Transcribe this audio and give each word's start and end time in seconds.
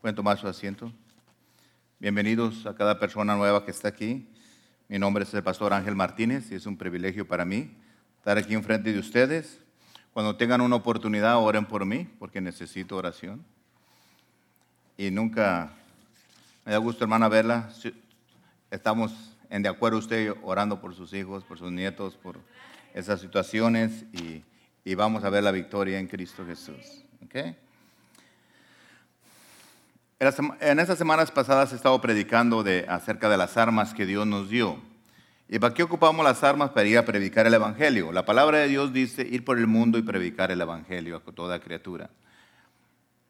Pueden 0.00 0.16
tomar 0.16 0.38
su 0.38 0.48
asiento. 0.48 0.90
Bienvenidos 1.98 2.64
a 2.64 2.74
cada 2.74 2.98
persona 2.98 3.36
nueva 3.36 3.66
que 3.66 3.70
está 3.70 3.88
aquí. 3.88 4.26
Mi 4.88 4.98
nombre 4.98 5.24
es 5.24 5.34
el 5.34 5.42
pastor 5.42 5.74
Ángel 5.74 5.94
Martínez 5.94 6.50
y 6.50 6.54
es 6.54 6.64
un 6.64 6.78
privilegio 6.78 7.28
para 7.28 7.44
mí 7.44 7.76
estar 8.16 8.38
aquí 8.38 8.54
enfrente 8.54 8.94
de 8.94 8.98
ustedes. 8.98 9.58
Cuando 10.14 10.36
tengan 10.36 10.62
una 10.62 10.76
oportunidad, 10.76 11.36
oren 11.36 11.66
por 11.66 11.84
mí, 11.84 12.08
porque 12.18 12.40
necesito 12.40 12.96
oración. 12.96 13.44
Y 14.96 15.10
nunca 15.10 15.70
me 16.64 16.72
da 16.72 16.78
gusto, 16.78 17.04
hermana, 17.04 17.28
verla. 17.28 17.68
Estamos 18.70 19.36
en 19.50 19.62
de 19.62 19.68
acuerdo 19.68 19.98
usted 19.98 20.32
orando 20.42 20.80
por 20.80 20.94
sus 20.94 21.12
hijos, 21.12 21.44
por 21.44 21.58
sus 21.58 21.70
nietos, 21.70 22.16
por 22.16 22.38
esas 22.94 23.20
situaciones 23.20 24.06
y, 24.14 24.44
y 24.82 24.94
vamos 24.94 25.24
a 25.24 25.28
ver 25.28 25.44
la 25.44 25.52
victoria 25.52 25.98
en 25.98 26.06
Cristo 26.06 26.46
Jesús. 26.46 27.04
¿Okay? 27.22 27.54
En 30.20 30.78
estas 30.78 30.98
semanas 30.98 31.30
pasadas 31.30 31.72
he 31.72 31.76
estado 31.76 31.98
predicando 31.98 32.62
de, 32.62 32.84
acerca 32.90 33.30
de 33.30 33.38
las 33.38 33.56
armas 33.56 33.94
que 33.94 34.04
Dios 34.04 34.26
nos 34.26 34.50
dio. 34.50 34.76
¿Y 35.48 35.58
para 35.58 35.72
qué 35.72 35.82
ocupamos 35.82 36.22
las 36.22 36.44
armas? 36.44 36.72
Para 36.72 36.86
ir 36.86 36.98
a 36.98 37.06
predicar 37.06 37.46
el 37.46 37.54
Evangelio. 37.54 38.12
La 38.12 38.26
palabra 38.26 38.58
de 38.58 38.68
Dios 38.68 38.92
dice 38.92 39.26
ir 39.26 39.46
por 39.46 39.56
el 39.56 39.66
mundo 39.66 39.96
y 39.96 40.02
predicar 40.02 40.50
el 40.50 40.60
Evangelio 40.60 41.16
a 41.16 41.32
toda 41.32 41.58
criatura. 41.58 42.10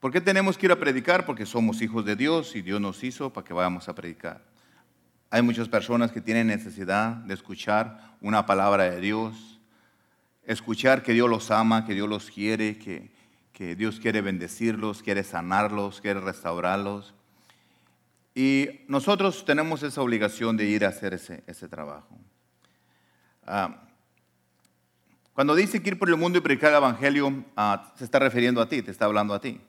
¿Por 0.01 0.11
qué 0.11 0.21
tenemos 0.21 0.59
que 0.59 0.67
ir 0.67 0.73
a 0.73 0.81
predicar? 0.81 1.27
Porque 1.27 1.47
somos 1.47 1.81
hijos 1.81 2.05
de 2.05 2.17
Dios 2.17 2.57
y 2.57 2.61
Dios 2.61 2.81
nos 2.81 3.05
hizo 3.05 3.33
para 3.33 3.47
que 3.47 3.55
vayamos 3.55 3.89
a 3.89 3.95
predicar. 3.95 4.43
Hay 5.31 5.43
muchas 5.43 5.69
personas 5.69 6.11
que 6.11 6.21
tienen 6.21 6.49
necesidad 6.49 7.11
de 7.19 7.35
escuchar 7.35 8.17
una 8.21 8.47
palabra 8.47 8.91
de 8.91 9.01
Dios, 9.01 9.61
escuchar 10.43 11.05
que 11.05 11.13
Dios 11.13 11.31
los 11.31 11.53
ama, 11.53 11.87
que 11.87 11.95
Dios 11.95 12.09
los 12.09 12.33
quiere, 12.33 12.79
que, 12.79 13.13
que 13.61 13.77
Dios 13.77 14.01
quiere 14.01 14.23
bendecirlos, 14.23 15.03
quiere 15.03 15.23
sanarlos, 15.23 16.01
quiere 16.01 16.19
restaurarlos. 16.19 17.13
Y 18.35 18.87
nosotros 18.89 19.45
tenemos 19.45 19.83
esa 19.83 20.01
obligación 20.01 20.57
de 20.57 20.65
ir 20.65 20.83
a 20.83 20.89
hacer 20.89 21.13
ese, 21.13 21.69
trabajo. 21.69 22.17
Ah, 23.47 23.83
cuando 25.35 25.55
dice 25.55 25.83
que 25.83 25.91
ir 25.91 25.99
por 25.99 26.09
el 26.09 26.17
mundo 26.17 26.39
y 26.39 26.41
predicar 26.41 26.71
el 26.71 26.79
Evangelio, 26.79 27.45
ah, 27.55 27.93
se 27.97 28.05
está 28.05 28.19
refiriendo 28.19 28.63
a 28.63 28.67
ti, 28.67 28.81
te 28.81 28.91
está 28.91 29.05
hablando 29.05 29.35
a 29.35 29.41
ti. 29.43 29.61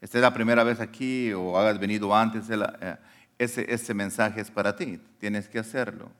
Esta 0.00 0.18
es 0.18 0.22
la 0.22 0.34
primera 0.34 0.64
vez 0.64 0.80
aquí 0.80 1.32
o 1.32 1.56
hagas 1.56 1.78
venido 1.78 2.12
antes, 2.12 2.50
eh, 2.50 2.96
ese, 3.38 3.72
ese 3.72 3.94
mensaje 3.94 4.40
es 4.40 4.50
para 4.50 4.74
ti, 4.74 5.00
tienes 5.20 5.48
que 5.48 5.60
hacerlo. 5.60 6.10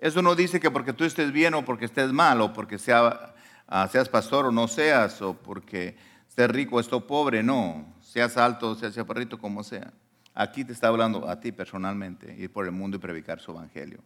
Eso 0.00 0.20
no 0.20 0.34
dice 0.34 0.58
que 0.58 0.68
porque 0.68 0.92
tú 0.92 1.04
estés 1.04 1.30
bien 1.30 1.54
o 1.54 1.64
porque 1.64 1.84
estés 1.84 2.12
mal 2.12 2.40
o 2.40 2.52
porque 2.52 2.76
sea 2.76 3.35
Ah, 3.68 3.88
seas 3.90 4.08
pastor 4.08 4.46
o 4.46 4.52
no 4.52 4.68
seas, 4.68 5.20
o 5.22 5.34
porque 5.34 5.96
estés 6.28 6.48
rico 6.48 6.76
o 6.76 6.80
estés 6.80 7.02
pobre, 7.02 7.42
no, 7.42 7.84
seas 8.00 8.36
alto, 8.36 8.76
seas 8.76 8.94
chaparrito, 8.94 9.38
como 9.38 9.64
sea. 9.64 9.92
Aquí 10.34 10.64
te 10.64 10.72
está 10.72 10.88
hablando 10.88 11.28
a 11.28 11.40
ti 11.40 11.50
personalmente, 11.50 12.34
ir 12.38 12.52
por 12.52 12.66
el 12.66 12.72
mundo 12.72 12.96
y 12.96 13.00
predicar 13.00 13.40
su 13.40 13.50
evangelio. 13.50 13.98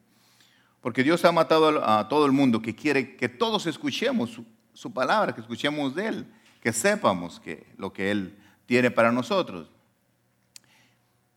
Porque 0.80 1.02
Dios 1.02 1.24
ha 1.26 1.32
matado 1.32 1.84
a 1.86 2.08
todo 2.08 2.24
el 2.24 2.32
mundo 2.32 2.62
que 2.62 2.74
quiere 2.74 3.16
que 3.16 3.28
todos 3.28 3.66
escuchemos 3.66 4.40
su, 4.72 4.92
palabra, 4.92 5.34
que 5.34 5.42
escuchemos 5.42 5.94
de 5.94 6.06
Él, 6.06 6.26
que 6.62 6.72
sepamos 6.72 7.38
que, 7.38 7.66
lo 7.76 7.92
que 7.92 8.10
Él 8.10 8.38
tiene 8.64 8.90
para 8.90 9.12
nosotros. 9.12 9.68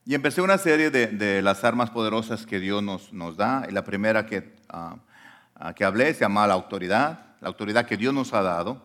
Y 0.06 0.16
empecé 0.16 0.42
una 0.42 0.58
serie 0.58 0.92
de, 0.92 1.42
las 1.42 1.64
armas 1.66 1.90
poderosas 1.90 2.46
que 2.46 2.60
Dios 2.60 3.12
nos, 3.12 3.36
da. 3.36 3.66
Y 3.68 3.74
la 3.74 3.84
primera 3.84 4.26
que, 4.26 4.56
ah, 4.70 4.98
ah, 5.56 5.74
que 5.74 5.84
hablé 5.84 6.14
se 6.14 6.22
llama 6.22 6.48
la 6.48 6.54
autoridad 6.54 7.33
la 7.44 7.50
autoridad 7.50 7.86
que 7.86 7.98
Dios 7.98 8.14
nos 8.14 8.34
ha 8.34 8.42
dado. 8.42 8.82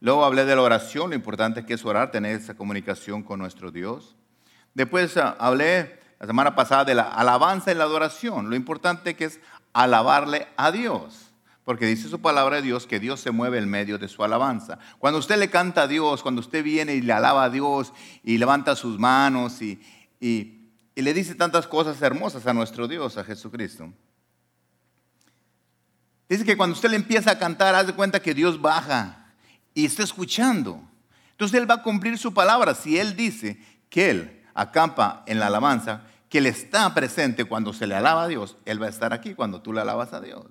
Luego 0.00 0.24
hablé 0.24 0.46
de 0.46 0.56
la 0.56 0.62
oración, 0.62 1.10
lo 1.10 1.16
importante 1.16 1.66
que 1.66 1.74
es 1.74 1.84
orar, 1.84 2.10
tener 2.10 2.34
esa 2.34 2.54
comunicación 2.54 3.22
con 3.22 3.38
nuestro 3.38 3.70
Dios. 3.70 4.16
Después 4.72 5.18
ah, 5.18 5.36
hablé 5.38 6.00
la 6.18 6.26
semana 6.26 6.54
pasada 6.54 6.86
de 6.86 6.94
la 6.94 7.02
alabanza 7.02 7.70
y 7.70 7.74
la 7.74 7.84
adoración, 7.84 8.48
lo 8.48 8.56
importante 8.56 9.14
que 9.14 9.26
es 9.26 9.40
alabarle 9.74 10.48
a 10.56 10.72
Dios. 10.72 11.30
Porque 11.66 11.84
dice 11.84 12.08
su 12.08 12.22
palabra 12.22 12.56
de 12.56 12.62
Dios 12.62 12.86
que 12.86 13.00
Dios 13.00 13.20
se 13.20 13.32
mueve 13.32 13.58
en 13.58 13.68
medio 13.68 13.98
de 13.98 14.08
su 14.08 14.24
alabanza. 14.24 14.78
Cuando 14.98 15.18
usted 15.18 15.38
le 15.38 15.50
canta 15.50 15.82
a 15.82 15.86
Dios, 15.86 16.22
cuando 16.22 16.40
usted 16.40 16.64
viene 16.64 16.94
y 16.94 17.02
le 17.02 17.12
alaba 17.12 17.44
a 17.44 17.50
Dios 17.50 17.92
y 18.24 18.38
levanta 18.38 18.74
sus 18.76 18.98
manos 18.98 19.60
y, 19.60 19.78
y 20.20 21.02
le 21.02 21.12
dice 21.12 21.34
tantas 21.34 21.66
cosas 21.66 22.00
hermosas 22.00 22.46
a 22.46 22.54
nuestro 22.54 22.88
Dios, 22.88 23.18
a 23.18 23.24
Jesucristo. 23.24 23.92
Dice 26.30 26.44
que 26.44 26.56
cuando 26.56 26.74
usted 26.74 26.90
le 26.90 26.96
empieza 26.96 27.32
a 27.32 27.38
cantar, 27.40 27.74
haz 27.74 27.88
de 27.88 27.92
cuenta 27.92 28.22
que 28.22 28.34
Dios 28.34 28.62
baja 28.62 29.32
y 29.74 29.84
está 29.84 30.04
escuchando. 30.04 30.80
Entonces 31.32 31.60
Él 31.60 31.68
va 31.68 31.74
a 31.74 31.82
cumplir 31.82 32.16
su 32.18 32.32
palabra. 32.32 32.72
Si 32.76 32.96
Él 32.96 33.16
dice 33.16 33.60
que 33.88 34.10
Él 34.10 34.42
acampa 34.54 35.24
en 35.26 35.40
la 35.40 35.48
alabanza, 35.48 36.02
que 36.28 36.38
Él 36.38 36.46
está 36.46 36.94
presente 36.94 37.46
cuando 37.46 37.72
se 37.72 37.88
le 37.88 37.96
alaba 37.96 38.22
a 38.22 38.28
Dios, 38.28 38.56
Él 38.64 38.80
va 38.80 38.86
a 38.86 38.90
estar 38.90 39.12
aquí 39.12 39.34
cuando 39.34 39.60
tú 39.60 39.72
le 39.72 39.80
alabas 39.80 40.12
a 40.12 40.20
Dios. 40.20 40.46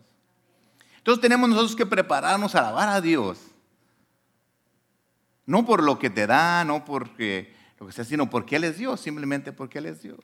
Entonces 0.98 1.22
tenemos 1.22 1.50
nosotros 1.50 1.78
que 1.78 1.86
prepararnos 1.86 2.56
a 2.56 2.60
alabar 2.60 2.90
a 2.90 3.00
Dios. 3.00 3.40
No 5.46 5.66
por 5.66 5.82
lo 5.82 5.98
que 5.98 6.10
te 6.10 6.28
da, 6.28 6.66
no 6.66 6.84
porque 6.84 7.56
lo 7.80 7.88
que 7.88 7.94
sea, 7.94 8.04
sino 8.04 8.30
porque 8.30 8.58
Él 8.58 8.66
es 8.66 8.78
Dios, 8.78 9.00
simplemente 9.00 9.54
porque 9.54 9.78
Él 9.78 9.86
es 9.86 10.02
Dios. 10.02 10.20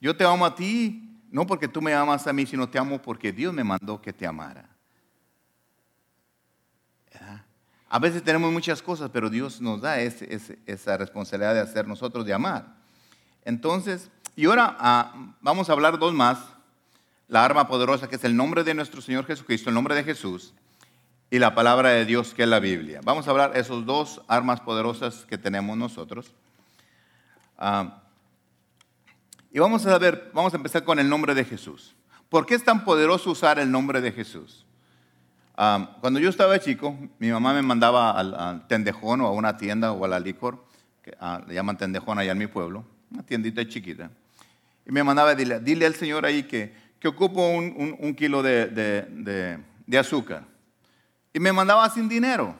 Yo 0.00 0.16
te 0.16 0.24
amo 0.24 0.44
a 0.44 0.56
ti 0.56 1.13
no 1.34 1.48
porque 1.48 1.66
tú 1.66 1.82
me 1.82 1.92
amas 1.92 2.28
a 2.28 2.32
mí, 2.32 2.46
sino 2.46 2.68
te 2.68 2.78
amo 2.78 3.02
porque 3.02 3.32
Dios 3.32 3.52
me 3.52 3.64
mandó 3.64 4.00
que 4.00 4.12
te 4.12 4.24
amara. 4.24 4.68
A 7.88 7.98
veces 7.98 8.22
tenemos 8.22 8.52
muchas 8.52 8.80
cosas, 8.80 9.10
pero 9.12 9.28
Dios 9.28 9.60
nos 9.60 9.80
da 9.80 9.98
esa 9.98 10.96
responsabilidad 10.96 11.54
de 11.54 11.60
hacer 11.60 11.88
nosotros 11.88 12.24
de 12.24 12.34
amar. 12.34 12.76
Entonces, 13.44 14.12
y 14.36 14.46
ahora 14.46 14.76
ah, 14.78 15.34
vamos 15.40 15.68
a 15.68 15.72
hablar 15.72 15.98
dos 15.98 16.14
más. 16.14 16.38
La 17.26 17.44
arma 17.44 17.66
poderosa 17.66 18.06
que 18.06 18.14
es 18.14 18.22
el 18.22 18.36
nombre 18.36 18.62
de 18.62 18.74
nuestro 18.74 19.00
Señor 19.00 19.26
Jesucristo, 19.26 19.70
el 19.70 19.74
nombre 19.74 19.96
de 19.96 20.04
Jesús, 20.04 20.54
y 21.30 21.40
la 21.40 21.56
palabra 21.56 21.88
de 21.88 22.04
Dios 22.04 22.32
que 22.32 22.44
es 22.44 22.48
la 22.48 22.60
Biblia. 22.60 23.00
Vamos 23.02 23.26
a 23.26 23.32
hablar 23.32 23.56
esos 23.56 23.84
dos 23.84 24.22
armas 24.28 24.60
poderosas 24.60 25.24
que 25.24 25.36
tenemos 25.36 25.76
nosotros. 25.76 26.32
Ah, 27.58 28.03
y 29.54 29.60
vamos 29.60 29.86
a 29.86 29.96
ver, 29.98 30.32
vamos 30.34 30.52
a 30.52 30.56
empezar 30.56 30.82
con 30.82 30.98
el 30.98 31.08
nombre 31.08 31.32
de 31.32 31.44
Jesús. 31.44 31.94
¿Por 32.28 32.44
qué 32.44 32.56
es 32.56 32.64
tan 32.64 32.84
poderoso 32.84 33.30
usar 33.30 33.60
el 33.60 33.70
nombre 33.70 34.00
de 34.00 34.10
Jesús? 34.10 34.66
cuando 36.00 36.18
yo 36.18 36.28
estaba 36.28 36.58
chico, 36.58 36.98
mi 37.20 37.30
mamá 37.30 37.54
me 37.54 37.62
mandaba 37.62 38.10
al, 38.10 38.66
tendejón 38.66 39.20
o 39.20 39.28
a 39.28 39.30
una 39.30 39.56
tienda 39.56 39.92
o 39.92 40.04
a 40.04 40.08
la 40.08 40.18
licor, 40.18 40.64
que 41.00 41.16
ah, 41.20 41.40
le 41.46 41.54
llaman 41.54 41.78
tendejón 41.78 42.18
allá 42.18 42.32
en 42.32 42.38
mi 42.38 42.48
pueblo, 42.48 42.84
una 43.12 43.22
tiendita 43.22 43.64
chiquita. 43.64 44.10
Y 44.84 44.90
me 44.90 45.04
mandaba, 45.04 45.36
dile, 45.36 45.60
dile 45.60 45.86
al 45.86 45.94
Señor 45.94 46.26
ahí 46.26 46.42
que, 46.42 46.74
que 46.98 47.06
ocupo 47.06 47.46
un, 47.46 48.14
kilo 48.16 48.42
de, 48.42 48.66
de 49.86 49.98
azúcar. 49.98 50.42
Y 51.32 51.38
me 51.38 51.52
mandaba 51.52 51.88
sin 51.90 52.08
dinero. 52.08 52.56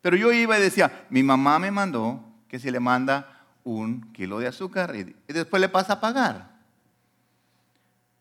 Pero 0.00 0.16
yo 0.16 0.32
iba 0.32 0.56
y 0.56 0.62
decía, 0.62 1.04
mi 1.10 1.24
mamá 1.24 1.58
me 1.58 1.72
mandó 1.72 2.22
que 2.46 2.60
si 2.60 2.70
le 2.70 2.78
manda 2.78 3.35
un 3.66 4.12
kilo 4.12 4.38
de 4.38 4.46
azúcar 4.46 4.94
y, 4.94 5.14
después 5.26 5.60
le 5.60 5.68
pasa 5.68 5.94
a 5.94 6.00
pagar. 6.00 6.56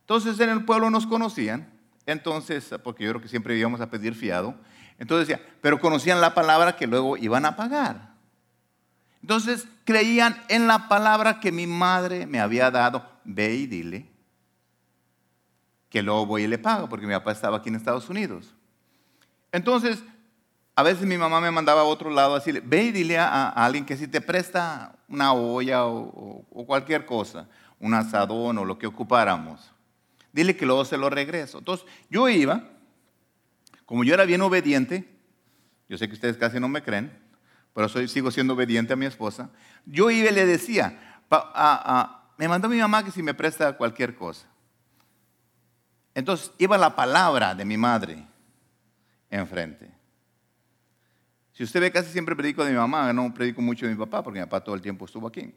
Entonces 0.01 0.39
en 0.39 0.49
el 0.49 0.65
pueblo 0.65 0.89
nos 0.89 1.05
conocían, 1.05 1.71
entonces, 2.07 2.73
porque 2.83 3.03
yo 3.03 3.11
creo 3.11 3.21
que 3.21 3.27
siempre 3.27 3.57
íbamos 3.57 3.79
a 3.79 3.89
pedir 3.89 4.15
fiado, 4.15 4.55
entonces 4.97 5.27
decía, 5.27 5.45
pero 5.61 5.79
conocían 5.79 6.19
la 6.19 6.33
palabra 6.33 6.75
que 6.75 6.87
luego 6.87 7.15
iban 7.17 7.45
a 7.45 7.55
pagar. 7.55 8.13
Entonces 9.21 9.67
creían 9.83 10.35
en 10.49 10.67
la 10.67 10.87
palabra 10.87 11.39
que 11.39 11.51
mi 11.51 11.67
madre 11.67 12.25
me 12.25 12.39
había 12.39 12.71
dado, 12.71 13.07
ve 13.23 13.53
y 13.53 13.67
dile, 13.67 14.09
que 15.89 16.01
luego 16.01 16.25
voy 16.25 16.43
y 16.43 16.47
le 16.47 16.57
pago, 16.57 16.89
porque 16.89 17.05
mi 17.05 17.13
papá 17.13 17.31
estaba 17.31 17.57
aquí 17.57 17.69
en 17.69 17.75
Estados 17.75 18.09
Unidos. 18.09 18.55
Entonces 19.51 20.03
a 20.75 20.83
veces 20.83 21.05
mi 21.05 21.17
mamá 21.17 21.39
me 21.39 21.51
mandaba 21.51 21.81
a 21.81 21.85
otro 21.85 22.09
lado 22.09 22.33
a 22.33 22.39
decirle, 22.39 22.61
ve 22.63 22.83
y 22.83 22.91
dile 22.91 23.17
a, 23.17 23.49
alguien 23.49 23.85
que 23.85 23.95
si 23.95 24.07
te 24.07 24.21
presta 24.21 24.94
una 25.07 25.33
olla 25.33 25.85
o, 25.85 26.43
cualquier 26.65 27.05
cosa, 27.05 27.47
un 27.79 27.93
asadón 27.93 28.57
o 28.57 28.65
lo 28.65 28.77
que 28.77 28.87
ocupáramos, 28.87 29.71
dile 30.31 30.55
que 30.55 30.65
luego 30.65 30.85
se 30.85 30.97
lo 30.97 31.09
regreso. 31.09 31.59
Entonces 31.59 31.85
yo 32.09 32.27
iba, 32.29 32.63
como 33.85 34.03
yo 34.03 34.13
era 34.13 34.25
bien 34.25 34.41
obediente, 34.41 35.07
yo 35.87 35.97
sé 35.97 36.07
que 36.07 36.15
ustedes 36.15 36.37
casi 36.37 36.59
no 36.59 36.67
me 36.67 36.81
creen, 36.81 37.11
pero 37.73 37.89
soy, 37.89 38.07
sigo 38.07 38.31
siendo 38.31 38.53
obediente 38.53 38.93
a 38.93 38.95
mi 38.95 39.05
esposa, 39.05 39.49
yo 39.85 40.09
iba 40.09 40.29
y 40.29 40.33
le 40.33 40.45
decía, 40.45 41.21
me 42.37 42.47
mandó 42.47 42.69
mi 42.69 42.77
mamá 42.77 43.03
que 43.03 43.11
si 43.11 43.21
me 43.21 43.33
presta 43.33 43.77
cualquier 43.77 44.15
cosa. 44.15 44.47
Entonces 46.13 46.51
iba 46.57 46.77
la 46.77 46.95
palabra 46.95 47.53
de 47.53 47.65
mi 47.65 47.77
madre 47.77 48.25
enfrente. 49.29 49.94
Si 51.55 51.63
usted 51.63 51.79
ve, 51.79 51.89
casi 51.89 52.11
siempre 52.11 52.35
predico 52.35 52.65
de 52.65 52.71
mi 52.71 52.77
mamá, 52.77 53.13
no 53.13 53.33
predico 53.33 53.61
mucho 53.61 53.85
de 53.85 53.93
mi 53.93 53.97
papá, 53.97 54.21
porque 54.21 54.39
mi 54.39 54.45
papá 54.45 54.61
todo 54.61 54.75
el 54.75 54.81
tiempo 54.81 55.05
estuvo 55.05 55.25
aquí. 55.25 55.53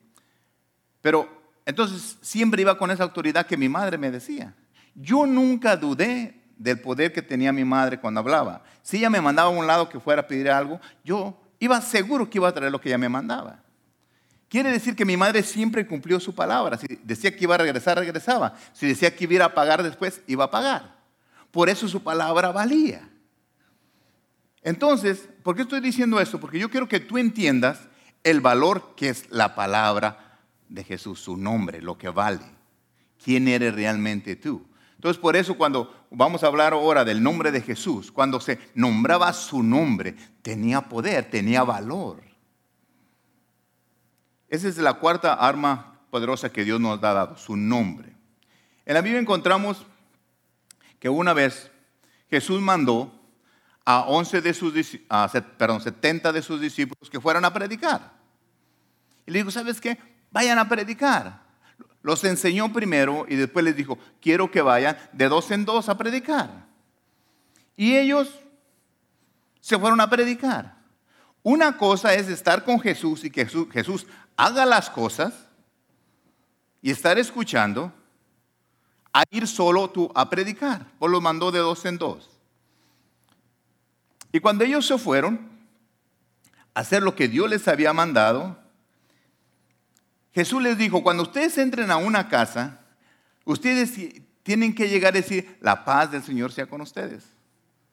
Pero 1.00 1.28
entonces 1.66 2.18
siempre 2.20 2.62
iba 2.62 2.78
con 2.78 2.92
esa 2.92 3.02
autoridad 3.02 3.46
que 3.46 3.56
mi 3.56 3.68
madre 3.68 3.98
me 3.98 4.12
decía. 4.12 4.54
Yo 4.94 5.26
nunca 5.26 5.76
dudé 5.76 6.40
del 6.56 6.80
poder 6.80 7.12
que 7.12 7.20
tenía 7.20 7.52
mi 7.52 7.64
madre 7.64 7.98
cuando 7.98 8.20
hablaba. 8.20 8.62
Si 8.80 8.98
ella 8.98 9.10
me 9.10 9.20
mandaba 9.20 9.48
a 9.48 9.52
un 9.52 9.66
lado 9.66 9.88
que 9.88 9.98
fuera 9.98 10.22
a 10.22 10.26
pedir 10.28 10.48
algo, 10.48 10.80
yo 11.02 11.36
iba 11.58 11.80
seguro 11.80 12.30
que 12.30 12.38
iba 12.38 12.48
a 12.48 12.52
traer 12.52 12.70
lo 12.70 12.80
que 12.80 12.90
ella 12.90 12.98
me 12.98 13.08
mandaba. 13.08 13.60
Quiere 14.48 14.70
decir 14.70 14.94
que 14.94 15.04
mi 15.04 15.16
madre 15.16 15.42
siempre 15.42 15.84
cumplió 15.84 16.20
su 16.20 16.32
palabra. 16.32 16.78
Si 16.78 16.86
decía 17.02 17.34
que 17.34 17.42
iba 17.42 17.56
a 17.56 17.58
regresar, 17.58 17.98
regresaba. 17.98 18.54
Si 18.72 18.86
decía 18.86 19.14
que 19.16 19.24
iba 19.24 19.44
a 19.44 19.52
pagar 19.52 19.82
después, 19.82 20.22
iba 20.28 20.44
a 20.44 20.50
pagar. 20.50 20.96
Por 21.50 21.68
eso 21.68 21.88
su 21.88 22.04
palabra 22.04 22.52
valía. 22.52 23.08
Entonces, 24.62 25.28
¿por 25.42 25.56
qué 25.56 25.62
estoy 25.62 25.80
diciendo 25.80 26.20
esto? 26.20 26.40
Porque 26.40 26.58
yo 26.58 26.70
quiero 26.70 26.88
que 26.88 27.00
tú 27.00 27.18
entiendas 27.18 27.88
el 28.24 28.40
valor 28.40 28.94
que 28.96 29.08
es 29.08 29.30
la 29.30 29.54
palabra 29.54 30.40
de 30.68 30.84
Jesús, 30.84 31.20
su 31.20 31.36
nombre, 31.36 31.80
lo 31.80 31.96
que 31.96 32.08
vale. 32.08 32.44
¿Quién 33.22 33.48
eres 33.48 33.74
realmente 33.74 34.36
tú? 34.36 34.66
Entonces, 34.94 35.20
por 35.20 35.36
eso 35.36 35.56
cuando 35.56 35.94
vamos 36.10 36.42
a 36.42 36.48
hablar 36.48 36.72
ahora 36.72 37.04
del 37.04 37.22
nombre 37.22 37.52
de 37.52 37.60
Jesús, 37.60 38.10
cuando 38.10 38.40
se 38.40 38.58
nombraba 38.74 39.32
su 39.32 39.62
nombre, 39.62 40.16
tenía 40.42 40.80
poder, 40.82 41.30
tenía 41.30 41.62
valor. 41.62 42.22
Esa 44.48 44.68
es 44.68 44.78
la 44.78 44.94
cuarta 44.94 45.34
arma 45.34 46.00
poderosa 46.10 46.50
que 46.50 46.64
Dios 46.64 46.80
nos 46.80 46.98
ha 46.98 47.14
dado, 47.14 47.36
su 47.36 47.56
nombre. 47.56 48.12
En 48.86 48.94
la 48.94 49.02
Biblia 49.02 49.20
encontramos 49.20 49.86
que 50.98 51.08
una 51.08 51.32
vez 51.32 51.70
Jesús 52.30 52.60
mandó 52.60 53.12
a 53.90 54.00
11 54.00 54.42
de 54.42 54.52
sus, 54.52 54.74
perdón, 55.56 55.80
70 55.80 56.30
de 56.30 56.42
sus 56.42 56.60
discípulos 56.60 57.08
que 57.08 57.22
fueran 57.22 57.46
a 57.46 57.54
predicar. 57.54 58.12
Y 59.24 59.30
le 59.30 59.38
dijo, 59.38 59.50
¿sabes 59.50 59.80
qué? 59.80 59.96
Vayan 60.30 60.58
a 60.58 60.68
predicar. 60.68 61.40
Los 62.02 62.22
enseñó 62.24 62.70
primero 62.70 63.24
y 63.26 63.36
después 63.36 63.64
les 63.64 63.74
dijo, 63.74 63.98
quiero 64.20 64.50
que 64.50 64.60
vayan 64.60 64.98
de 65.14 65.30
dos 65.30 65.50
en 65.52 65.64
dos 65.64 65.88
a 65.88 65.96
predicar. 65.96 66.66
Y 67.76 67.96
ellos 67.96 68.28
se 69.58 69.78
fueron 69.78 70.02
a 70.02 70.10
predicar. 70.10 70.76
Una 71.42 71.78
cosa 71.78 72.12
es 72.12 72.28
estar 72.28 72.64
con 72.64 72.80
Jesús 72.80 73.24
y 73.24 73.30
que 73.30 73.46
Jesús, 73.46 74.06
haga 74.36 74.66
las 74.66 74.90
cosas 74.90 75.32
y 76.82 76.90
estar 76.90 77.18
escuchando, 77.18 77.90
a 79.14 79.24
ir 79.30 79.46
solo 79.46 79.88
tú 79.88 80.12
a 80.14 80.28
predicar. 80.28 80.84
Por 80.98 81.10
lo 81.10 81.22
mandó 81.22 81.50
de 81.50 81.60
dos 81.60 81.86
en 81.86 81.96
dos. 81.96 82.37
Y 84.38 84.40
cuando 84.40 84.62
ellos 84.62 84.86
se 84.86 84.96
fueron 84.96 85.50
a 86.72 86.80
hacer 86.80 87.02
lo 87.02 87.16
que 87.16 87.26
Dios 87.26 87.50
les 87.50 87.66
había 87.66 87.92
mandado, 87.92 88.56
Jesús 90.32 90.62
les 90.62 90.78
dijo, 90.78 91.02
cuando 91.02 91.24
ustedes 91.24 91.58
entren 91.58 91.90
a 91.90 91.96
una 91.96 92.28
casa, 92.28 92.78
ustedes 93.44 93.92
tienen 94.44 94.72
que 94.76 94.88
llegar 94.88 95.14
a 95.14 95.16
decir, 95.16 95.58
la 95.60 95.84
paz 95.84 96.12
del 96.12 96.22
Señor 96.22 96.52
sea 96.52 96.66
con 96.66 96.80
ustedes 96.80 97.24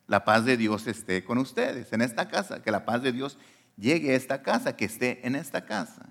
la 0.07 0.23
paz 0.23 0.45
de 0.45 0.55
Dios 0.55 0.85
esté 0.87 1.23
con 1.23 1.37
ustedes 1.37 1.91
en 1.91 2.01
esta 2.01 2.27
casa, 2.27 2.61
que 2.61 2.71
la 2.71 2.85
paz 2.85 3.01
de 3.01 3.11
Dios 3.11 3.37
llegue 3.75 4.11
a 4.11 4.15
esta 4.15 4.43
casa, 4.43 4.75
que 4.75 4.85
esté 4.85 5.25
en 5.25 5.35
esta 5.35 5.65
casa. 5.65 6.05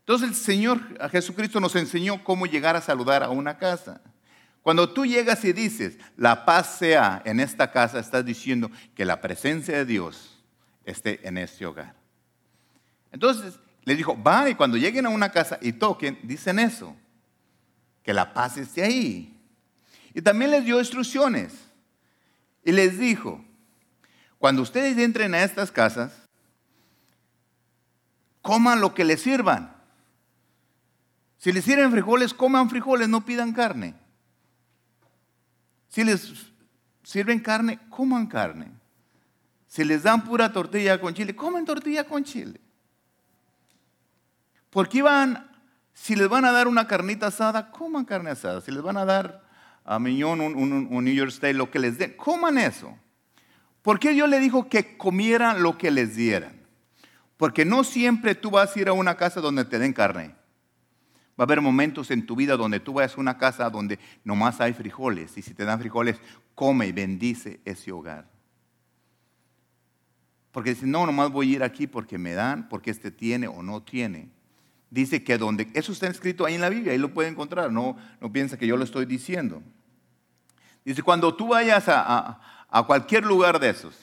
Entonces 0.00 0.28
el 0.28 0.34
Señor 0.34 0.80
Jesucristo 1.10 1.58
nos 1.58 1.74
enseñó 1.74 2.22
cómo 2.22 2.46
llegar 2.46 2.76
a 2.76 2.82
saludar 2.82 3.22
a 3.22 3.30
una 3.30 3.56
casa. 3.56 4.02
Cuando 4.66 4.90
tú 4.90 5.06
llegas 5.06 5.44
y 5.44 5.52
dices, 5.52 5.96
la 6.16 6.44
paz 6.44 6.78
sea 6.78 7.22
en 7.24 7.38
esta 7.38 7.70
casa, 7.70 8.00
estás 8.00 8.24
diciendo 8.24 8.68
que 8.96 9.04
la 9.04 9.20
presencia 9.20 9.76
de 9.76 9.84
Dios 9.84 10.42
esté 10.84 11.20
en 11.22 11.38
este 11.38 11.64
hogar. 11.64 11.94
Entonces 13.12 13.60
le 13.84 13.94
dijo, 13.94 14.20
va 14.20 14.50
y 14.50 14.56
cuando 14.56 14.76
lleguen 14.76 15.06
a 15.06 15.10
una 15.10 15.30
casa 15.30 15.56
y 15.62 15.74
toquen, 15.74 16.18
dicen 16.24 16.58
eso, 16.58 16.96
que 18.02 18.12
la 18.12 18.34
paz 18.34 18.56
esté 18.56 18.82
ahí. 18.82 19.40
Y 20.12 20.20
también 20.20 20.50
les 20.50 20.64
dio 20.64 20.80
instrucciones. 20.80 21.52
Y 22.64 22.72
les 22.72 22.98
dijo, 22.98 23.44
cuando 24.36 24.62
ustedes 24.62 24.98
entren 24.98 25.32
a 25.34 25.44
estas 25.44 25.70
casas, 25.70 26.12
coman 28.42 28.80
lo 28.80 28.94
que 28.94 29.04
les 29.04 29.22
sirvan. 29.22 29.76
Si 31.38 31.52
les 31.52 31.64
sirven 31.64 31.92
frijoles, 31.92 32.34
coman 32.34 32.68
frijoles, 32.68 33.08
no 33.08 33.24
pidan 33.24 33.52
carne. 33.52 33.94
Si 35.96 36.04
les 36.04 36.52
sirven 37.02 37.40
carne, 37.40 37.78
coman 37.88 38.26
carne. 38.26 38.70
Si 39.66 39.82
les 39.82 40.02
dan 40.02 40.22
pura 40.24 40.52
tortilla 40.52 41.00
con 41.00 41.14
chile, 41.14 41.34
comen 41.34 41.64
tortilla 41.64 42.04
con 42.04 42.22
chile. 42.22 42.60
Porque 44.68 44.98
iban, 44.98 45.50
si 45.94 46.14
les 46.14 46.28
van 46.28 46.44
a 46.44 46.52
dar 46.52 46.68
una 46.68 46.86
carnita 46.86 47.28
asada, 47.28 47.70
coman 47.70 48.04
carne 48.04 48.28
asada. 48.28 48.60
Si 48.60 48.70
les 48.70 48.82
van 48.82 48.98
a 48.98 49.06
dar 49.06 49.42
a 49.86 49.98
Miñón, 49.98 50.42
un, 50.42 51.02
New 51.02 51.14
York 51.14 51.30
State, 51.30 51.54
lo 51.54 51.70
que 51.70 51.78
les 51.78 51.96
den. 51.96 52.14
Coman 52.14 52.58
eso. 52.58 52.94
¿Por 53.80 53.98
qué 53.98 54.10
Dios 54.10 54.28
le 54.28 54.38
dijo 54.38 54.68
que 54.68 54.98
comieran 54.98 55.62
lo 55.62 55.78
que 55.78 55.90
les 55.90 56.14
dieran? 56.14 56.60
Porque 57.38 57.64
no 57.64 57.84
siempre 57.84 58.34
tú 58.34 58.50
vas 58.50 58.76
a 58.76 58.80
ir 58.80 58.88
a 58.90 58.92
una 58.92 59.16
casa 59.16 59.40
donde 59.40 59.64
te 59.64 59.78
den 59.78 59.94
carne. 59.94 60.34
Va 61.38 61.42
a 61.42 61.44
haber 61.44 61.60
momentos 61.60 62.10
en 62.10 62.24
tu 62.24 62.36
vida 62.36 62.56
donde 62.56 62.80
tú 62.80 62.94
vayas 62.94 63.16
a 63.16 63.20
una 63.20 63.36
casa 63.36 63.68
donde 63.68 63.98
nomás 64.24 64.60
hay 64.60 64.72
frijoles. 64.72 65.36
Y 65.36 65.42
si 65.42 65.54
te 65.54 65.64
dan 65.64 65.78
frijoles, 65.78 66.18
come 66.54 66.86
y 66.86 66.92
bendice 66.92 67.60
ese 67.64 67.92
hogar. 67.92 68.28
Porque 70.52 70.74
si 70.74 70.86
no, 70.86 71.04
nomás 71.04 71.30
voy 71.30 71.52
a 71.52 71.56
ir 71.56 71.62
aquí 71.62 71.86
porque 71.86 72.16
me 72.16 72.32
dan, 72.32 72.68
porque 72.68 72.90
este 72.90 73.10
tiene 73.10 73.46
o 73.46 73.62
no 73.62 73.82
tiene 73.82 74.30
dice 74.90 75.22
que 75.22 75.38
donde, 75.38 75.68
eso 75.74 75.92
está 75.92 76.06
escrito 76.08 76.44
ahí 76.44 76.54
en 76.54 76.60
la 76.60 76.68
Biblia, 76.68 76.92
ahí 76.92 76.98
lo 76.98 77.12
puede 77.12 77.28
encontrar, 77.28 77.70
no, 77.70 77.96
no 78.20 78.32
piensa 78.32 78.56
que 78.56 78.66
yo 78.66 78.76
lo 78.76 78.84
estoy 78.84 79.04
diciendo. 79.04 79.62
Dice, 80.84 81.02
cuando 81.02 81.34
tú 81.34 81.48
vayas 81.48 81.84
a, 81.88 82.40
cualquier 82.86 83.24
lugar 83.24 83.58
de 83.58 83.70
esos, 83.70 83.98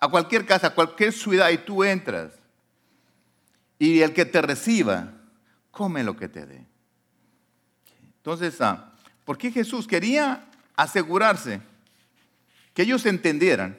a 0.00 0.08
cualquier 0.08 0.46
casa, 0.46 0.68
a 0.68 0.74
cualquier 0.74 1.12
ciudad 1.12 1.50
y 1.50 1.58
tú 1.58 1.84
entras, 1.84 2.32
y 3.78 4.00
el 4.00 4.12
que 4.12 4.24
te 4.24 4.40
reciba, 4.40 5.12
come 5.74 6.02
lo 6.02 6.16
que 6.16 6.28
te 6.28 6.46
dé. 6.46 6.64
Entonces, 8.16 8.58
ah, 8.62 8.92
¿por 9.24 9.36
qué 9.36 9.50
Jesús 9.50 9.86
quería 9.86 10.46
asegurarse 10.76 11.60
que 12.72 12.82
ellos 12.82 13.04
entendieran 13.04 13.76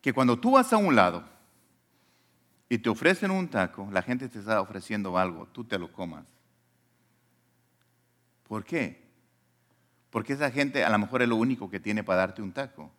que 0.00 0.12
cuando 0.12 0.38
tú 0.38 0.52
vas 0.52 0.72
a 0.72 0.76
un 0.76 0.94
lado, 0.94 1.24
y 2.68 2.78
te 2.78 2.88
ofrecen 2.88 3.30
un 3.30 3.48
taco, 3.48 3.88
la 3.92 4.02
gente 4.02 4.28
te 4.28 4.38
está 4.38 4.60
ofreciendo 4.60 5.16
algo, 5.16 5.46
tú 5.52 5.64
te 5.64 5.78
lo 5.78 5.92
comas. 5.92 6.24
¿Por 8.48 8.64
qué? 8.64 9.02
Porque 10.10 10.32
esa 10.32 10.50
gente 10.50 10.84
a 10.84 10.90
lo 10.90 10.98
mejor 10.98 11.22
es 11.22 11.28
lo 11.28 11.36
único 11.36 11.70
que 11.70 11.80
tiene 11.80 12.02
para 12.02 12.20
darte 12.20 12.42
un 12.42 12.52
taco 12.52 12.90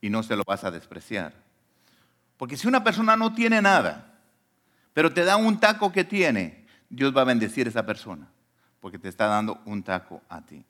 y 0.00 0.10
no 0.10 0.22
se 0.22 0.36
lo 0.36 0.44
vas 0.44 0.64
a 0.64 0.70
despreciar. 0.70 1.34
Porque 2.36 2.56
si 2.56 2.66
una 2.66 2.82
persona 2.82 3.16
no 3.16 3.34
tiene 3.34 3.60
nada, 3.60 4.09
pero 4.92 5.12
te 5.12 5.24
da 5.24 5.36
un 5.36 5.58
taco 5.58 5.92
que 5.92 6.04
tiene, 6.04 6.66
Dios 6.88 7.16
va 7.16 7.22
a 7.22 7.24
bendecir 7.24 7.66
a 7.66 7.70
esa 7.70 7.86
persona, 7.86 8.28
porque 8.80 8.98
te 8.98 9.08
está 9.08 9.26
dando 9.26 9.60
un 9.64 9.82
taco 9.82 10.22
a 10.28 10.44
ti. 10.44 10.64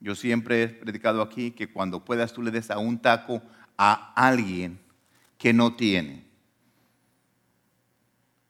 Yo 0.00 0.14
siempre 0.14 0.64
he 0.64 0.68
predicado 0.68 1.22
aquí 1.22 1.50
que 1.50 1.72
cuando 1.72 2.04
puedas 2.04 2.32
tú 2.32 2.42
le 2.42 2.50
des 2.50 2.70
a 2.70 2.78
un 2.78 2.98
taco 2.98 3.40
a 3.78 4.12
alguien 4.14 4.78
que 5.38 5.52
no 5.52 5.74
tiene. 5.74 6.24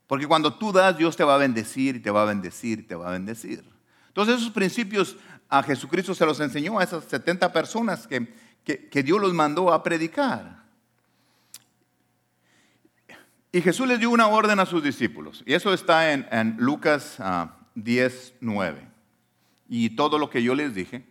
Porque 0.07 0.27
cuando 0.27 0.53
tú 0.53 0.71
das, 0.71 0.97
Dios 0.97 1.15
te 1.15 1.23
va 1.23 1.35
a 1.35 1.37
bendecir 1.39 1.95
y 1.95 1.99
te 1.99 2.11
va 2.11 2.23
a 2.23 2.25
bendecir 2.25 2.79
y 2.79 2.83
te 2.83 2.95
va 2.95 3.07
a 3.07 3.11
bendecir. 3.11 3.63
Entonces 4.07 4.35
esos 4.35 4.51
principios 4.51 5.17
a 5.49 5.63
Jesucristo 5.63 6.13
se 6.13 6.25
los 6.25 6.39
enseñó 6.39 6.79
a 6.79 6.83
esas 6.83 7.05
70 7.05 7.51
personas 7.51 8.07
que, 8.07 8.33
que, 8.63 9.03
Dios 9.03 9.19
los 9.19 9.33
mandó 9.33 9.71
a 9.71 9.83
predicar. 9.83 10.64
Y 13.55 13.61
Jesús 13.61 13.87
les 13.87 14.01
dio 14.01 14.09
una 14.09 14.27
orden 14.27 14.59
a 14.59 14.65
sus 14.65 14.83
discípulos. 14.83 15.41
Y 15.45 15.53
eso 15.53 15.73
está 15.73 16.11
en, 16.11 16.57
Lucas 16.59 17.15
10, 17.75 18.33
ah, 18.33 18.37
9. 18.41 18.87
Y 19.69 19.91
todo 19.91 20.19
lo 20.19 20.29
que 20.29 20.43
yo 20.43 20.55
les 20.55 20.75
dije 20.75 21.05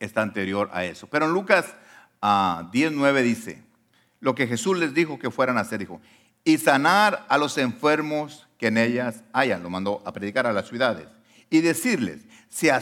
está 0.00 0.22
anterior 0.22 0.68
a 0.72 0.84
eso. 0.84 1.06
Pero 1.06 1.26
en 1.26 1.32
Lucas 1.32 1.66
10, 1.66 1.76
ah, 2.22 2.68
9 2.72 3.22
dice, 3.22 3.62
lo 4.18 4.34
que 4.34 4.48
Jesús 4.48 4.78
les 4.78 4.94
dijo 4.94 5.16
que 5.16 5.30
fueran 5.30 5.58
a 5.58 5.60
hacer, 5.60 5.78
dijo, 5.78 6.00
y 6.42 6.58
sanar 6.58 7.24
a 7.28 7.38
los 7.38 7.56
enfermos 7.56 8.48
que 8.58 8.66
en 8.66 8.76
ellas 8.76 9.22
hayan. 9.32 9.62
Lo 9.62 9.70
mandó 9.70 10.02
a 10.04 10.12
predicar 10.12 10.48
a 10.48 10.52
las 10.52 10.66
ciudades. 10.66 11.06
Y 11.50 11.60
decirles, 11.60 12.22
se, 12.48 12.72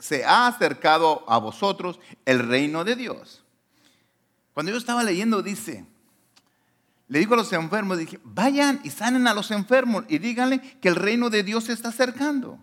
se 0.00 0.24
ha 0.24 0.48
acercado 0.48 1.24
a 1.28 1.38
vosotros 1.38 2.00
el 2.24 2.40
reino 2.40 2.82
de 2.82 2.96
Dios. 2.96 3.44
Cuando 4.52 4.72
yo 4.72 4.78
estaba 4.78 5.04
leyendo, 5.04 5.42
dice, 5.42 5.84
le 7.08 7.20
digo 7.20 7.34
a 7.34 7.36
los 7.36 7.52
enfermos, 7.52 7.98
dije, 7.98 8.18
vayan 8.24 8.80
y 8.82 8.90
sanen 8.90 9.26
a 9.28 9.34
los 9.34 9.50
enfermos 9.50 10.04
y 10.08 10.18
díganle 10.18 10.60
que 10.80 10.88
el 10.88 10.96
reino 10.96 11.30
de 11.30 11.44
Dios 11.44 11.64
se 11.64 11.72
está 11.72 11.90
acercando. 11.90 12.58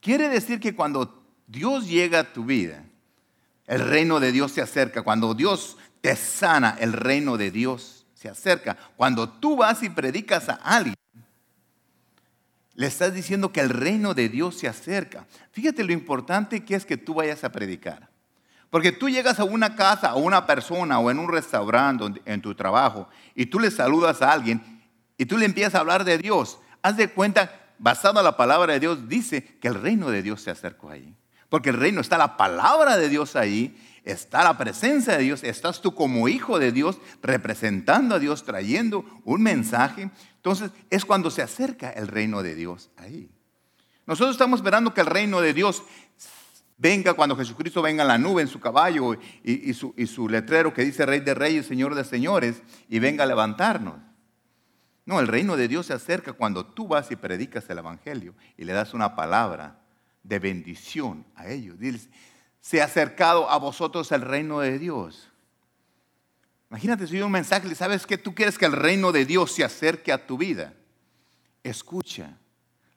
Quiere 0.00 0.28
decir 0.28 0.58
que 0.58 0.74
cuando 0.74 1.22
Dios 1.46 1.86
llega 1.88 2.20
a 2.20 2.32
tu 2.32 2.44
vida, 2.44 2.84
el 3.66 3.86
reino 3.86 4.18
de 4.18 4.32
Dios 4.32 4.52
se 4.52 4.62
acerca. 4.62 5.02
Cuando 5.02 5.34
Dios 5.34 5.76
te 6.00 6.16
sana, 6.16 6.76
el 6.80 6.92
reino 6.92 7.36
de 7.36 7.52
Dios 7.52 8.04
se 8.14 8.28
acerca. 8.28 8.76
Cuando 8.96 9.28
tú 9.28 9.56
vas 9.56 9.82
y 9.84 9.90
predicas 9.90 10.48
a 10.48 10.54
alguien, 10.54 10.96
le 12.74 12.86
estás 12.86 13.14
diciendo 13.14 13.52
que 13.52 13.60
el 13.60 13.68
reino 13.68 14.12
de 14.12 14.28
Dios 14.28 14.58
se 14.58 14.66
acerca. 14.66 15.26
Fíjate 15.52 15.84
lo 15.84 15.92
importante 15.92 16.64
que 16.64 16.74
es 16.74 16.84
que 16.84 16.96
tú 16.96 17.14
vayas 17.14 17.44
a 17.44 17.52
predicar. 17.52 18.09
Porque 18.70 18.92
tú 18.92 19.10
llegas 19.10 19.40
a 19.40 19.44
una 19.44 19.74
casa, 19.74 20.10
a 20.10 20.14
una 20.14 20.46
persona 20.46 20.98
o 21.00 21.10
en 21.10 21.18
un 21.18 21.28
restaurante, 21.28 22.22
en 22.24 22.40
tu 22.40 22.54
trabajo, 22.54 23.08
y 23.34 23.46
tú 23.46 23.58
le 23.58 23.70
saludas 23.70 24.22
a 24.22 24.32
alguien 24.32 24.80
y 25.18 25.26
tú 25.26 25.36
le 25.36 25.44
empiezas 25.44 25.74
a 25.74 25.80
hablar 25.80 26.04
de 26.04 26.18
Dios. 26.18 26.58
Haz 26.80 26.96
de 26.96 27.08
cuenta, 27.08 27.52
basado 27.78 28.20
en 28.20 28.24
la 28.24 28.36
palabra 28.36 28.72
de 28.72 28.80
Dios, 28.80 29.08
dice 29.08 29.44
que 29.60 29.68
el 29.68 29.74
reino 29.74 30.10
de 30.10 30.22
Dios 30.22 30.40
se 30.40 30.50
acercó 30.50 30.88
ahí. 30.88 31.14
Porque 31.48 31.70
el 31.70 31.76
reino 31.76 32.00
está 32.00 32.16
la 32.16 32.36
palabra 32.36 32.96
de 32.96 33.08
Dios 33.08 33.34
ahí, 33.34 33.76
está 34.04 34.44
la 34.44 34.56
presencia 34.56 35.16
de 35.16 35.24
Dios, 35.24 35.42
estás 35.42 35.82
tú 35.82 35.94
como 35.94 36.28
hijo 36.28 36.60
de 36.60 36.70
Dios 36.70 36.98
representando 37.22 38.14
a 38.14 38.18
Dios, 38.20 38.44
trayendo 38.44 39.04
un 39.24 39.42
mensaje. 39.42 40.10
Entonces 40.36 40.70
es 40.90 41.04
cuando 41.04 41.30
se 41.30 41.42
acerca 41.42 41.90
el 41.90 42.06
reino 42.06 42.42
de 42.42 42.54
Dios 42.54 42.90
ahí. 42.96 43.28
Nosotros 44.06 44.36
estamos 44.36 44.60
esperando 44.60 44.94
que 44.94 45.02
el 45.02 45.06
reino 45.06 45.40
de 45.40 45.52
Dios 45.52 45.82
venga 46.80 47.12
cuando 47.12 47.36
Jesucristo 47.36 47.82
venga 47.82 48.02
en 48.02 48.08
la 48.08 48.18
nube, 48.18 48.40
en 48.40 48.48
su 48.48 48.58
caballo 48.58 49.14
y, 49.44 49.74
su, 49.74 50.28
letrero 50.28 50.72
que 50.72 50.82
dice 50.82 51.04
Rey 51.04 51.20
de 51.20 51.34
Reyes, 51.34 51.66
Señor 51.66 51.94
de 51.94 52.04
Señores, 52.04 52.62
y 52.88 52.98
venga 52.98 53.24
a 53.24 53.26
levantarnos. 53.26 53.96
No, 55.04 55.20
el 55.20 55.28
reino 55.28 55.56
de 55.56 55.68
Dios 55.68 55.86
se 55.86 55.92
acerca 55.92 56.32
cuando 56.32 56.64
tú 56.64 56.88
vas 56.88 57.10
y 57.10 57.16
predicas 57.16 57.68
el 57.68 57.78
Evangelio 57.78 58.34
y 58.56 58.64
le 58.64 58.72
das 58.72 58.94
una 58.94 59.14
palabra 59.14 59.78
de 60.22 60.38
bendición 60.38 61.26
a 61.36 61.48
ellos. 61.48 61.78
Diles, 61.78 62.08
se 62.60 62.80
ha 62.80 62.86
acercado 62.86 63.50
a 63.50 63.58
vosotros 63.58 64.10
el 64.12 64.22
reino 64.22 64.60
de 64.60 64.78
Dios. 64.78 65.30
Imagínate 66.70 67.06
si 67.06 67.16
hay 67.16 67.22
un 67.22 67.32
mensaje 67.32 67.68
y 67.68 67.74
sabes 67.74 68.06
que 68.06 68.16
tú 68.16 68.34
quieres 68.34 68.56
que 68.56 68.66
el 68.66 68.72
reino 68.72 69.12
de 69.12 69.26
Dios 69.26 69.52
se 69.52 69.64
acerque 69.64 70.12
a 70.12 70.26
tu 70.26 70.38
vida. 70.38 70.72
Escucha 71.62 72.38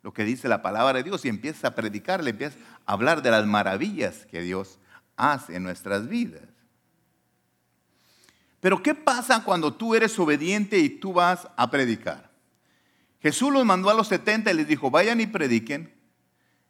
lo 0.03 0.13
que 0.13 0.25
dice 0.25 0.49
la 0.49 0.61
palabra 0.61 0.97
de 0.97 1.03
Dios 1.03 1.23
y 1.23 1.29
empieza 1.29 1.69
a 1.69 1.75
predicarle, 1.75 2.31
empieza 2.31 2.57
a 2.85 2.93
hablar 2.93 3.21
de 3.21 3.31
las 3.31 3.47
maravillas 3.47 4.25
que 4.29 4.41
Dios 4.41 4.77
hace 5.15 5.55
en 5.55 5.63
nuestras 5.63 6.07
vidas. 6.09 6.43
Pero 8.59 8.83
¿qué 8.83 8.93
pasa 8.93 9.43
cuando 9.43 9.73
tú 9.73 9.95
eres 9.95 10.19
obediente 10.19 10.77
y 10.77 10.89
tú 10.89 11.13
vas 11.13 11.47
a 11.55 11.71
predicar? 11.71 12.29
Jesús 13.21 13.51
los 13.51 13.65
mandó 13.65 13.89
a 13.89 13.93
los 13.93 14.09
70 14.09 14.51
y 14.51 14.53
les 14.53 14.67
dijo, 14.67 14.91
vayan 14.91 15.21
y 15.21 15.27
prediquen, 15.27 15.93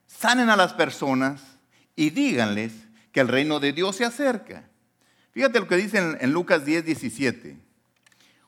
sanen 0.05 0.49
a 0.49 0.55
las 0.55 0.73
personas 0.73 1.41
y 1.95 2.11
díganles 2.11 2.73
que 3.11 3.19
el 3.19 3.27
reino 3.27 3.59
de 3.59 3.73
Dios 3.73 3.95
se 3.95 4.05
acerca. 4.05 4.69
Fíjate 5.31 5.59
lo 5.59 5.67
que 5.67 5.77
dice 5.77 5.97
en 5.97 6.31
Lucas 6.31 6.65
10, 6.65 6.85
17. 6.85 7.57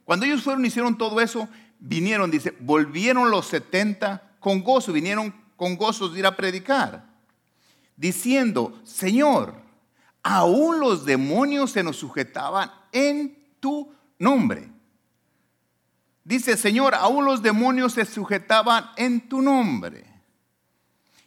Cuando 0.03 0.27
ellos 0.27 0.43
fueron 0.43 0.63
y 0.63 0.67
hicieron 0.67 0.95
todo 0.97 1.19
eso, 1.19 1.49
vinieron, 1.79 2.29
dice, 2.29 2.55
volvieron 2.59 3.31
los 3.31 3.47
70 3.47 4.24
con 4.45 4.61
gozo, 4.61 4.93
vinieron 4.93 5.33
con 5.55 5.75
gozo 5.75 6.07
de 6.07 6.19
ir 6.19 6.25
a 6.27 6.35
predicar, 6.35 7.03
diciendo, 7.97 8.79
Señor, 8.83 9.55
aún 10.21 10.79
los 10.79 11.03
demonios 11.03 11.71
se 11.71 11.81
nos 11.81 11.97
sujetaban 11.97 12.71
en 12.91 13.43
tu 13.59 13.91
nombre. 14.19 14.69
Dice, 16.23 16.57
Señor, 16.57 16.93
aún 16.93 17.25
los 17.25 17.41
demonios 17.41 17.93
se 17.93 18.05
sujetaban 18.05 18.91
en 18.97 19.27
tu 19.27 19.41
nombre. 19.41 20.05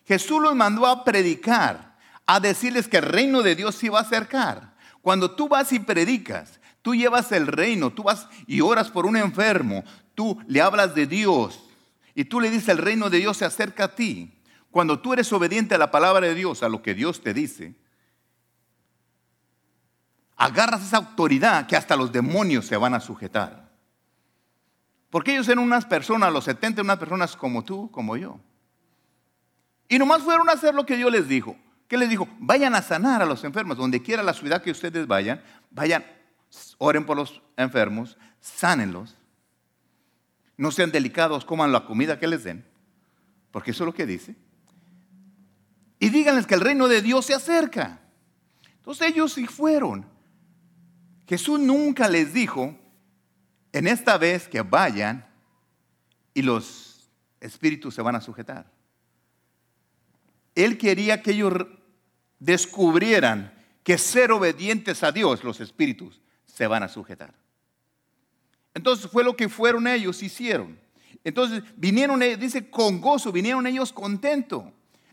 Jesús 0.06 0.40
los 0.40 0.54
mandó 0.54 0.86
a 0.86 1.02
predicar, 1.02 1.96
a 2.24 2.38
decirles 2.38 2.86
que 2.86 2.98
el 2.98 3.02
reino 3.02 3.42
de 3.42 3.56
Dios 3.56 3.74
se 3.74 3.86
iba 3.86 3.98
a 3.98 4.02
acercar. 4.02 4.76
Cuando 5.02 5.32
tú 5.32 5.48
vas 5.48 5.72
y 5.72 5.80
predicas, 5.80 6.60
tú 6.82 6.94
llevas 6.94 7.32
el 7.32 7.48
reino, 7.48 7.90
tú 7.90 8.04
vas 8.04 8.28
y 8.46 8.60
oras 8.60 8.92
por 8.92 9.06
un 9.06 9.16
enfermo, 9.16 9.82
tú 10.14 10.38
le 10.46 10.60
hablas 10.60 10.94
de 10.94 11.08
Dios, 11.08 11.67
y 12.18 12.24
tú 12.24 12.40
le 12.40 12.50
dices 12.50 12.70
el 12.70 12.78
reino 12.78 13.10
de 13.10 13.18
Dios 13.18 13.36
se 13.36 13.44
acerca 13.44 13.84
a 13.84 13.94
ti, 13.94 14.42
cuando 14.72 14.98
tú 14.98 15.12
eres 15.12 15.32
obediente 15.32 15.76
a 15.76 15.78
la 15.78 15.92
palabra 15.92 16.26
de 16.26 16.34
Dios, 16.34 16.64
a 16.64 16.68
lo 16.68 16.82
que 16.82 16.92
Dios 16.92 17.22
te 17.22 17.32
dice, 17.32 17.76
agarras 20.34 20.82
esa 20.82 20.96
autoridad 20.96 21.68
que 21.68 21.76
hasta 21.76 21.94
los 21.94 22.10
demonios 22.10 22.66
se 22.66 22.76
van 22.76 22.94
a 22.94 22.98
sujetar. 22.98 23.70
Porque 25.10 25.30
ellos 25.30 25.48
eran 25.48 25.62
unas 25.62 25.84
personas, 25.86 26.32
los 26.32 26.42
70, 26.42 26.82
unas 26.82 26.98
personas 26.98 27.36
como 27.36 27.62
tú, 27.62 27.88
como 27.92 28.16
yo. 28.16 28.40
Y 29.88 29.96
nomás 29.96 30.22
fueron 30.22 30.48
a 30.48 30.54
hacer 30.54 30.74
lo 30.74 30.84
que 30.84 30.96
Dios 30.96 31.12
les 31.12 31.28
dijo. 31.28 31.54
¿Qué 31.86 31.96
les 31.96 32.10
dijo? 32.10 32.28
Vayan 32.40 32.74
a 32.74 32.82
sanar 32.82 33.22
a 33.22 33.26
los 33.26 33.44
enfermos. 33.44 33.76
Donde 33.76 34.02
quiera 34.02 34.24
la 34.24 34.34
ciudad 34.34 34.60
que 34.60 34.72
ustedes 34.72 35.06
vayan, 35.06 35.40
vayan, 35.70 36.04
oren 36.78 37.06
por 37.06 37.16
los 37.16 37.40
enfermos, 37.56 38.18
sánenlos 38.40 39.17
no 40.58 40.70
sean 40.72 40.90
delicados, 40.90 41.46
coman 41.46 41.72
la 41.72 41.86
comida 41.86 42.18
que 42.18 42.26
les 42.26 42.44
den, 42.44 42.66
porque 43.50 43.70
eso 43.70 43.84
es 43.84 43.86
lo 43.86 43.94
que 43.94 44.04
dice. 44.04 44.36
Y 46.00 46.10
díganles 46.10 46.46
que 46.46 46.54
el 46.54 46.60
reino 46.60 46.88
de 46.88 47.00
Dios 47.00 47.24
se 47.24 47.34
acerca. 47.34 48.00
Entonces 48.76 49.08
ellos 49.08 49.32
sí 49.32 49.46
fueron. 49.46 50.04
Jesús 51.26 51.60
nunca 51.60 52.08
les 52.08 52.34
dijo, 52.34 52.76
en 53.72 53.86
esta 53.86 54.18
vez 54.18 54.48
que 54.48 54.62
vayan 54.62 55.26
y 56.34 56.42
los 56.42 57.08
espíritus 57.40 57.94
se 57.94 58.02
van 58.02 58.16
a 58.16 58.20
sujetar. 58.20 58.70
Él 60.54 60.76
quería 60.76 61.22
que 61.22 61.32
ellos 61.32 61.52
descubrieran 62.40 63.54
que 63.84 63.96
ser 63.96 64.32
obedientes 64.32 65.04
a 65.04 65.12
Dios, 65.12 65.44
los 65.44 65.60
espíritus, 65.60 66.20
se 66.46 66.66
van 66.66 66.82
a 66.82 66.88
sujetar. 66.88 67.34
Entonces 68.74 69.10
fue 69.10 69.24
lo 69.24 69.36
que 69.36 69.48
fueron 69.48 69.86
ellos, 69.86 70.22
hicieron. 70.22 70.78
Entonces 71.24 71.62
vinieron, 71.76 72.20
dice, 72.38 72.70
con 72.70 73.00
gozo, 73.00 73.32
vinieron 73.32 73.66
ellos 73.66 73.92
contentos. 73.92 74.64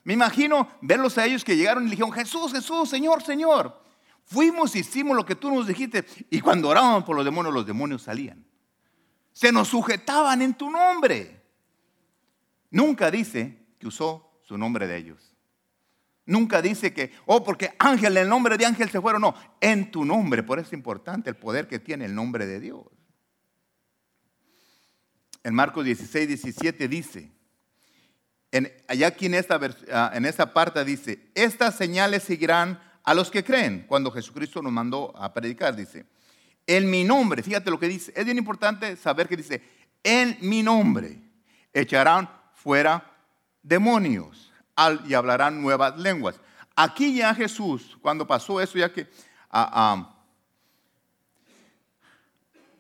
Me 0.04 0.14
imagino 0.14 0.70
verlos 0.82 1.18
a 1.18 1.26
ellos 1.26 1.44
que 1.44 1.58
llegaron 1.58 1.88
y 1.88 1.90
dijeron, 1.90 2.12
Jesús, 2.12 2.52
Jesús, 2.52 2.90
Señor, 2.90 3.24
Señor. 3.24 3.82
Fuimos, 4.24 4.76
hicimos 4.76 5.16
lo 5.16 5.26
que 5.26 5.36
tú 5.36 5.54
nos 5.54 5.68
dijiste. 5.68 6.06
Y 6.30 6.42
cuando 6.42 6.70
oraban 6.70 7.04
por 7.04 7.16
los 7.16 7.26
demonios, 7.26 7.54
los 7.54 7.66
demonios 7.66 8.04
salían. 8.04 8.46
Se 9.34 9.52
nos 9.52 9.68
sujetaban 9.68 10.42
en 10.42 10.54
tu 10.54 10.70
nombre. 10.70 11.42
Nunca 12.70 13.10
dice 13.10 13.66
que 13.80 13.88
usó 13.88 14.40
su 14.44 14.58
nombre 14.58 14.88
de 14.88 14.98
ellos. 14.98 15.36
Nunca 16.28 16.62
dice 16.62 16.94
que, 16.94 17.12
oh, 17.26 17.44
porque 17.44 17.76
ángel, 17.78 18.18
el 18.18 18.30
nombre 18.30 18.58
de 18.58 18.66
ángel 18.66 18.90
se 18.90 19.02
fueron. 19.02 19.22
No, 19.22 19.36
en 19.60 19.92
tu 19.92 20.06
nombre. 20.06 20.44
Por 20.44 20.60
eso 20.60 20.68
es 20.68 20.74
importante 20.74 21.30
el 21.30 21.36
poder 21.36 21.68
que 21.68 21.80
tiene 21.80 22.06
el 22.06 22.16
nombre 22.16 22.46
de 22.46 22.60
Dios 22.60 22.95
en 25.46 25.54
Marcos 25.54 25.86
16, 25.86 26.28
17 26.28 26.88
dice, 26.88 27.32
en, 28.52 28.74
allá 28.88 29.06
aquí 29.06 29.28
en 29.28 29.36
esta, 29.36 29.60
ah, 29.94 30.12
en 30.16 30.52
parte 30.52 30.84
dice, 30.84 31.30
estas 31.36 31.76
señales 31.76 32.24
seguirán 32.24 32.82
a 33.04 33.14
los 33.14 33.30
que 33.30 33.44
creen, 33.44 33.86
cuando 33.88 34.10
Jesucristo 34.10 34.64
nos 34.64 34.72
mandó 34.72 35.16
a 35.16 35.32
predicar, 35.32 35.76
dice, 35.76 36.08
en 36.66 36.90
mi 36.90 37.04
nombre, 37.04 37.44
fíjate 37.44 37.70
lo 37.70 37.80
que 37.80 37.88
dice, 37.88 38.12
es 38.16 38.26
bien 38.26 38.40
importante 38.40 38.96
saber 38.96 39.28
que 39.28 39.38
dice, 39.38 39.62
en 40.04 40.36
mi 40.42 40.64
nombre 40.64 41.22
echarán 41.72 42.28
fuera 42.56 43.16
demonios 43.62 44.52
y 45.08 45.14
hablarán 45.14 45.62
nuevas 45.62 45.96
lenguas. 46.00 46.42
Aquí 46.76 47.18
ya 47.18 47.36
Jesús, 47.36 47.96
cuando 48.02 48.26
pasó 48.26 48.60
eso, 48.60 48.80
ya 48.80 48.92
que 48.92 49.08
ah, 49.52 49.70
ah, 49.72 50.15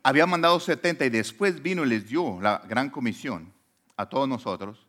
había 0.05 0.27
mandado 0.27 0.59
70 0.59 1.03
y 1.07 1.09
después 1.09 1.63
vino 1.63 1.83
y 1.83 1.89
les 1.89 2.07
dio 2.07 2.39
la 2.39 2.61
gran 2.69 2.91
comisión 2.91 3.51
a 3.97 4.07
todos 4.07 4.29
nosotros, 4.29 4.85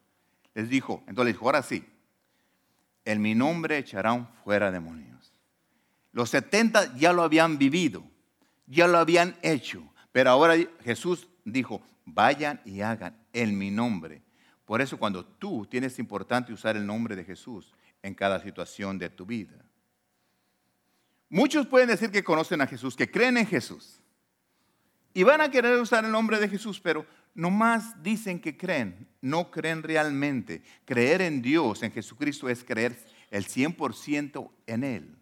les 0.52 0.68
dijo, 0.68 1.02
entonces 1.06 1.24
les 1.24 1.34
dijo, 1.36 1.46
ahora 1.46 1.62
sí, 1.62 1.86
en 3.02 3.22
mi 3.22 3.34
nombre 3.34 3.78
echarán 3.78 4.28
fuera 4.44 4.70
demonios. 4.70 5.32
Los 6.12 6.28
70 6.28 6.96
ya 6.96 7.14
lo 7.14 7.22
habían 7.22 7.56
vivido, 7.56 8.04
ya 8.66 8.86
lo 8.86 8.98
habían 8.98 9.38
hecho, 9.40 9.90
pero 10.12 10.28
ahora 10.28 10.54
Jesús 10.84 11.28
dijo, 11.46 11.80
vayan 12.04 12.60
y 12.66 12.82
hagan 12.82 13.16
en 13.32 13.56
mi 13.56 13.70
nombre. 13.70 14.22
Por 14.66 14.82
eso 14.82 14.98
cuando 14.98 15.24
tú 15.24 15.64
tienes 15.64 15.98
importante 15.98 16.52
usar 16.52 16.76
el 16.76 16.84
nombre 16.84 17.16
de 17.16 17.24
Jesús 17.24 17.72
en 18.02 18.12
cada 18.12 18.38
situación 18.42 18.98
de 18.98 19.08
tu 19.08 19.24
vida. 19.24 19.64
Muchos 21.30 21.66
pueden 21.66 21.88
decir 21.88 22.10
que 22.10 22.22
conocen 22.22 22.60
a 22.60 22.66
Jesús, 22.66 22.94
que 22.94 23.10
creen 23.10 23.38
en 23.38 23.46
Jesús. 23.46 24.02
Y 25.16 25.22
van 25.22 25.40
a 25.40 25.50
querer 25.50 25.80
usar 25.80 26.04
el 26.04 26.12
nombre 26.12 26.38
de 26.38 26.46
Jesús, 26.46 26.78
pero 26.78 27.06
nomás 27.34 28.02
dicen 28.02 28.38
que 28.38 28.54
creen, 28.54 29.08
no 29.22 29.50
creen 29.50 29.82
realmente. 29.82 30.62
Creer 30.84 31.22
en 31.22 31.40
Dios, 31.40 31.82
en 31.82 31.90
Jesucristo, 31.90 32.50
es 32.50 32.62
creer 32.62 33.02
el 33.30 33.46
100% 33.46 34.50
en 34.66 34.84
Él. 34.84 35.16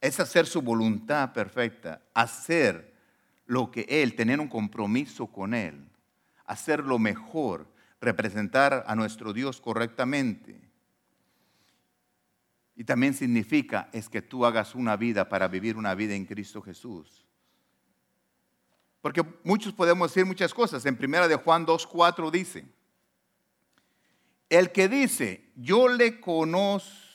Es 0.00 0.20
hacer 0.20 0.46
su 0.46 0.62
voluntad 0.62 1.32
perfecta, 1.32 2.02
hacer 2.14 2.94
lo 3.46 3.72
que 3.72 3.84
Él, 3.88 4.14
tener 4.14 4.38
un 4.38 4.46
compromiso 4.46 5.26
con 5.26 5.54
Él, 5.54 5.88
hacer 6.44 6.84
lo 6.84 7.00
mejor, 7.00 7.66
representar 8.00 8.84
a 8.86 8.94
nuestro 8.94 9.32
Dios 9.32 9.60
correctamente. 9.60 10.60
Y 12.76 12.84
también 12.84 13.14
significa 13.14 13.88
es 13.92 14.08
que 14.08 14.22
tú 14.22 14.46
hagas 14.46 14.76
una 14.76 14.96
vida 14.96 15.28
para 15.28 15.48
vivir 15.48 15.76
una 15.76 15.96
vida 15.96 16.14
en 16.14 16.26
Cristo 16.26 16.62
Jesús. 16.62 17.27
Porque 19.00 19.24
muchos 19.44 19.72
podemos 19.72 20.10
decir 20.10 20.26
muchas 20.26 20.52
cosas. 20.52 20.84
En 20.86 20.96
primera 20.96 21.28
de 21.28 21.36
Juan 21.36 21.66
2.4 21.66 22.30
dice, 22.30 22.66
el 24.48 24.72
que 24.72 24.88
dice, 24.88 25.50
yo 25.56 25.88
le 25.88 26.20
conozco, 26.20 27.08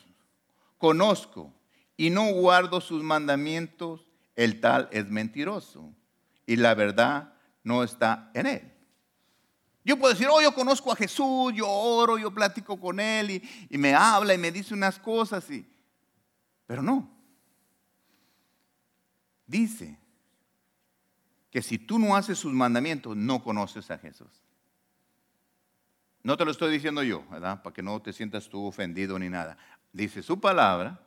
y 1.97 2.09
no 2.09 2.31
guardo 2.33 2.81
sus 2.81 3.03
mandamientos, 3.03 4.09
el 4.35 4.59
tal 4.59 4.89
es 4.91 5.07
mentiroso 5.07 5.93
y 6.45 6.55
la 6.55 6.73
verdad 6.73 7.33
no 7.63 7.83
está 7.83 8.31
en 8.33 8.47
él. 8.47 8.73
Yo 9.85 9.97
puedo 9.97 10.13
decir, 10.13 10.27
oh, 10.31 10.41
yo 10.41 10.53
conozco 10.53 10.91
a 10.91 10.95
Jesús, 10.95 11.53
yo 11.53 11.69
oro, 11.69 12.17
yo 12.17 12.33
platico 12.33 12.79
con 12.79 12.99
él 12.99 13.31
y, 13.31 13.43
y 13.69 13.77
me 13.77 13.93
habla 13.93 14.33
y 14.33 14.37
me 14.37 14.51
dice 14.51 14.73
unas 14.73 14.97
cosas, 14.97 15.49
y, 15.49 15.65
pero 16.65 16.81
no. 16.81 17.09
Dice 19.45 19.97
que 21.53 21.61
si 21.61 21.77
tú 21.77 21.99
no 21.99 22.15
haces 22.15 22.39
sus 22.39 22.51
mandamientos, 22.51 23.15
no 23.15 23.43
conoces 23.43 23.91
a 23.91 23.99
Jesús. 23.99 24.27
No 26.23 26.35
te 26.35 26.45
lo 26.45 26.49
estoy 26.49 26.73
diciendo 26.73 27.03
yo, 27.03 27.23
¿verdad? 27.29 27.61
Para 27.61 27.75
que 27.75 27.83
no 27.83 28.01
te 28.01 28.11
sientas 28.11 28.49
tú 28.49 28.65
ofendido 28.65 29.19
ni 29.19 29.29
nada. 29.29 29.55
Dice 29.91 30.23
su 30.23 30.39
palabra. 30.39 30.99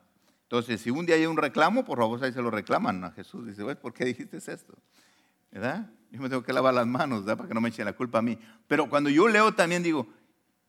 Entonces, 0.44 0.80
si 0.80 0.90
un 0.90 1.04
día 1.04 1.16
hay 1.16 1.26
un 1.26 1.36
reclamo, 1.36 1.84
por 1.84 1.98
favor, 1.98 2.22
ahí 2.22 2.32
se 2.32 2.40
lo 2.40 2.52
reclaman 2.52 3.02
a 3.02 3.10
Jesús. 3.10 3.44
Dice, 3.44 3.74
¿por 3.74 3.92
qué 3.92 4.04
dijiste 4.04 4.36
esto? 4.36 4.72
¿Verdad? 5.50 5.90
Yo 6.12 6.20
me 6.20 6.28
tengo 6.28 6.44
que 6.44 6.52
lavar 6.52 6.74
las 6.74 6.86
manos, 6.86 7.24
¿verdad? 7.24 7.38
Para 7.38 7.48
que 7.48 7.54
no 7.54 7.60
me 7.60 7.70
echen 7.70 7.84
la 7.84 7.94
culpa 7.94 8.18
a 8.18 8.22
mí. 8.22 8.38
Pero 8.68 8.88
cuando 8.88 9.10
yo 9.10 9.26
leo 9.26 9.52
también 9.52 9.82
digo, 9.82 10.06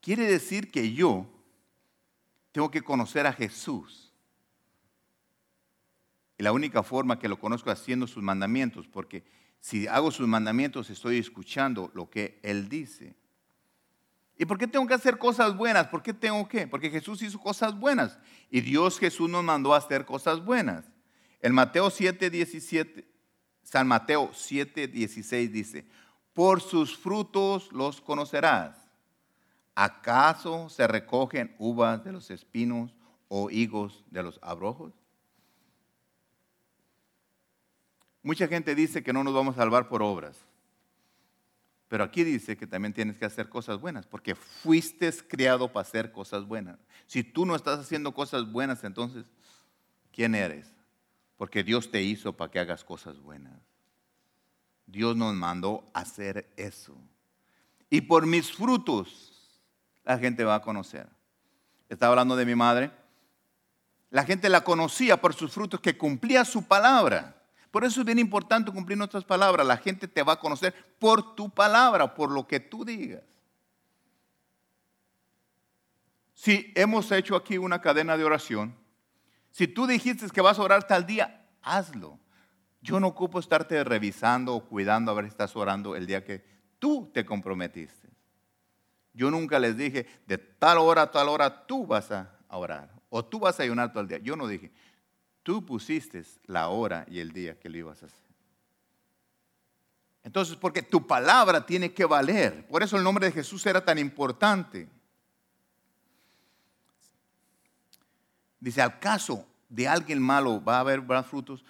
quiere 0.01 0.23
decir 0.23 0.71
que 0.71 0.91
yo 0.91 1.27
tengo 2.51 2.71
que 2.71 2.81
conocer 2.81 3.27
a 3.27 3.33
Jesús. 3.33 4.11
Y 6.39 6.41
la 6.41 6.51
única 6.51 6.81
forma 6.81 7.19
que 7.19 7.29
lo 7.29 7.39
conozco 7.39 7.71
es 7.71 7.79
haciendo 7.79 8.07
sus 8.07 8.23
mandamientos, 8.23 8.87
porque 8.87 9.37
si 9.67 9.85
hago 9.85 10.11
sus 10.11 10.25
mandamientos 10.29 10.89
estoy 10.89 11.17
escuchando 11.17 11.91
lo 11.93 12.09
que 12.09 12.39
Él 12.41 12.69
dice. 12.69 13.17
¿Y 14.37 14.45
por 14.45 14.57
qué 14.57 14.65
tengo 14.65 14.87
que 14.87 14.93
hacer 14.93 15.17
cosas 15.17 15.57
buenas? 15.57 15.87
¿Por 15.87 16.01
qué 16.01 16.13
tengo 16.13 16.47
que? 16.47 16.67
Porque 16.67 16.89
Jesús 16.89 17.21
hizo 17.21 17.37
cosas 17.37 17.77
buenas. 17.77 18.17
Y 18.49 18.61
Dios 18.61 18.97
Jesús 18.97 19.29
nos 19.29 19.43
mandó 19.43 19.73
a 19.73 19.79
hacer 19.79 20.05
cosas 20.05 20.45
buenas. 20.45 20.85
En 21.41 21.53
Mateo 21.53 21.89
7, 21.89 22.29
17, 22.29 23.05
San 23.61 23.89
Mateo 23.89 24.31
7, 24.33 24.87
16 24.87 25.51
dice, 25.51 25.85
por 26.31 26.61
sus 26.61 26.97
frutos 26.97 27.69
los 27.73 27.99
conocerás. 27.99 28.77
¿Acaso 29.75 30.69
se 30.69 30.87
recogen 30.87 31.53
uvas 31.59 32.05
de 32.05 32.13
los 32.13 32.31
espinos 32.31 32.95
o 33.27 33.49
higos 33.49 34.05
de 34.11 34.23
los 34.23 34.39
abrojos? 34.41 34.93
Mucha 38.27 38.45
gente 38.49 38.75
dice 38.75 39.01
que 39.03 39.13
no 39.13 39.23
nos 39.23 39.33
vamos 39.33 39.55
a 39.55 39.59
salvar 39.59 39.87
por 39.87 40.03
obras. 40.03 40.35
Pero 41.87 42.03
aquí 42.03 42.25
dice 42.25 42.57
que 42.57 42.67
también 42.67 42.91
tienes 42.91 43.17
que 43.17 43.23
hacer 43.23 43.47
cosas 43.47 43.79
buenas, 43.79 44.05
porque 44.05 44.35
fuiste 44.35 45.09
criado 45.29 45.71
para 45.71 45.87
hacer 45.87 46.11
cosas 46.11 46.43
buenas. 46.43 46.77
Si 47.05 47.23
tú 47.23 47.45
no 47.45 47.55
estás 47.55 47.79
haciendo 47.79 48.13
cosas 48.13 48.51
buenas, 48.51 48.83
entonces, 48.83 49.27
¿quién 50.11 50.35
eres? 50.35 50.67
Porque 51.37 51.63
Dios 51.63 51.89
te 51.89 52.01
hizo 52.01 52.33
para 52.33 52.51
que 52.51 52.59
hagas 52.59 52.83
cosas 52.83 53.17
buenas. 53.17 53.61
Dios 54.87 55.15
nos 55.15 55.33
mandó 55.33 55.89
hacer 55.93 56.51
eso. 56.57 56.97
Y 57.89 58.01
por 58.01 58.25
mis 58.25 58.51
frutos, 58.51 59.61
la 60.03 60.19
gente 60.19 60.43
va 60.43 60.55
a 60.55 60.61
conocer. 60.61 61.07
Estaba 61.87 62.11
hablando 62.11 62.35
de 62.35 62.45
mi 62.45 62.55
madre. 62.55 62.91
La 64.09 64.25
gente 64.25 64.49
la 64.49 64.65
conocía 64.65 65.15
por 65.15 65.33
sus 65.33 65.53
frutos, 65.53 65.79
que 65.79 65.97
cumplía 65.97 66.43
su 66.43 66.67
palabra. 66.67 67.36
Por 67.77 67.85
eso 67.85 67.99
es 67.99 68.07
bien 68.07 68.17
importante 68.17 68.71
cumplir 68.71 68.97
nuestras 68.97 69.23
palabras. 69.23 69.67
La 69.67 69.77
gente 69.77 70.07
te 70.07 70.23
va 70.23 70.33
a 70.33 70.39
conocer 70.39 70.73
por 70.97 71.35
tu 71.35 71.47
palabra, 71.47 72.15
por 72.15 72.31
lo 72.31 72.47
que 72.47 72.59
tú 72.59 72.83
digas. 72.83 73.21
Si 76.33 76.73
hemos 76.75 77.11
hecho 77.11 77.35
aquí 77.35 77.59
una 77.59 77.79
cadena 77.79 78.17
de 78.17 78.23
oración, 78.23 78.75
si 79.51 79.67
tú 79.67 79.85
dijiste 79.85 80.27
que 80.29 80.41
vas 80.41 80.57
a 80.57 80.63
orar 80.63 80.87
tal 80.87 81.05
día, 81.05 81.45
hazlo. 81.61 82.17
Yo 82.81 82.99
no 82.99 83.09
ocupo 83.09 83.37
estarte 83.37 83.83
revisando 83.83 84.55
o 84.55 84.65
cuidando 84.65 85.11
a 85.11 85.13
ver 85.13 85.25
si 85.25 85.29
estás 85.29 85.55
orando 85.55 85.95
el 85.95 86.07
día 86.07 86.25
que 86.25 86.43
tú 86.79 87.11
te 87.13 87.27
comprometiste. 87.27 88.09
Yo 89.13 89.29
nunca 89.29 89.59
les 89.59 89.77
dije, 89.77 90.07
de 90.25 90.39
tal 90.39 90.79
hora 90.79 91.03
a 91.03 91.11
tal 91.11 91.29
hora 91.29 91.67
tú 91.67 91.85
vas 91.85 92.09
a 92.09 92.39
orar 92.49 92.89
o 93.09 93.23
tú 93.23 93.39
vas 93.39 93.59
a 93.59 93.63
ayunar 93.63 93.91
todo 93.91 94.01
el 94.01 94.07
día. 94.07 94.17
Yo 94.17 94.35
no 94.35 94.47
dije, 94.47 94.71
Tú 95.47 95.65
pusiste 95.65 96.21
la 96.47 96.67
hora 96.67 97.05
y 97.09 97.19
el 97.19 97.31
día 97.31 97.57
que 97.57 97.69
lo 97.69 97.77
ibas 97.77 98.03
a 98.03 98.07
hacer. 98.07 98.19
Entonces, 100.21 100.57
porque 100.57 100.81
tu 100.81 101.07
palabra 101.07 101.65
tiene 101.65 101.93
que 101.93 102.03
valer. 102.03 102.67
Por 102.67 102.83
eso 102.83 102.97
el 102.97 103.03
nombre 103.05 103.27
de 103.27 103.31
Jesús 103.31 103.65
era 103.65 103.79
tan 103.79 103.97
importante. 103.97 104.89
Dice, 108.59 108.81
al 108.81 108.99
caso 108.99 109.47
de 109.69 109.87
alguien 109.87 110.21
malo 110.21 110.61
va 110.61 110.75
a 110.75 110.79
haber 110.81 111.01
frutos. 111.23 111.63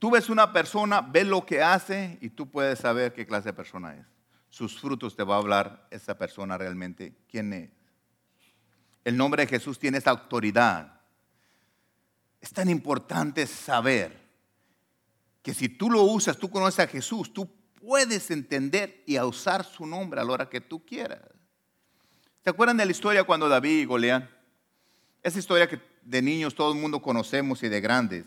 Tú 0.00 0.10
ves 0.10 0.28
una 0.28 0.52
persona, 0.52 1.00
ves 1.00 1.28
lo 1.28 1.46
que 1.46 1.62
hace 1.62 2.18
y 2.20 2.28
tú 2.28 2.50
puedes 2.50 2.80
saber 2.80 3.12
qué 3.12 3.24
clase 3.24 3.50
de 3.50 3.52
persona 3.52 3.94
es. 3.94 4.04
Sus 4.48 4.80
frutos 4.80 5.14
te 5.14 5.22
va 5.22 5.36
a 5.36 5.38
hablar 5.38 5.86
esa 5.92 6.18
persona 6.18 6.58
realmente 6.58 7.14
quién 7.30 7.52
es. 7.52 7.70
El 9.04 9.16
nombre 9.16 9.44
de 9.44 9.48
Jesús 9.48 9.78
tiene 9.78 9.98
esa 9.98 10.10
autoridad. 10.10 10.93
Es 12.44 12.52
tan 12.52 12.68
importante 12.68 13.46
saber 13.46 14.14
que 15.42 15.54
si 15.54 15.70
tú 15.70 15.90
lo 15.90 16.02
usas, 16.02 16.36
tú 16.36 16.50
conoces 16.50 16.80
a 16.80 16.86
Jesús, 16.86 17.32
tú 17.32 17.50
puedes 17.80 18.30
entender 18.30 19.02
y 19.06 19.18
usar 19.18 19.64
su 19.64 19.86
nombre 19.86 20.20
a 20.20 20.24
la 20.24 20.30
hora 20.30 20.50
que 20.50 20.60
tú 20.60 20.84
quieras. 20.84 21.22
¿Se 22.42 22.50
acuerdan 22.50 22.76
de 22.76 22.84
la 22.84 22.90
historia 22.90 23.24
cuando 23.24 23.48
David 23.48 23.78
y 23.80 23.84
Goliat? 23.86 24.28
Esa 25.22 25.38
historia 25.38 25.66
que 25.66 25.80
de 26.02 26.20
niños 26.20 26.54
todo 26.54 26.74
el 26.74 26.78
mundo 26.78 27.00
conocemos 27.00 27.62
y 27.62 27.70
de 27.70 27.80
grandes. 27.80 28.26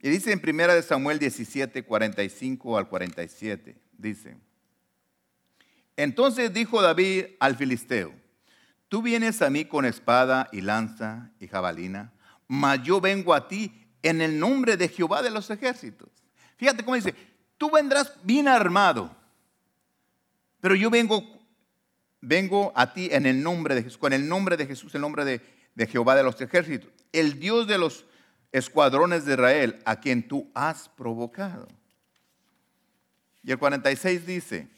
Y 0.00 0.08
dice 0.08 0.30
en 0.30 0.40
1 0.40 0.82
Samuel 0.82 1.18
17, 1.18 1.82
45 1.82 2.78
al 2.78 2.88
47, 2.88 3.76
dice, 3.98 4.36
entonces 5.96 6.54
dijo 6.54 6.80
David 6.80 7.24
al 7.40 7.56
filisteo, 7.56 8.14
tú 8.88 9.02
vienes 9.02 9.42
a 9.42 9.50
mí 9.50 9.64
con 9.64 9.84
espada 9.84 10.48
y 10.52 10.60
lanza 10.60 11.32
y 11.40 11.48
jabalina, 11.48 12.12
mas 12.48 12.82
yo 12.82 13.00
vengo 13.00 13.34
a 13.34 13.48
ti 13.48 13.86
en 14.02 14.20
el 14.20 14.38
nombre 14.38 14.76
de 14.76 14.88
Jehová 14.88 15.22
de 15.22 15.30
los 15.30 15.50
ejércitos. 15.50 16.08
Fíjate 16.56 16.84
cómo 16.84 16.94
dice, 16.94 17.14
tú 17.58 17.70
vendrás 17.70 18.12
bien 18.22 18.48
armado, 18.48 19.14
pero 20.60 20.74
yo 20.74 20.90
vengo, 20.90 21.24
vengo 22.20 22.72
a 22.74 22.92
ti 22.92 23.08
en 23.10 23.26
el 23.26 23.42
nombre 23.42 23.74
de 23.74 23.82
Jesús, 23.82 23.98
con 23.98 24.12
el 24.12 24.28
nombre 24.28 24.56
de 24.56 24.66
Jesús, 24.66 24.94
el 24.94 25.00
nombre 25.00 25.24
de, 25.24 25.40
de 25.74 25.86
Jehová 25.86 26.14
de 26.14 26.22
los 26.22 26.40
ejércitos, 26.40 26.90
el 27.12 27.38
Dios 27.38 27.66
de 27.66 27.78
los 27.78 28.06
escuadrones 28.52 29.24
de 29.24 29.34
Israel, 29.34 29.82
a 29.84 30.00
quien 30.00 30.26
tú 30.26 30.50
has 30.54 30.88
provocado. 30.88 31.68
Y 33.42 33.52
el 33.52 33.58
46 33.58 34.26
dice, 34.26 34.68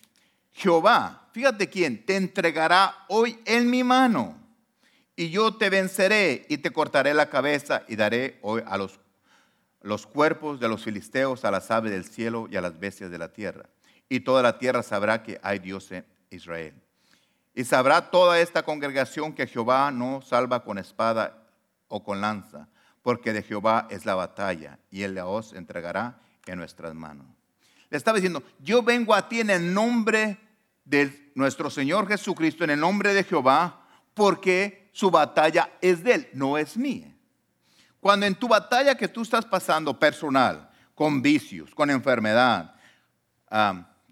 Jehová, 0.53 1.29
fíjate 1.33 1.69
quién, 1.69 2.05
te 2.05 2.17
entregará 2.17 3.05
hoy 3.09 3.39
en 3.45 3.71
mi 3.71 3.85
mano 3.85 4.48
y 5.19 5.31
yo 5.31 5.53
te 5.53 5.69
venceré 5.69 6.47
y 6.49 6.59
te 6.59 6.71
cortaré 6.71 7.13
la 7.13 7.29
cabeza 7.29 7.83
y 7.89 7.97
daré 7.97 8.39
hoy 8.41 8.63
a 8.65 8.77
los, 8.79 10.07
cuerpos 10.07 10.61
de 10.61 10.69
los 10.69 10.85
filisteos, 10.85 11.45
a 11.45 11.51
las 11.51 11.73
aves 11.73 11.91
del 11.91 12.05
cielo 12.05 12.47
y 12.49 12.57
a 12.57 12.61
las 12.61 12.79
bestias 12.79 13.11
de 13.11 13.19
la 13.19 13.33
tierra. 13.33 13.69
Y 14.09 14.21
toda 14.21 14.45
la 14.45 14.61
tierra 14.61 14.85
sabrá 14.85 15.25
que 15.25 15.41
hay 15.43 15.59
Dios 15.59 15.91
en 15.91 16.07
Israel. 16.31 16.73
Y 17.53 17.65
sabrá 17.65 18.13
toda 18.13 18.39
esta 18.39 18.63
congregación 18.63 19.33
que 19.33 19.49
Jehová 19.49 19.91
no 19.91 20.23
salva 20.23 20.63
con 20.63 20.79
espada 20.79 21.49
o 21.89 22.05
con 22.05 22.21
lanza, 22.21 22.69
porque 23.03 23.33
de 23.33 23.43
Jehová 23.43 23.89
es 23.91 24.07
la 24.07 24.15
batalla 24.15 24.79
y 24.89 25.03
él 25.03 25.17
la 25.17 25.27
os 25.27 25.53
entregará 25.53 26.21
en 26.47 26.59
nuestras 26.59 26.95
manos. 26.95 27.27
Le 27.91 27.97
estaba 27.97 28.19
diciendo, 28.19 28.45
yo 28.61 28.85
vengo 28.85 29.17
a 29.17 29.29
ti 29.29 29.41
en 29.41 29.51
el 29.51 29.75
nombre 29.75 30.39
de 30.85 31.33
nuestro 31.35 31.71
Señor 31.71 32.07
Jesucristo, 32.07 32.63
en 32.63 32.71
el 32.71 32.79
nombre 32.79 33.15
de 33.15 33.25
Jehová, 33.25 33.85
porque 34.15 34.88
su 34.99 35.13
batalla 35.13 35.71
es 35.81 36.03
de 36.03 36.13
él, 36.13 36.29
no 36.33 36.59
es 36.59 36.77
mía. 36.77 37.15
Cuando 38.01 38.27
en 38.27 38.35
tu 38.35 38.49
batalla 38.49 38.97
que 38.97 39.07
tú 39.07 39.23
estás 39.23 39.45
pasando 39.45 39.97
personal, 39.97 40.69
con 40.93 41.23
vicios, 41.23 41.73
con 41.73 41.89
enfermedad, 41.89 42.75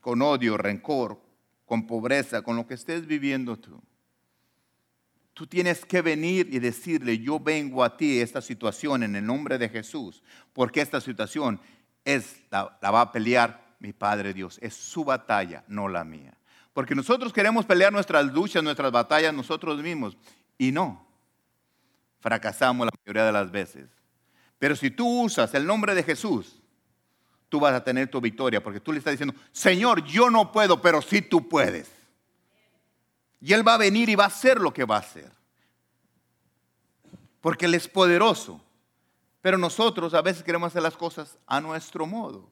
con 0.00 0.22
odio, 0.22 0.56
rencor, 0.56 1.20
con 1.64 1.88
pobreza, 1.88 2.42
con 2.42 2.54
lo 2.54 2.68
que 2.68 2.74
estés 2.74 3.04
viviendo 3.04 3.56
tú, 3.56 3.82
tú 5.34 5.48
tienes 5.48 5.84
que 5.84 6.02
venir 6.02 6.48
y 6.52 6.60
decirle, 6.60 7.18
yo 7.18 7.40
vengo 7.40 7.82
a 7.82 7.96
ti 7.96 8.20
esta 8.20 8.40
situación 8.40 9.02
en 9.02 9.16
el 9.16 9.26
nombre 9.26 9.58
de 9.58 9.68
Jesús, 9.68 10.22
porque 10.52 10.82
esta 10.82 11.00
situación 11.00 11.60
es 12.04 12.42
la, 12.48 12.78
la 12.80 12.92
va 12.92 13.00
a 13.00 13.10
pelear 13.10 13.74
mi 13.80 13.92
Padre 13.92 14.32
Dios, 14.32 14.56
es 14.62 14.74
su 14.74 15.04
batalla, 15.04 15.64
no 15.66 15.88
la 15.88 16.04
mía. 16.04 16.38
Porque 16.72 16.94
nosotros 16.94 17.32
queremos 17.32 17.66
pelear 17.66 17.92
nuestras 17.92 18.32
luchas, 18.32 18.62
nuestras 18.62 18.92
batallas 18.92 19.34
nosotros 19.34 19.82
mismos. 19.82 20.16
Y 20.58 20.72
no, 20.72 21.06
fracasamos 22.20 22.86
la 22.86 22.92
mayoría 23.04 23.24
de 23.24 23.32
las 23.32 23.50
veces. 23.50 23.88
Pero 24.58 24.74
si 24.74 24.90
tú 24.90 25.24
usas 25.24 25.52
el 25.54 25.66
nombre 25.66 25.94
de 25.94 26.02
Jesús, 26.02 26.60
tú 27.48 27.60
vas 27.60 27.74
a 27.74 27.84
tener 27.84 28.10
tu 28.10 28.20
victoria, 28.20 28.62
porque 28.62 28.80
tú 28.80 28.92
le 28.92 28.98
estás 28.98 29.12
diciendo, 29.12 29.34
Señor, 29.52 30.04
yo 30.04 30.30
no 30.30 30.50
puedo, 30.50 30.80
pero 30.80 31.02
sí 31.02 31.22
tú 31.22 31.48
puedes. 31.48 31.90
Y 33.40 33.52
Él 33.52 33.66
va 33.66 33.74
a 33.74 33.78
venir 33.78 34.08
y 34.08 34.14
va 34.14 34.24
a 34.24 34.28
hacer 34.28 34.60
lo 34.60 34.72
que 34.72 34.84
va 34.84 34.96
a 34.96 35.00
hacer. 35.00 35.30
Porque 37.40 37.66
Él 37.66 37.74
es 37.74 37.86
poderoso 37.86 38.60
Pero 39.40 39.56
nosotros 39.58 40.14
a 40.14 40.22
veces 40.22 40.42
queremos 40.42 40.68
hacer 40.68 40.82
las 40.82 40.96
cosas 40.96 41.38
a 41.46 41.60
nuestro 41.60 42.06
modo. 42.06 42.50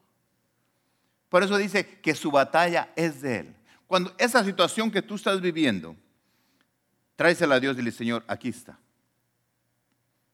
Por 1.28 1.42
eso 1.42 1.56
dice 1.56 2.00
que 2.00 2.14
su 2.14 2.30
batalla 2.30 2.92
es 2.94 3.20
de 3.20 3.38
Él. 3.38 3.56
Cuando 3.88 4.14
esa 4.18 4.44
situación 4.44 4.90
que 4.90 5.02
tú 5.02 5.16
estás 5.16 5.40
viviendo, 5.40 5.96
tráesela 7.16 7.56
a 7.56 7.60
Dios 7.60 7.74
y 7.74 7.78
dile, 7.78 7.90
Señor, 7.90 8.24
aquí 8.26 8.48
está. 8.48 8.78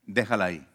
Déjala 0.06 0.46
ahí. 0.46 0.66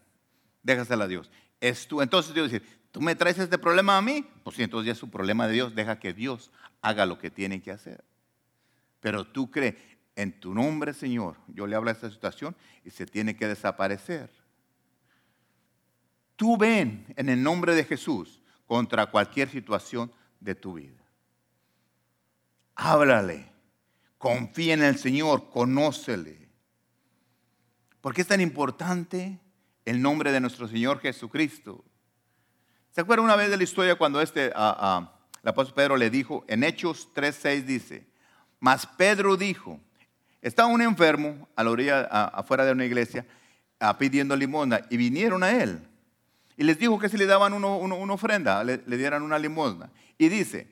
Déjasela 0.63 1.05
a 1.05 1.07
Dios. 1.07 1.29
Es 1.59 1.87
tú. 1.87 2.01
Entonces 2.01 2.33
Dios 2.33 2.51
dice, 2.51 2.65
¿tú 2.91 3.01
me 3.01 3.15
traes 3.15 3.37
este 3.39 3.57
problema 3.57 3.97
a 3.97 4.01
mí? 4.01 4.25
Pues 4.43 4.55
sí, 4.55 4.63
entonces 4.63 4.87
ya 4.87 4.91
es 4.93 4.97
su 4.97 5.09
problema 5.09 5.47
de 5.47 5.53
Dios. 5.53 5.75
Deja 5.75 5.99
que 5.99 6.13
Dios 6.13 6.51
haga 6.81 7.05
lo 7.05 7.19
que 7.19 7.29
tiene 7.29 7.61
que 7.61 7.71
hacer. 7.71 8.03
Pero 8.99 9.25
tú 9.25 9.51
crees, 9.51 9.75
en 10.15 10.39
tu 10.39 10.53
nombre, 10.53 10.93
Señor, 10.93 11.35
yo 11.47 11.67
le 11.67 11.75
hablo 11.75 11.89
a 11.89 11.93
esta 11.93 12.09
situación 12.09 12.55
y 12.83 12.89
se 12.89 13.05
tiene 13.05 13.35
que 13.35 13.47
desaparecer. 13.47 14.31
Tú 16.35 16.57
ven 16.57 17.05
en 17.15 17.29
el 17.29 17.41
nombre 17.41 17.75
de 17.75 17.83
Jesús 17.83 18.41
contra 18.65 19.05
cualquier 19.07 19.49
situación 19.49 20.11
de 20.39 20.55
tu 20.55 20.73
vida. 20.73 21.03
Háblale, 22.75 23.51
confía 24.17 24.73
en 24.73 24.83
el 24.83 24.97
Señor, 24.97 25.49
conócele. 25.49 26.49
¿Por 28.01 28.13
qué 28.13 28.21
es 28.21 28.27
tan 28.27 28.41
importante 28.41 29.39
el 29.85 30.01
nombre 30.01 30.31
de 30.31 30.39
nuestro 30.39 30.67
Señor 30.67 30.99
Jesucristo? 30.99 31.83
¿Se 32.91 33.01
acuerdan 33.01 33.25
una 33.25 33.35
vez 33.35 33.49
de 33.49 33.57
la 33.57 33.63
historia 33.63 33.95
cuando 33.95 34.21
este, 34.21 34.47
el 34.47 35.49
apóstol 35.49 35.73
Pedro 35.75 35.97
le 35.97 36.09
dijo, 36.09 36.45
en 36.47 36.63
Hechos 36.63 37.09
3.6 37.13 37.63
dice, 37.63 38.07
mas 38.59 38.85
Pedro 38.85 39.35
dijo, 39.37 39.79
estaba 40.41 40.69
un 40.69 40.81
enfermo 40.81 41.47
a 41.55 41.63
la 41.63 41.71
orilla, 41.71 42.01
afuera 42.05 42.65
de 42.65 42.71
una 42.71 42.85
iglesia, 42.85 43.25
pidiendo 43.97 44.35
limosna, 44.35 44.81
y 44.89 44.97
vinieron 44.97 45.43
a 45.43 45.51
él. 45.51 45.87
Y 46.57 46.63
les 46.63 46.79
dijo 46.79 46.97
que 46.99 47.09
si 47.09 47.17
le 47.17 47.25
daban 47.25 47.53
una 47.53 48.13
ofrenda, 48.13 48.63
le, 48.63 48.77
dieran 48.77 49.23
una 49.23 49.37
limosna. 49.37 49.91
Y 50.17 50.29
dice, 50.29 50.67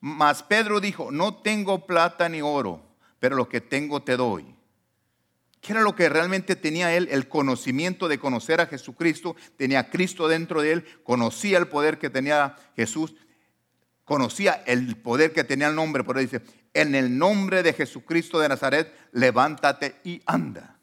mas 0.00 0.42
Pedro 0.42 0.80
dijo, 0.80 1.10
no 1.10 1.34
tengo 1.42 1.86
plata 1.86 2.28
ni 2.28 2.40
oro, 2.40 2.82
pero 3.18 3.36
lo 3.36 3.48
que 3.48 3.60
tengo 3.60 4.02
te 4.02 4.16
doy. 4.16 4.54
¿Qué 5.60 5.72
era 5.72 5.82
lo 5.82 5.94
que 5.94 6.08
realmente 6.08 6.56
tenía 6.56 6.94
él? 6.94 7.08
El 7.10 7.28
conocimiento 7.28 8.08
de 8.08 8.18
conocer 8.18 8.60
a 8.62 8.66
Jesucristo. 8.66 9.36
Tenía 9.58 9.90
Cristo 9.90 10.26
dentro 10.26 10.62
de 10.62 10.72
él, 10.72 10.84
conocía 11.04 11.58
el 11.58 11.68
poder 11.68 11.98
que 11.98 12.08
tenía 12.08 12.56
Jesús, 12.76 13.14
conocía 14.04 14.62
el 14.66 14.96
poder 14.96 15.32
que 15.32 15.44
tenía 15.44 15.68
el 15.68 15.74
nombre. 15.74 16.02
Por 16.02 16.18
eso 16.18 16.38
dice, 16.38 16.50
en 16.72 16.94
el 16.94 17.18
nombre 17.18 17.62
de 17.62 17.74
Jesucristo 17.74 18.38
de 18.38 18.48
Nazaret, 18.48 18.94
levántate 19.12 19.96
y 20.02 20.22
anda. 20.24 20.78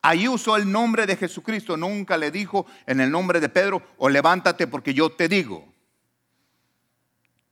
Ahí 0.00 0.28
usó 0.28 0.56
el 0.56 0.70
nombre 0.70 1.06
de 1.06 1.16
Jesucristo, 1.16 1.76
nunca 1.76 2.16
le 2.16 2.30
dijo 2.30 2.66
en 2.86 3.00
el 3.00 3.10
nombre 3.10 3.40
de 3.40 3.48
Pedro, 3.48 3.82
o 3.96 4.08
levántate 4.08 4.66
porque 4.66 4.94
yo 4.94 5.10
te 5.10 5.28
digo. 5.28 5.73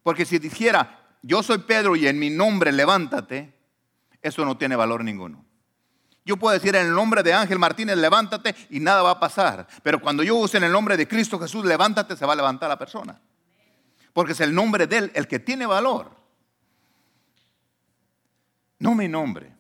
Porque 0.03 0.25
si 0.25 0.39
dijera, 0.39 1.01
yo 1.23 1.43
soy 1.43 1.59
Pedro 1.59 1.97
y 1.97 2.07
en 2.07 2.19
mi 2.19 2.31
nombre 2.31 2.73
levántate, 2.73 3.55
eso 4.21 4.45
no 4.45 4.57
tiene 4.57 4.77
valor 4.77 5.05
ninguno. 5.05 5.45
Yo 6.25 6.37
puedo 6.37 6.55
decir 6.55 6.75
en 6.77 6.87
el 6.87 6.95
nombre 6.95 7.23
de 7.23 7.33
Ángel 7.33 7.59
Martínez, 7.59 7.97
levántate 7.97 8.55
y 8.71 8.79
nada 8.79 9.03
va 9.03 9.11
a 9.13 9.21
pasar. 9.21 9.67
Pero 9.83 10.01
cuando 10.01 10.23
yo 10.23 10.37
use 10.37 10.57
en 10.57 10.65
el 10.65 10.73
nombre 10.73 10.97
de 10.97 11.09
Cristo 11.09 11.39
Jesús, 11.39 11.65
levántate, 11.65 12.17
se 12.17 12.25
va 12.25 12.33
a 12.33 12.37
levantar 12.37 12.69
la 12.69 12.79
persona. 12.79 13.21
Porque 14.13 14.33
es 14.33 14.41
el 14.41 14.55
nombre 14.55 14.87
de 14.87 14.99
Él 14.99 15.13
el 15.15 15.27
que 15.27 15.41
tiene 15.41 15.67
valor. 15.67 16.11
No 18.79 18.95
mi 18.95 19.09
nombre. 19.09 19.53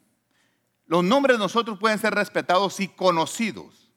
Los 0.87 1.03
nombres 1.03 1.37
de 1.37 1.43
nosotros 1.43 1.79
pueden 1.79 1.99
ser 1.99 2.15
respetados 2.15 2.79
y 2.81 2.89
conocidos. 2.89 3.91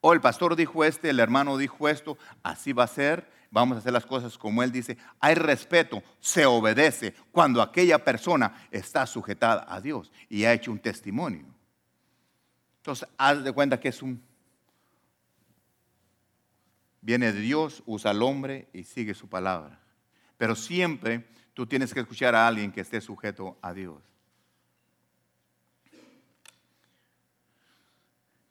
O 0.00 0.12
el 0.12 0.20
pastor 0.20 0.56
dijo 0.56 0.84
este, 0.84 1.10
el 1.10 1.20
hermano 1.20 1.56
dijo 1.56 1.88
esto, 1.88 2.18
así 2.42 2.72
va 2.72 2.84
a 2.84 2.88
ser, 2.88 3.30
vamos 3.50 3.76
a 3.76 3.78
hacer 3.78 3.92
las 3.92 4.06
cosas 4.06 4.36
como 4.36 4.62
él 4.62 4.72
dice. 4.72 4.96
Hay 5.20 5.34
respeto, 5.34 6.02
se 6.20 6.46
obedece 6.46 7.14
cuando 7.32 7.62
aquella 7.62 8.02
persona 8.02 8.66
está 8.70 9.06
sujetada 9.06 9.66
a 9.68 9.80
Dios 9.80 10.12
y 10.28 10.44
ha 10.44 10.52
hecho 10.52 10.72
un 10.72 10.78
testimonio. 10.78 11.46
Entonces, 12.78 13.08
haz 13.18 13.42
de 13.42 13.52
cuenta 13.52 13.80
que 13.80 13.88
es 13.88 14.02
un... 14.02 14.22
Viene 17.00 17.32
de 17.32 17.40
Dios, 17.40 17.82
usa 17.86 18.10
al 18.10 18.22
hombre 18.22 18.68
y 18.72 18.82
sigue 18.84 19.14
su 19.14 19.28
palabra. 19.28 19.78
Pero 20.36 20.54
siempre 20.54 21.26
tú 21.54 21.66
tienes 21.66 21.94
que 21.94 22.00
escuchar 22.00 22.34
a 22.34 22.46
alguien 22.46 22.70
que 22.70 22.80
esté 22.80 23.00
sujeto 23.00 23.56
a 23.62 23.72
Dios. 23.72 24.02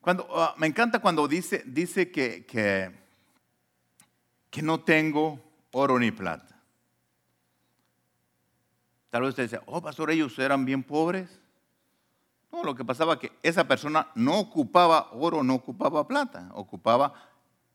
Cuando, 0.05 0.27
ah, 0.31 0.53
me 0.57 0.67
encanta 0.67 0.99
cuando 0.99 1.27
dice, 1.27 1.63
dice 1.65 2.11
que, 2.11 2.45
que, 2.45 2.91
que, 4.55 4.61
no 4.61 4.79
tengo 4.79 5.39
oro 5.71 5.99
ni 5.99 6.11
plata. 6.11 6.59
Tal 9.09 9.21
vez 9.21 9.29
usted 9.29 9.43
dice, 9.43 9.59
oh 9.65 9.81
pastor, 9.81 10.11
ellos 10.11 10.37
eran 10.39 10.65
bien 10.65 10.83
pobres. 10.83 11.39
No, 12.51 12.63
lo 12.63 12.75
que 12.75 12.85
pasaba 12.85 13.13
es 13.13 13.19
que 13.19 13.31
esa 13.43 13.67
persona 13.67 14.07
no 14.15 14.39
ocupaba 14.39 15.09
oro, 15.11 15.43
no 15.43 15.55
ocupaba 15.55 16.07
plata, 16.07 16.49
ocupaba 16.53 17.13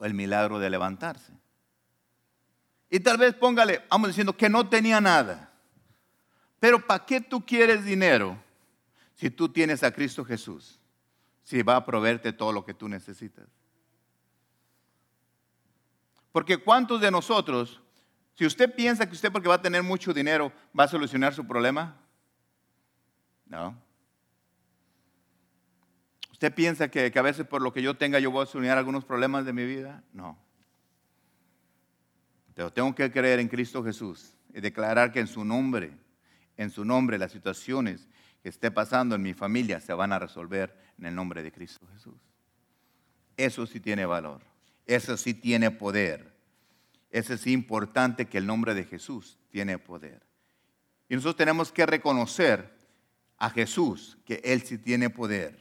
el 0.01 0.15
milagro 0.15 0.59
de 0.59 0.71
levantarse. 0.71 1.33
Y 2.91 3.01
tal 3.01 3.19
vez 3.19 3.35
póngale, 3.35 3.83
vamos 3.91 4.09
diciendo 4.09 4.37
que 4.37 4.49
no 4.49 4.69
tenía 4.69 5.01
nada. 5.01 5.53
Pero 6.59 6.87
¿para 6.87 7.05
qué 7.05 7.21
tú 7.21 7.45
quieres 7.45 7.85
dinero 7.85 8.37
si 9.15 9.31
tú 9.31 9.49
tienes 9.49 9.83
a 9.83 9.93
Cristo 9.93 10.25
Jesús? 10.25 10.81
si 11.51 11.63
va 11.63 11.75
a 11.75 11.85
proveerte 11.85 12.33
todo 12.33 12.53
lo 12.53 12.65
que 12.65 12.75
tú 12.75 12.89
necesitas. 12.89 13.45
Porque 16.33 16.59
¿cuántos 16.59 17.01
de 17.01 17.11
nosotros, 17.11 17.81
si 18.35 18.47
usted 18.47 18.75
piensa 18.75 19.07
que 19.07 19.15
usted 19.15 19.33
porque 19.33 19.49
va 19.49 19.57
a 19.57 19.63
tener 19.63 19.83
mucho 19.83 20.13
dinero 20.13 20.53
va 20.79 20.85
a 20.85 20.89
solucionar 20.89 21.35
su 21.35 21.47
problema? 21.47 21.97
No. 23.47 23.77
¿Usted 26.31 26.55
piensa 26.55 26.89
que, 26.89 27.11
que 27.11 27.19
a 27.19 27.23
veces 27.23 27.47
por 27.47 27.61
lo 27.61 27.73
que 27.73 27.83
yo 27.83 27.97
tenga 27.97 28.19
yo 28.19 28.31
voy 28.31 28.45
a 28.45 28.47
solucionar 28.47 28.79
algunos 28.79 29.05
problemas 29.05 29.45
de 29.45 29.53
mi 29.53 29.67
vida? 29.67 30.03
No. 30.13 30.39
Pero 32.55 32.73
tengo 32.73 32.95
que 32.95 33.11
creer 33.11 33.41
en 33.41 33.49
Cristo 33.49 33.83
Jesús 33.83 34.35
y 34.55 34.61
declarar 34.61 35.13
que 35.13 35.21
en 35.21 35.27
su 35.27 35.45
nombre, 35.45 35.93
en 36.57 36.71
su 36.71 36.85
nombre 36.85 37.19
las 37.19 37.33
situaciones 37.33 38.09
que 38.43 38.49
esté 38.49 38.71
pasando 38.71 39.15
en 39.15 39.23
mi 39.23 39.35
familia 39.35 39.81
se 39.81 39.93
van 39.93 40.13
a 40.13 40.19
resolver 40.19 40.75
en 40.99 41.07
el 41.07 41.15
nombre 41.15 41.43
de 41.43 41.53
Cristo 41.53 41.87
Jesús. 41.93 42.21
Eso 43.37 43.67
sí 43.67 43.81
tiene 43.81 44.05
valor, 44.07 44.43
eso 44.95 45.17
sí 45.17 45.35
tiene 45.35 45.71
poder. 45.71 46.33
Eso 47.11 47.35
es 47.35 47.47
importante 47.47 48.27
que 48.27 48.39
el 48.39 48.47
nombre 48.47 48.75
de 48.75 48.85
Jesús 48.85 49.39
tiene 49.51 49.79
poder. 49.79 50.23
Y 51.09 51.15
nosotros 51.15 51.37
tenemos 51.37 51.73
que 51.73 51.87
reconocer 51.87 52.73
a 53.37 53.51
Jesús 53.51 54.19
que 54.25 54.41
Él 54.45 54.63
sí 54.63 54.79
tiene 54.79 55.11
poder. 55.11 55.59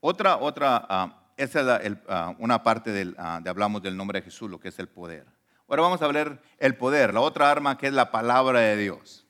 Otra, 0.00 0.36
otra, 0.36 0.86
ah, 0.88 1.32
esa 1.36 1.76
es 1.78 1.94
ah, 2.08 2.34
una 2.38 2.62
parte 2.62 2.90
del, 2.90 3.14
ah, 3.18 3.40
de 3.42 3.50
hablamos 3.50 3.82
del 3.82 3.96
nombre 3.96 4.20
de 4.20 4.24
Jesús, 4.24 4.50
lo 4.50 4.60
que 4.60 4.68
es 4.68 4.78
el 4.78 4.88
poder. 4.88 5.26
Ahora 5.68 5.82
vamos 5.82 6.02
a 6.02 6.06
hablar 6.06 6.40
el 6.58 6.76
poder, 6.76 7.14
la 7.14 7.20
otra 7.20 7.50
arma 7.50 7.78
que 7.78 7.88
es 7.88 7.92
la 7.92 8.10
palabra 8.10 8.60
de 8.60 8.76
Dios. 8.76 9.26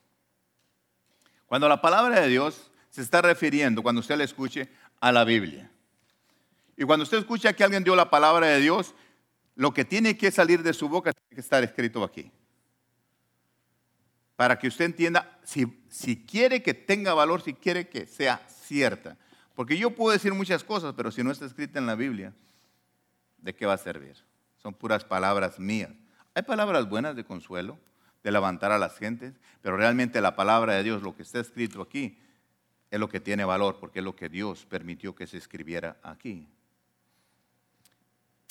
Cuando 1.45 1.67
la 1.67 1.81
palabra 1.81 2.21
de 2.21 2.27
Dios 2.27 2.71
se 2.89 3.01
está 3.01 3.21
refiriendo, 3.21 3.83
cuando 3.83 4.01
usted 4.01 4.17
la 4.17 4.23
escuche, 4.23 4.69
a 4.99 5.11
la 5.11 5.23
Biblia. 5.23 5.71
Y 6.79 6.85
cuando 6.85 7.03
usted 7.03 7.17
escucha 7.17 7.51
que 7.51 7.65
alguien 7.65 7.83
dio 7.83 7.93
la 7.93 8.09
palabra 8.09 8.47
de 8.47 8.61
Dios, 8.61 8.95
lo 9.55 9.73
que 9.73 9.83
tiene 9.83 10.17
que 10.17 10.31
salir 10.31 10.63
de 10.63 10.71
su 10.71 10.87
boca 10.87 11.11
tiene 11.11 11.35
que 11.35 11.41
estar 11.41 11.61
escrito 11.61 12.01
aquí. 12.05 12.31
Para 14.37 14.57
que 14.57 14.69
usted 14.69 14.85
entienda 14.85 15.37
si, 15.43 15.83
si 15.89 16.23
quiere 16.25 16.63
que 16.63 16.73
tenga 16.73 17.13
valor, 17.13 17.41
si 17.41 17.53
quiere 17.53 17.89
que 17.89 18.07
sea 18.07 18.41
cierta. 18.47 19.17
Porque 19.55 19.77
yo 19.77 19.91
puedo 19.91 20.13
decir 20.13 20.33
muchas 20.33 20.63
cosas, 20.63 20.93
pero 20.95 21.11
si 21.11 21.21
no 21.21 21.31
está 21.31 21.45
escrita 21.45 21.79
en 21.79 21.85
la 21.85 21.95
Biblia, 21.95 22.33
¿de 23.39 23.53
qué 23.53 23.65
va 23.65 23.73
a 23.73 23.77
servir? 23.77 24.15
Son 24.55 24.73
puras 24.73 25.03
palabras 25.03 25.59
mías. 25.59 25.91
Hay 26.33 26.43
palabras 26.43 26.87
buenas 26.87 27.13
de 27.17 27.25
consuelo, 27.25 27.77
de 28.23 28.31
levantar 28.31 28.71
a 28.71 28.79
las 28.79 28.97
gentes, 28.97 29.33
pero 29.61 29.75
realmente 29.75 30.21
la 30.21 30.37
palabra 30.37 30.75
de 30.75 30.83
Dios, 30.83 31.03
lo 31.03 31.13
que 31.13 31.23
está 31.23 31.41
escrito 31.41 31.81
aquí, 31.81 32.17
es 32.89 32.99
lo 33.01 33.09
que 33.09 33.19
tiene 33.19 33.43
valor, 33.43 33.79
porque 33.81 33.99
es 33.99 34.05
lo 34.05 34.15
que 34.15 34.29
Dios 34.29 34.65
permitió 34.65 35.13
que 35.13 35.27
se 35.27 35.37
escribiera 35.37 35.97
aquí. 36.03 36.47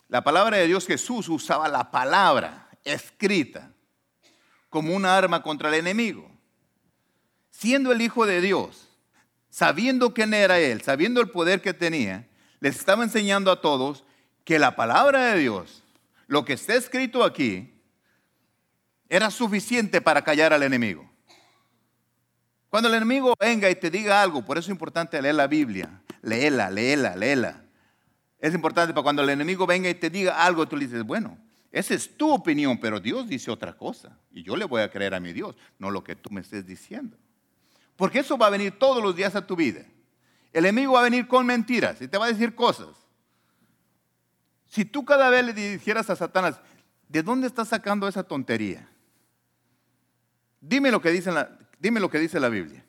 La 0.09 0.25
palabra 0.25 0.57
de 0.57 0.67
Dios, 0.67 0.87
Jesús 0.87 1.29
usaba 1.29 1.69
la 1.69 1.91
palabra 1.91 2.69
escrita 2.83 3.71
como 4.71 4.95
una 4.95 5.17
arma 5.17 5.43
contra 5.43 5.69
el 5.69 5.75
enemigo. 5.75 6.31
Siendo 7.51 7.93
el 7.93 8.01
Hijo 8.01 8.25
de 8.25 8.41
Dios, 8.41 8.89
sabiendo 9.51 10.15
quién 10.15 10.33
era 10.33 10.59
Él, 10.59 10.81
sabiendo 10.81 11.21
el 11.21 11.31
poder 11.31 11.61
que 11.61 11.75
tenía, 11.75 12.27
les 12.61 12.77
estaba 12.77 13.05
enseñando 13.05 13.51
a 13.51 13.61
todos 13.61 14.05
que 14.45 14.59
la 14.59 14.77
palabra 14.77 15.27
de 15.27 15.41
Dios, 15.41 15.83
lo 16.27 16.45
que 16.45 16.55
está 16.55 16.75
escrito 16.75 17.23
aquí, 17.23 17.75
era 19.11 19.31
suficiente 19.31 20.01
para 20.01 20.23
callar 20.23 20.53
al 20.53 20.63
enemigo. 20.63 21.11
Cuando 22.71 22.89
el 22.89 22.95
enemigo 22.95 23.35
venga 23.39 23.71
y 23.71 23.75
te 23.75 23.91
diga 23.91 24.23
algo, 24.23 24.45
por 24.45 24.59
eso 24.59 24.67
es 24.67 24.75
importante 24.75 25.21
leer 25.21 25.35
la 25.35 25.47
Biblia, 25.47 26.03
léela, 26.23 26.71
léela, 26.71 27.17
léela. 27.17 27.68
Es 28.39 28.55
importante 28.55 28.95
para 28.95 29.03
cuando 29.03 29.23
el 29.23 29.31
enemigo 29.31 29.67
venga 29.67 29.89
y 29.91 29.95
te 29.95 30.11
diga 30.11 30.45
algo, 30.45 30.67
tú 30.69 30.77
le 30.77 30.87
dices, 30.87 31.03
bueno, 31.03 31.37
esa 31.71 31.95
es 31.95 32.17
tu 32.17 32.31
opinión, 32.33 32.79
pero 32.79 33.01
Dios 33.01 33.29
dice 33.29 33.51
otra 33.51 33.77
cosa. 33.77 34.17
Y 34.33 34.43
yo 34.43 34.57
le 34.57 34.65
voy 34.65 34.83
a 34.83 34.91
creer 34.91 35.15
a 35.15 35.21
mi 35.21 35.33
Dios, 35.33 35.57
no 35.79 35.91
lo 35.91 36.05
que 36.05 36.17
tú 36.17 36.31
me 36.31 36.41
estés 36.41 36.67
diciendo. 36.67 37.17
Porque 37.97 38.21
eso 38.21 38.39
va 38.39 38.47
a 38.47 38.51
venir 38.51 38.79
todos 38.79 39.03
los 39.03 39.17
días 39.17 39.35
a 39.35 39.47
tu 39.47 39.57
vida. 39.57 39.85
El 40.53 40.65
enemigo 40.65 40.95
va 40.95 41.01
a 41.01 41.05
venir 41.05 41.27
con 41.27 41.45
mentiras 41.45 42.01
y 42.01 42.09
te 42.09 42.17
va 42.17 42.27
a 42.27 42.29
decir 42.29 42.55
cosas. 42.55 42.89
Si 44.69 44.85
tú 44.85 45.05
cada 45.05 45.29
vez 45.31 45.45
le 45.45 45.53
dijeras 45.53 46.09
a 46.11 46.17
Satanás, 46.17 46.61
¿de 47.09 47.23
dónde 47.23 47.47
estás 47.47 47.69
sacando 47.69 48.07
esa 48.07 48.23
tontería? 48.23 48.89
Dime 50.61 50.91
lo 50.91 51.01
que 51.01 51.11
dice 51.11 51.33
la, 51.33 51.59
dime 51.79 52.01
lo 52.01 52.11
que 52.11 52.19
dice 52.19 52.39
la 52.39 52.49
Biblia. 52.49 52.85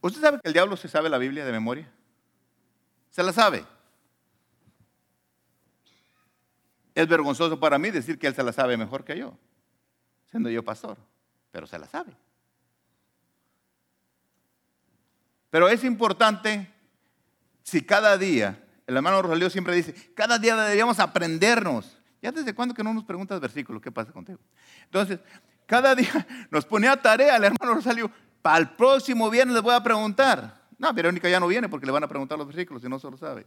¿Usted 0.00 0.20
sabe 0.20 0.40
que 0.40 0.48
el 0.48 0.52
diablo 0.52 0.76
se 0.76 0.88
sabe 0.88 1.08
la 1.08 1.18
Biblia 1.18 1.44
de 1.44 1.52
memoria? 1.52 1.90
Se 3.16 3.22
la 3.22 3.32
sabe. 3.32 3.64
Es 6.94 7.08
vergonzoso 7.08 7.58
para 7.58 7.78
mí 7.78 7.90
decir 7.90 8.18
que 8.18 8.26
él 8.26 8.34
se 8.34 8.42
la 8.42 8.52
sabe 8.52 8.76
mejor 8.76 9.04
que 9.04 9.16
yo, 9.16 9.38
siendo 10.30 10.50
yo 10.50 10.62
pastor, 10.62 10.98
pero 11.50 11.66
se 11.66 11.78
la 11.78 11.88
sabe. 11.88 12.14
Pero 15.48 15.66
es 15.66 15.82
importante 15.82 16.70
si 17.62 17.80
cada 17.80 18.18
día, 18.18 18.62
el 18.86 18.94
hermano 18.98 19.22
Rosalío 19.22 19.48
siempre 19.48 19.74
dice, 19.74 19.94
cada 20.14 20.38
día 20.38 20.54
deberíamos 20.54 21.00
aprendernos. 21.00 21.96
¿Ya 22.20 22.32
desde 22.32 22.54
cuándo 22.54 22.74
que 22.74 22.84
no 22.84 22.92
nos 22.92 23.04
preguntas 23.04 23.40
versículos? 23.40 23.80
¿Qué 23.80 23.90
pasa 23.90 24.12
contigo? 24.12 24.40
Entonces, 24.84 25.20
cada 25.64 25.94
día 25.94 26.26
nos 26.50 26.66
ponía 26.66 27.00
tarea 27.00 27.36
el 27.36 27.44
hermano 27.44 27.76
Rosalío, 27.76 28.10
para 28.42 28.58
el 28.58 28.68
próximo 28.72 29.30
viernes 29.30 29.54
les 29.54 29.62
voy 29.62 29.74
a 29.74 29.82
preguntar. 29.82 30.65
No, 30.78 30.92
Verónica 30.92 31.28
ya 31.28 31.40
no 31.40 31.46
viene 31.46 31.68
porque 31.68 31.86
le 31.86 31.92
van 31.92 32.04
a 32.04 32.08
preguntar 32.08 32.38
los 32.38 32.46
versículos 32.46 32.84
y 32.84 32.88
no 32.88 32.98
se 32.98 33.10
lo 33.10 33.16
sabe. 33.16 33.44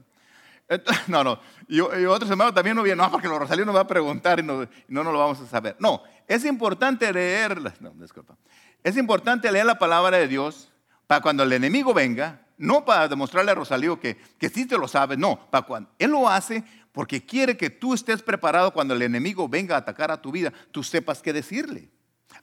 No, 1.08 1.24
no. 1.24 1.40
Y, 1.68 1.80
otros 1.80 2.30
hermanos 2.30 2.54
también 2.54 2.76
no 2.76 2.84
vienen. 2.84 3.04
No, 3.04 3.12
porque 3.12 3.28
los 3.28 3.40
nos 3.40 3.76
va 3.76 3.82
a 3.82 3.88
preguntar 3.88 4.40
y 4.40 4.44
no, 4.44 4.68
no 4.88 5.04
nos 5.04 5.14
lo 5.14 5.20
vamos 5.20 5.40
a 5.40 5.48
saber. 5.48 5.76
No, 5.80 6.04
es 6.28 6.46
importante 6.46 7.12
leer. 7.12 7.60
No, 7.80 7.92
disculpa. 7.96 8.36
Es 8.84 8.96
importante 8.96 9.52
leer 9.52 9.66
la 9.66 9.80
palabra 9.80 10.18
de 10.18 10.28
Dios 10.28 10.72
para 11.08 11.22
cuando 11.22 11.44
el 11.44 11.52
enemigo 11.52 11.94
venga, 11.94 12.42
no 12.58 12.86
para 12.86 13.08
demostrarle 13.08 13.52
a 13.52 13.56
Rosalío 13.56 14.00
que, 14.00 14.16
que 14.38 14.50
sí 14.50 14.68
te 14.68 14.78
lo 14.78 14.88
sabe, 14.88 15.18
no, 15.18 15.40
para 15.50 15.66
cuando 15.66 15.90
él 15.98 16.12
lo 16.12 16.30
hace 16.30 16.64
porque 16.92 17.26
quiere 17.26 17.58
que 17.58 17.70
tú 17.70 17.94
estés 17.94 18.22
preparado 18.22 18.72
cuando 18.72 18.94
el 18.94 19.02
enemigo 19.02 19.48
venga 19.48 19.76
a 19.76 19.80
atacar 19.80 20.12
a 20.12 20.22
tu 20.22 20.32
vida, 20.32 20.54
tú 20.72 20.84
sepas 20.84 21.22
qué 21.22 21.34
decirle. 21.34 21.90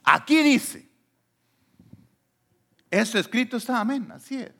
Aquí 0.03 0.41
dice, 0.41 0.89
eso 2.89 3.19
escrito 3.19 3.57
está, 3.57 3.79
amén, 3.79 4.11
así 4.11 4.37
es. 4.37 4.51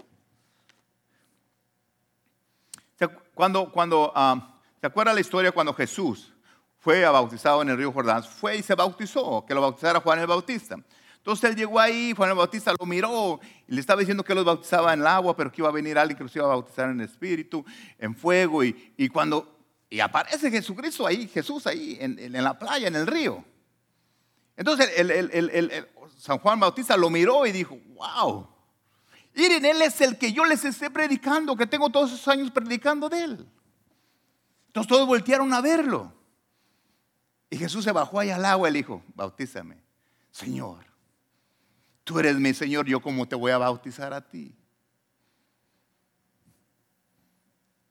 Cuando, 3.34 3.72
cuando 3.72 4.12
¿se 4.82 4.88
acuerda 4.88 5.14
la 5.14 5.20
historia 5.20 5.52
cuando 5.52 5.74
Jesús 5.74 6.34
fue 6.80 7.04
bautizado 7.04 7.62
en 7.62 7.70
el 7.70 7.78
río 7.78 7.92
Jordán? 7.92 8.24
Fue 8.24 8.58
y 8.58 8.64
se 8.64 8.76
bautizó, 8.76 9.46
que 9.46 9.54
lo 9.54 9.62
bautizara 9.62 10.00
Juan 10.00 10.20
el 10.20 10.28
Bautista. 10.28 10.76
Entonces 11.18 11.50
él 11.50 11.56
llegó 11.56 11.80
ahí, 11.80 12.14
Juan 12.16 12.30
el 12.30 12.38
Bautista 12.38 12.74
lo 12.80 12.86
miró 12.86 13.40
y 13.68 13.74
le 13.74 13.82
estaba 13.82 14.00
diciendo 14.00 14.24
que 14.24 14.34
los 14.34 14.46
bautizaba 14.46 14.94
en 14.94 15.02
el 15.02 15.08
agua, 15.08 15.36
pero 15.36 15.52
que 15.52 15.62
iba 15.62 15.70
a 15.70 15.74
venir 15.74 15.98
alguien 15.98 16.18
que 16.18 16.24
los 16.24 16.36
iba 16.36 16.46
a 16.46 16.50
bautizar 16.50 16.90
en 16.90 17.02
el 17.02 17.06
espíritu, 17.06 17.66
en 18.00 18.16
fuego. 18.16 18.64
Y, 18.64 18.94
y 18.96 19.10
cuando 19.10 19.58
y 19.90 20.00
aparece 20.00 20.52
Jesucristo 20.52 21.08
ahí, 21.08 21.28
Jesús 21.28 21.66
ahí 21.66 21.98
en, 22.00 22.20
en, 22.20 22.44
la 22.44 22.58
playa, 22.58 22.88
en 22.88 22.96
el 22.96 23.08
río. 23.08 23.44
Entonces 24.56 24.92
el, 24.98 25.12
el, 25.12 25.88
San 26.18 26.40
Juan 26.40 26.60
Bautista 26.60 26.98
lo 26.98 27.10
miró 27.10 27.46
y 27.46 27.52
dijo, 27.52 27.78
wow, 27.96 28.48
miren, 29.38 29.64
Él 29.66 29.82
es 29.84 30.02
el 30.02 30.18
que 30.18 30.34
yo 30.34 30.44
les 30.44 30.66
esté 30.66 30.90
predicando, 30.90 31.56
que 31.56 31.68
tengo 31.68 31.90
todos 31.90 32.12
esos 32.12 32.28
años 32.28 32.50
predicando 32.50 33.08
de 33.08 33.24
Él. 33.24 33.48
Entonces 34.68 34.90
todos 34.90 35.08
voltearon 35.08 35.54
a 35.54 35.62
verlo. 35.62 36.12
Y 37.50 37.58
Jesús 37.58 37.84
se 37.84 37.92
bajó 37.92 38.20
ahí 38.20 38.32
al 38.32 38.44
agua 38.44 38.68
y 38.68 38.74
le 38.74 38.80
dijo, 38.80 39.04
bautízame. 39.14 39.78
Señor, 40.32 40.86
tú 42.04 42.20
eres 42.20 42.36
mi 42.38 42.54
Señor, 42.54 42.88
yo 42.88 43.00
cómo 43.00 43.28
te 43.28 43.36
voy 43.36 43.52
a 43.52 43.60
bautizar 43.60 44.12
a 44.12 44.28
ti. 44.28 44.54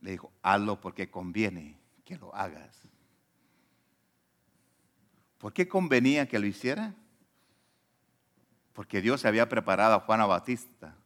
Le 0.01 0.11
dijo, 0.11 0.33
hazlo 0.43 0.81
porque 0.81 1.11
conviene 1.11 1.79
que 2.05 2.17
lo 2.17 2.35
hagas. 2.35 2.77
¿Por 5.39 5.53
qué 5.53 5.69
convenía 5.69 6.29
que 6.29 6.39
lo 6.39 6.47
hiciera? 6.47 6.93
Porque 8.73 9.01
Dios 9.01 9.25
había 9.25 9.49
preparado 9.49 9.95
a 9.95 10.01
Juana 10.01 10.27
Batista 10.27 10.97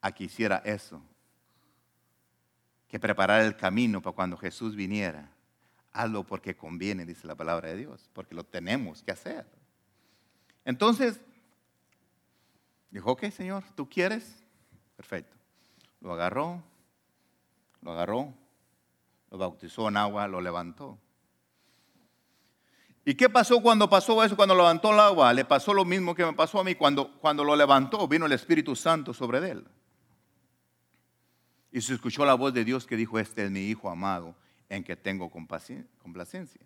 a 0.00 0.12
que 0.12 0.24
hiciera 0.24 0.62
eso. 0.64 1.02
Que 2.88 2.98
preparara 2.98 3.44
el 3.44 3.56
camino 3.56 4.02
para 4.02 4.14
cuando 4.14 4.36
Jesús 4.36 4.74
viniera. 4.74 5.30
Hazlo 5.92 6.24
porque 6.24 6.56
conviene, 6.56 7.04
dice 7.04 7.26
la 7.26 7.34
palabra 7.34 7.68
de 7.68 7.76
Dios, 7.76 8.08
porque 8.12 8.34
lo 8.34 8.44
tenemos 8.44 9.02
que 9.02 9.12
hacer. 9.12 9.46
Entonces, 10.64 11.20
dijo, 12.90 13.12
ok, 13.12 13.30
Señor, 13.30 13.64
¿tú 13.74 13.88
quieres? 13.88 14.44
Perfecto. 14.96 15.36
Lo 16.00 16.12
agarró, 16.12 16.62
lo 17.82 17.92
agarró, 17.92 18.32
lo 19.30 19.38
bautizó 19.38 19.88
en 19.88 19.96
agua, 19.96 20.28
lo 20.28 20.40
levantó. 20.40 20.98
¿Y 23.04 23.14
qué 23.14 23.28
pasó 23.28 23.60
cuando 23.62 23.88
pasó 23.88 24.22
eso? 24.22 24.36
Cuando 24.36 24.54
levantó 24.54 24.92
el 24.92 25.00
agua, 25.00 25.32
le 25.32 25.44
pasó 25.44 25.72
lo 25.72 25.84
mismo 25.84 26.14
que 26.14 26.24
me 26.24 26.34
pasó 26.34 26.60
a 26.60 26.64
mí. 26.64 26.74
Cuando, 26.74 27.18
cuando 27.18 27.42
lo 27.42 27.56
levantó, 27.56 28.06
vino 28.06 28.26
el 28.26 28.32
Espíritu 28.32 28.76
Santo 28.76 29.14
sobre 29.14 29.38
él. 29.50 29.66
Y 31.72 31.80
se 31.80 31.94
escuchó 31.94 32.24
la 32.24 32.34
voz 32.34 32.52
de 32.52 32.64
Dios 32.64 32.86
que 32.86 32.96
dijo, 32.96 33.18
este 33.18 33.44
es 33.44 33.50
mi 33.50 33.60
Hijo 33.60 33.90
amado, 33.90 34.34
en 34.68 34.82
que 34.82 34.96
tengo 34.96 35.30
complacencia. 35.30 36.60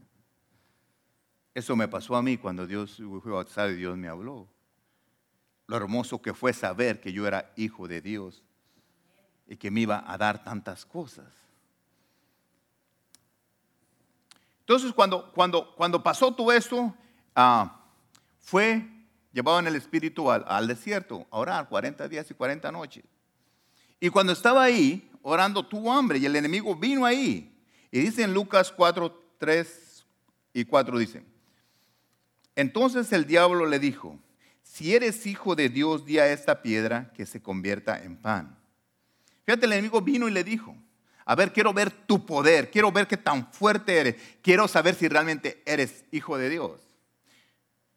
Eso 1.54 1.76
me 1.76 1.88
pasó 1.88 2.16
a 2.16 2.22
mí 2.22 2.36
cuando 2.36 2.66
Dios 2.66 3.00
fue 3.22 3.32
bautizado 3.32 3.70
y 3.70 3.76
Dios 3.76 3.96
me 3.96 4.08
habló. 4.08 4.48
Lo 5.66 5.76
hermoso 5.76 6.20
que 6.20 6.34
fue 6.34 6.52
saber 6.52 7.00
que 7.00 7.12
yo 7.12 7.26
era 7.26 7.52
hijo 7.56 7.86
de 7.86 8.00
Dios 8.00 8.42
y 9.46 9.56
que 9.56 9.70
me 9.70 9.80
iba 9.80 10.04
a 10.06 10.18
dar 10.18 10.42
tantas 10.42 10.84
cosas. 10.84 11.32
Entonces, 14.60 14.92
cuando, 14.92 15.30
cuando, 15.32 15.74
cuando 15.76 16.02
pasó 16.02 16.34
todo 16.34 16.50
esto, 16.50 16.94
ah, 17.36 17.84
fue 18.40 18.86
llevado 19.32 19.58
en 19.58 19.66
el 19.66 19.76
Espíritu 19.76 20.30
al, 20.30 20.66
desierto 20.66 21.26
a 21.30 21.38
orar 21.38 21.68
40 21.68 22.08
días 22.08 22.30
y 22.30 22.34
40 22.34 22.72
noches. 22.72 23.04
Y 24.00 24.10
cuando 24.10 24.32
estaba 24.32 24.62
ahí 24.62 25.10
orando, 25.22 25.66
tuvo 25.66 25.92
hambre 25.92 26.18
y 26.18 26.26
el 26.26 26.36
enemigo 26.36 26.74
vino 26.76 27.04
ahí. 27.06 27.50
Y 27.90 28.00
dice 28.00 28.22
en 28.22 28.34
Lucas 28.34 28.72
4, 28.72 29.36
3 29.38 30.04
y 30.52 30.64
4, 30.64 30.98
dice, 30.98 31.22
entonces 32.56 33.12
el 33.12 33.26
diablo 33.26 33.66
le 33.66 33.78
dijo, 33.78 34.18
si 34.62 34.94
eres 34.94 35.26
hijo 35.26 35.54
de 35.54 35.68
Dios, 35.68 36.04
di 36.04 36.18
a 36.18 36.32
esta 36.32 36.62
piedra 36.62 37.12
que 37.14 37.26
se 37.26 37.40
convierta 37.40 38.02
en 38.02 38.16
pan. 38.16 38.58
Fíjate, 39.44 39.66
el 39.66 39.72
enemigo 39.72 40.00
vino 40.00 40.28
y 40.28 40.32
le 40.32 40.44
dijo, 40.44 40.76
a 41.24 41.34
ver, 41.34 41.52
quiero 41.52 41.72
ver 41.72 41.90
tu 41.90 42.26
poder, 42.26 42.70
quiero 42.70 42.92
ver 42.92 43.06
qué 43.06 43.16
tan 43.16 43.50
fuerte 43.52 43.96
eres, 43.98 44.16
quiero 44.42 44.68
saber 44.68 44.94
si 44.94 45.08
realmente 45.08 45.62
eres 45.64 46.04
hijo 46.10 46.36
de 46.36 46.50
Dios. 46.50 46.80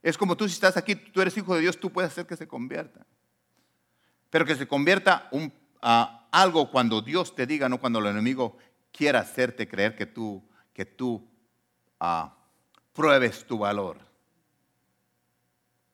Es 0.02 0.18
como 0.18 0.38
tú 0.38 0.48
si 0.48 0.54
estás 0.54 0.78
aquí, 0.78 0.96
tú 0.96 1.22
eres 1.22 1.36
hijo 1.36 1.56
de 1.56 1.62
Dios, 1.62 1.80
tú 1.80 1.92
puedes 1.92 2.12
hacer 2.12 2.26
que 2.26 2.38
se 2.38 2.48
convierta. 2.48 3.06
Pero 4.30 4.46
que 4.46 4.56
se 4.56 4.68
convierta 4.68 5.28
algo 5.82 6.72
cuando 6.72 7.02
Dios 7.02 7.36
te 7.36 7.46
diga, 7.46 7.70
no 7.70 7.80
cuando 7.80 8.00
el 8.00 8.08
enemigo 8.08 8.58
quiera 8.92 9.20
hacerte 9.20 9.68
creer 9.68 9.96
que 9.96 10.06
tú, 10.06 10.44
que 10.74 10.86
tú 10.86 11.28
uh, 12.02 12.30
pruebes 12.94 13.46
tu 13.46 13.60
valor. 13.60 13.98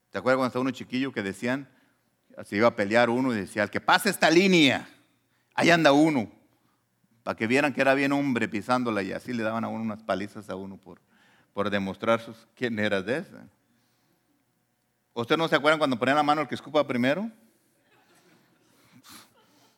¿Te 0.10 0.20
acuerdas 0.20 0.38
cuando 0.38 0.48
estaba 0.48 0.62
uno 0.62 0.72
chiquillo 0.72 1.12
que 1.12 1.24
decían, 1.24 1.68
se 2.46 2.56
iba 2.56 2.68
a 2.68 2.76
pelear 2.76 3.10
uno 3.10 3.34
y 3.34 3.36
decía, 3.36 3.64
al 3.64 3.70
que 3.70 3.82
pase 3.82 4.10
esta 4.10 4.30
línea, 4.30 4.88
ahí 5.56 5.70
anda 5.70 5.92
uno 5.92 6.32
para 7.24 7.38
que 7.38 7.48
vieran 7.48 7.74
que 7.74 7.82
era 7.82 7.94
bien 7.94 8.12
hombre 8.12 8.48
pisándola 8.48 9.02
y 9.02 9.14
así 9.14 9.34
le 9.34 9.44
daban 9.44 9.64
a 9.64 9.70
uno 9.70 9.82
unas 9.82 10.04
palizas 10.04 10.50
a 10.50 10.56
uno 10.56 10.78
por, 10.78 11.02
por 11.54 11.70
demostrar 11.70 12.20
sus, 12.20 12.48
quién 12.54 12.78
era 12.80 13.02
de 13.02 13.20
esa. 13.20 13.48
¿Ustedes 15.14 15.40
no 15.40 15.48
se 15.48 15.56
acuerdan 15.56 15.80
cuando 15.80 15.98
ponían 15.98 16.18
la 16.18 16.24
mano 16.24 16.42
el 16.42 16.48
que 16.48 16.56
escupa 16.56 16.86
primero? 16.86 17.32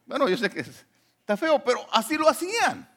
Bueno, 0.05 0.29
yo 0.29 0.37
sé 0.37 0.49
que 0.49 0.59
está 0.59 1.37
feo, 1.37 1.63
pero 1.63 1.85
así 1.91 2.17
lo 2.17 2.29
hacían. 2.29 2.89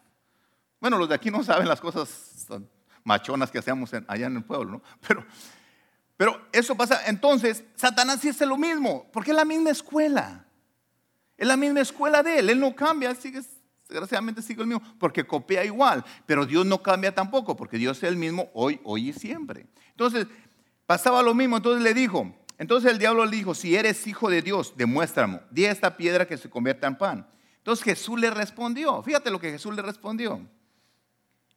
Bueno, 0.80 0.98
los 0.98 1.08
de 1.08 1.14
aquí 1.14 1.30
no 1.30 1.42
saben 1.42 1.68
las 1.68 1.80
cosas 1.80 2.46
machonas 3.04 3.50
que 3.50 3.58
hacíamos 3.58 3.92
allá 4.06 4.26
en 4.26 4.36
el 4.36 4.44
pueblo, 4.44 4.72
¿no? 4.72 4.82
Pero, 5.06 5.24
pero 6.16 6.48
eso 6.52 6.76
pasa. 6.76 7.06
Entonces, 7.06 7.64
Satanás 7.74 8.20
sí 8.20 8.28
hace 8.28 8.46
lo 8.46 8.56
mismo, 8.56 9.08
porque 9.12 9.30
es 9.30 9.36
la 9.36 9.44
misma 9.44 9.70
escuela. 9.70 10.44
Es 11.36 11.46
la 11.46 11.56
misma 11.56 11.80
escuela 11.80 12.22
de 12.22 12.40
él. 12.40 12.50
Él 12.50 12.60
no 12.60 12.74
cambia, 12.74 13.14
sigue 13.14 13.42
desgraciadamente 13.88 14.42
sigue 14.42 14.60
el 14.60 14.68
mismo, 14.68 14.82
porque 14.98 15.26
copia 15.26 15.64
igual, 15.64 16.04
pero 16.26 16.44
Dios 16.44 16.66
no 16.66 16.82
cambia 16.82 17.14
tampoco, 17.14 17.56
porque 17.56 17.78
Dios 17.78 17.96
es 17.98 18.04
el 18.04 18.16
mismo 18.16 18.50
hoy, 18.52 18.80
hoy 18.84 19.08
y 19.08 19.12
siempre. 19.12 19.66
Entonces, 19.90 20.26
pasaba 20.86 21.22
lo 21.22 21.34
mismo, 21.34 21.56
entonces 21.56 21.82
le 21.82 21.94
dijo, 21.94 22.34
entonces 22.58 22.90
el 22.90 22.98
diablo 22.98 23.24
le 23.24 23.36
dijo, 23.36 23.54
si 23.54 23.76
eres 23.76 24.06
hijo 24.06 24.28
de 24.28 24.42
Dios, 24.42 24.74
demuéstrame, 24.76 25.40
di 25.50 25.64
esta 25.64 25.96
piedra 25.96 26.26
que 26.26 26.36
se 26.36 26.50
convierta 26.50 26.88
en 26.88 26.98
pan. 26.98 27.28
Entonces 27.58 27.84
Jesús 27.84 28.18
le 28.18 28.30
respondió, 28.30 29.00
fíjate 29.02 29.30
lo 29.30 29.38
que 29.38 29.52
Jesús 29.52 29.74
le 29.74 29.82
respondió. 29.82 30.40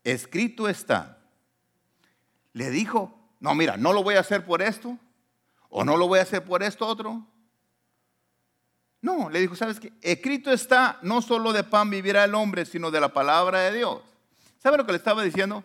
Escrito 0.04 0.70
está. 0.70 1.18
Le 2.54 2.70
dijo, 2.70 3.18
no, 3.40 3.56
mira, 3.56 3.78
no 3.78 3.94
lo 3.94 4.04
voy 4.04 4.16
a 4.16 4.20
hacer 4.20 4.46
por 4.46 4.62
esto, 4.62 4.98
o 5.70 5.84
no 5.84 5.98
lo 5.98 6.08
voy 6.08 6.20
a 6.20 6.24
hacer 6.24 6.44
por 6.46 6.62
esto 6.62 6.86
otro. 6.86 7.26
No, 9.02 9.32
le 9.32 9.40
dijo, 9.40 9.56
¿sabes 9.56 9.80
qué? 9.80 9.92
Escrito 10.02 10.52
está, 10.52 11.00
no 11.02 11.24
solo 11.24 11.52
de 11.52 11.64
pan 11.64 11.90
vivirá 11.90 12.24
el 12.24 12.36
hombre, 12.36 12.66
sino 12.66 12.92
de 12.92 13.00
la 13.00 13.12
palabra 13.12 13.62
de 13.62 13.78
Dios. 13.78 14.02
¿Sabe 14.60 14.78
lo 14.78 14.86
que 14.86 14.92
le 14.92 15.00
estaba 15.00 15.24
diciendo? 15.24 15.64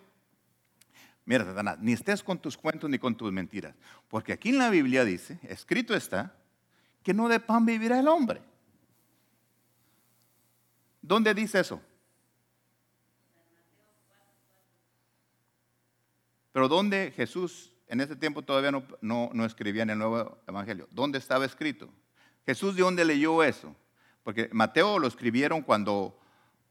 Mira, 1.27 1.45
Satanás, 1.45 1.79
ni 1.81 1.93
estés 1.93 2.23
con 2.23 2.39
tus 2.39 2.57
cuentos 2.57 2.89
ni 2.89 2.99
con 2.99 3.17
tus 3.17 3.33
mentiras. 3.33 3.75
Porque 4.09 4.33
aquí 4.33 4.51
en 4.51 4.59
la 4.59 4.71
Biblia 4.71 5.05
dice, 5.05 5.41
escrito 5.43 5.95
está, 5.95 6.33
que 7.03 7.13
no 7.13 7.29
de 7.29 7.41
pan 7.41 7.67
vivirá 7.67 7.99
el 7.99 8.07
hombre. 8.07 8.41
¿Dónde 11.03 11.35
dice 11.35 11.61
eso? 11.61 11.83
Pero 16.53 16.69
¿dónde 16.69 17.13
Jesús 17.15 17.73
en 17.89 18.01
ese 18.01 18.17
tiempo 18.17 18.43
todavía 18.43 18.71
no, 18.71 18.85
no, 19.01 19.45
escribía 19.45 19.83
en 19.83 19.91
el 19.91 19.99
Nuevo 19.99 20.39
Evangelio? 20.47 20.89
¿Dónde 20.91 21.19
estaba 21.19 21.45
escrito? 21.45 21.89
Jesús 22.47 22.77
de 22.77 22.83
dónde 22.83 23.05
leyó 23.05 23.43
eso? 23.43 23.75
Porque 24.23 24.49
Mateo 24.53 24.99
lo 24.99 25.07
escribieron 25.07 25.61
cuando, 25.61 26.19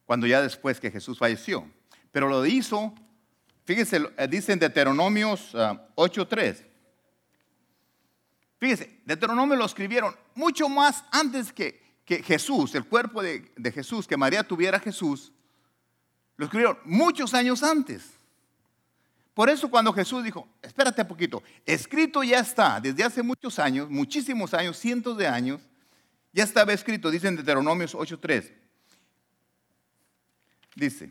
cuando 0.06 0.28
ya 0.28 0.41
después 0.41 0.80
que 0.80 0.91
Jesús 0.91 1.20
falleció. 1.20 1.70
Pero 2.12 2.30
lo 2.30 2.46
hizo, 2.46 2.96
fíjese, 3.65 3.99
eh, 4.17 4.28
dice 4.28 4.54
en 4.54 4.60
Deuteronomios 4.60 5.54
8.3. 5.54 6.58
Ah, 6.60 6.65
fíjese, 8.58 9.01
Deuteronomio 9.06 9.56
lo 9.56 9.65
escribieron 9.65 10.15
mucho 10.34 10.69
más 10.69 11.04
antes 11.12 11.51
que, 11.51 11.86
que 12.06 12.21
Jesús, 12.21 12.75
el 12.75 12.86
cuerpo 12.86 13.21
de, 13.21 13.51
Jesús, 13.73 14.08
que 14.08 14.15
María 14.15 14.43
tuviera 14.43 14.80
Jesús, 14.80 15.32
lo 16.38 16.45
escribieron 16.45 16.78
muchos 16.86 17.34
años 17.34 17.63
antes. 17.63 18.12
Por 19.34 19.49
eso 19.49 19.69
cuando 19.69 19.91
Jesús 19.91 20.23
dijo, 20.23 20.47
espérate 20.62 21.01
un 21.01 21.08
poquito, 21.08 21.43
escrito 21.65 22.23
ya 22.23 22.39
está 22.39 22.80
desde 22.80 23.04
hace 23.04 23.21
muchos 23.21 23.60
años, 23.60 23.89
muchísimos 23.89 24.54
años, 24.54 24.78
cientos 24.78 25.17
de 25.17 25.28
años, 25.28 25.62
ya 26.32 26.43
estaba 26.43 26.71
escrito, 26.73 27.10
dice 27.10 27.28
en 27.28 27.36
Deuteronomios 27.36 27.95
8.3. 27.95 28.51
Dice, 30.75 31.10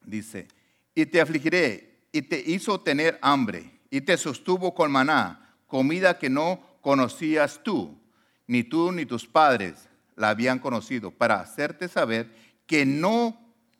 dice, 0.00 0.48
y 0.94 1.06
te 1.06 1.20
afligiré, 1.20 2.06
y 2.12 2.22
te 2.22 2.38
hizo 2.38 2.80
tener 2.80 3.18
hambre, 3.22 3.80
y 3.90 4.02
te 4.02 4.16
sostuvo 4.16 4.74
con 4.74 4.92
maná, 4.92 5.56
comida 5.66 6.18
que 6.18 6.28
no 6.28 6.60
conocías 6.80 7.60
tú 7.62 7.98
ni 8.46 8.64
tú 8.64 8.92
ni 8.92 9.06
tus 9.06 9.26
padres 9.26 9.88
la 10.16 10.28
habían 10.28 10.58
conocido, 10.58 11.10
para 11.10 11.40
hacerte 11.40 11.88
saber 11.88 12.30
que 12.66 12.84
no 12.84 13.38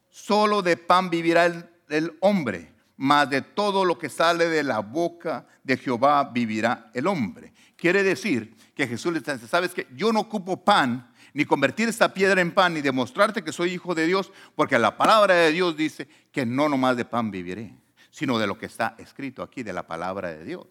solo 0.09 0.63
de 0.63 0.77
pan 0.77 1.11
vivirá 1.11 1.69
el, 1.89 2.17
hombre, 2.21 2.73
mas 2.97 3.29
de 3.29 3.43
todo 3.43 3.85
lo 3.85 3.99
que 3.99 4.09
sale 4.09 4.49
de 4.49 4.63
la 4.63 4.79
boca 4.79 5.47
de 5.63 5.77
Jehová 5.77 6.31
vivirá 6.33 6.91
el 6.95 7.07
hombre. 7.07 7.53
Quiere 7.77 8.03
decir 8.03 8.57
que 8.75 8.87
Jesús 8.87 9.13
le 9.13 9.21
dice, 9.21 9.47
sabes 9.47 9.75
que 9.75 9.87
yo 9.95 10.13
no 10.13 10.21
ocupo 10.21 10.65
pan, 10.65 11.12
ni 11.35 11.45
convertir 11.45 11.89
esta 11.89 12.13
piedra 12.13 12.41
en 12.41 12.53
pan, 12.53 12.75
ni 12.75 12.81
demostrarte 12.81 13.43
que 13.43 13.53
soy 13.53 13.73
hijo 13.73 13.95
de 13.95 14.07
Dios, 14.07 14.33
porque 14.55 14.79
la 14.79 14.97
palabra 14.97 15.35
de 15.35 15.53
Dios 15.53 15.77
dice 15.77 16.09
que 16.31 16.45
no 16.45 16.69
nomás 16.69 16.97
de 16.97 17.05
pan 17.05 17.31
viviré, 17.31 17.75
sino 18.11 18.39
de 18.39 18.47
lo 18.47 18.59
que 18.59 18.67
está 18.67 18.95
escrito 18.99 19.43
aquí, 19.43 19.63
de 19.63 19.73
la 19.73 19.87
palabra 19.87 20.31
de 20.31 20.45
Dios. 20.45 20.67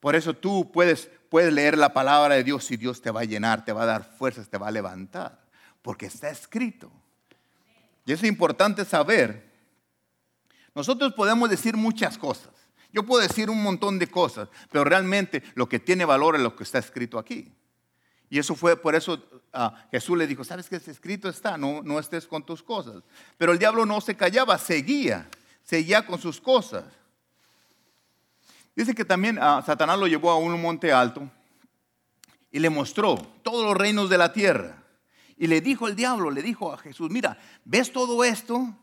Por 0.00 0.16
eso 0.16 0.34
tú 0.34 0.72
puedes, 0.72 1.10
puedes 1.28 1.52
leer 1.52 1.76
la 1.76 1.92
palabra 1.92 2.34
de 2.34 2.44
Dios 2.44 2.70
y 2.70 2.78
Dios 2.78 3.02
te 3.02 3.10
va 3.10 3.20
a 3.20 3.24
llenar, 3.24 3.64
te 3.64 3.72
va 3.72 3.82
a 3.82 3.86
dar 3.86 4.04
fuerzas, 4.16 4.48
te 4.48 4.56
va 4.56 4.68
a 4.68 4.72
levantar, 4.72 5.44
porque 5.82 6.06
está 6.06 6.30
escrito. 6.30 6.90
Y 8.06 8.12
es 8.12 8.24
importante 8.24 8.86
saber, 8.86 9.50
nosotros 10.74 11.12
podemos 11.12 11.50
decir 11.50 11.76
muchas 11.76 12.16
cosas. 12.16 12.50
Yo 12.92 13.04
puedo 13.04 13.22
decir 13.22 13.50
un 13.50 13.62
montón 13.62 13.98
de 13.98 14.08
cosas, 14.08 14.48
pero 14.70 14.84
realmente 14.84 15.42
lo 15.54 15.68
que 15.68 15.78
tiene 15.78 16.04
valor 16.06 16.34
es 16.34 16.42
lo 16.42 16.56
que 16.56 16.64
está 16.64 16.78
escrito 16.78 17.18
aquí. 17.18 17.54
Y 18.30 18.38
eso 18.38 18.54
fue 18.54 18.76
por 18.76 18.94
eso 18.94 19.20
ah, 19.52 19.74
Jesús 19.90 20.16
le 20.16 20.26
dijo, 20.28 20.44
¿sabes 20.44 20.68
que 20.68 20.76
es 20.76 20.86
escrito 20.86 21.28
está? 21.28 21.58
No, 21.58 21.82
no 21.82 21.98
estés 21.98 22.28
con 22.28 22.46
tus 22.46 22.62
cosas. 22.62 23.02
Pero 23.36 23.52
el 23.52 23.58
diablo 23.58 23.84
no 23.84 24.00
se 24.00 24.16
callaba, 24.16 24.56
seguía, 24.56 25.28
seguía 25.64 26.06
con 26.06 26.20
sus 26.20 26.40
cosas. 26.40 26.84
Dice 28.76 28.94
que 28.94 29.04
también 29.04 29.36
a 29.38 29.60
Satanás 29.62 29.98
lo 29.98 30.06
llevó 30.06 30.30
a 30.30 30.38
un 30.38 30.62
monte 30.62 30.92
alto 30.92 31.28
y 32.52 32.60
le 32.60 32.70
mostró 32.70 33.16
todos 33.42 33.64
los 33.64 33.76
reinos 33.76 34.08
de 34.08 34.18
la 34.18 34.32
tierra. 34.32 34.76
Y 35.36 35.48
le 35.48 35.60
dijo 35.60 35.88
el 35.88 35.96
diablo, 35.96 36.30
le 36.30 36.40
dijo 36.40 36.72
a 36.72 36.78
Jesús, 36.78 37.10
mira, 37.10 37.36
¿ves 37.64 37.92
todo 37.92 38.22
esto? 38.22 38.74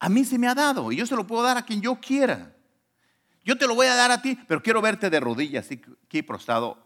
A 0.00 0.08
mí 0.08 0.24
se 0.24 0.38
me 0.38 0.48
ha 0.48 0.54
dado 0.54 0.90
y 0.90 0.96
yo 0.96 1.06
se 1.06 1.14
lo 1.14 1.24
puedo 1.24 1.44
dar 1.44 1.56
a 1.56 1.64
quien 1.64 1.80
yo 1.80 2.00
quiera. 2.00 2.52
Yo 3.44 3.56
te 3.56 3.68
lo 3.68 3.76
voy 3.76 3.86
a 3.86 3.94
dar 3.94 4.10
a 4.10 4.20
ti, 4.20 4.36
pero 4.48 4.60
quiero 4.60 4.82
verte 4.82 5.08
de 5.08 5.20
rodillas 5.20 5.68
aquí 5.70 6.22
postrado, 6.22 6.85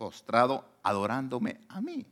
postrado 0.00 0.64
adorándome 0.82 1.60
a 1.68 1.82
mí. 1.82 2.06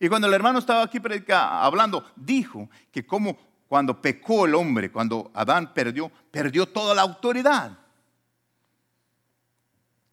Y 0.00 0.08
cuando 0.08 0.26
el 0.26 0.34
hermano 0.34 0.58
estaba 0.58 0.82
aquí 0.82 0.98
hablando, 1.30 2.04
dijo 2.16 2.68
que 2.90 3.06
como 3.06 3.38
cuando 3.68 4.02
pecó 4.02 4.46
el 4.46 4.56
hombre, 4.56 4.90
cuando 4.90 5.30
Adán 5.34 5.72
perdió, 5.72 6.10
perdió 6.32 6.66
toda 6.66 6.96
la 6.96 7.02
autoridad. 7.02 7.78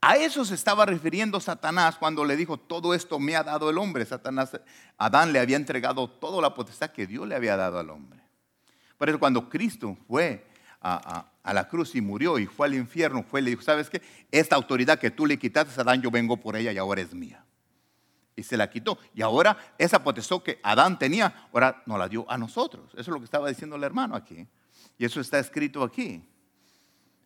A 0.01 0.17
eso 0.17 0.45
se 0.45 0.53
estaba 0.53 0.85
refiriendo 0.85 1.39
Satanás 1.39 1.97
cuando 1.97 2.23
le 2.23 2.35
dijo, 2.35 2.57
todo 2.57 2.93
esto 2.93 3.17
me 3.17 3.35
ha 3.35 3.41
dado 3.41 3.71
el 3.71 3.79
hombre. 3.79 4.05
Satanás, 4.05 4.51
Adán 4.99 5.33
le 5.33 5.39
había 5.39 5.57
entregado 5.57 6.07
toda 6.07 6.43
la 6.43 6.53
potestad 6.53 6.91
que 6.91 7.07
Dios 7.07 7.27
le 7.27 7.33
había 7.33 7.57
dado 7.57 7.79
al 7.79 7.89
hombre. 7.89 8.19
Por 8.99 9.09
eso 9.09 9.17
cuando 9.17 9.49
Cristo 9.49 9.97
fue 10.07 10.45
a, 10.85 11.53
la 11.53 11.67
cruz 11.67 11.95
y 11.95 12.01
murió 12.01 12.37
y 12.37 12.45
fue 12.45 12.67
al 12.67 12.75
infierno, 12.75 13.23
fue 13.23 13.41
le 13.41 13.51
dijo, 13.51 13.61
¿sabes 13.61 13.89
qué? 13.89 14.01
Esta 14.31 14.55
autoridad 14.55 14.99
que 14.99 15.11
tú 15.11 15.25
le 15.25 15.37
quitaste 15.37 15.79
a 15.79 15.83
Adán, 15.83 16.01
yo 16.01 16.11
vengo 16.11 16.37
por 16.37 16.55
ella 16.55 16.71
y 16.71 16.77
ahora 16.77 17.01
es 17.01 17.13
mía 17.13 17.43
y 18.35 18.43
se 18.43 18.57
la 18.57 18.69
quitó. 18.69 18.97
Y 19.13 19.21
ahora 19.21 19.57
esa 19.77 20.03
potestad 20.03 20.41
que 20.41 20.59
Adán 20.61 20.99
tenía, 20.99 21.47
ahora 21.53 21.81
nos 21.85 21.97
la 21.97 22.07
dio 22.07 22.29
a 22.29 22.37
nosotros. 22.37 22.91
Eso 22.93 23.01
es 23.01 23.07
lo 23.07 23.19
que 23.19 23.25
estaba 23.25 23.47
diciendo 23.49 23.75
el 23.75 23.83
hermano 23.83 24.15
aquí. 24.15 24.47
Y 24.97 25.05
eso 25.05 25.21
está 25.21 25.39
escrito 25.39 25.83
aquí. 25.83 26.23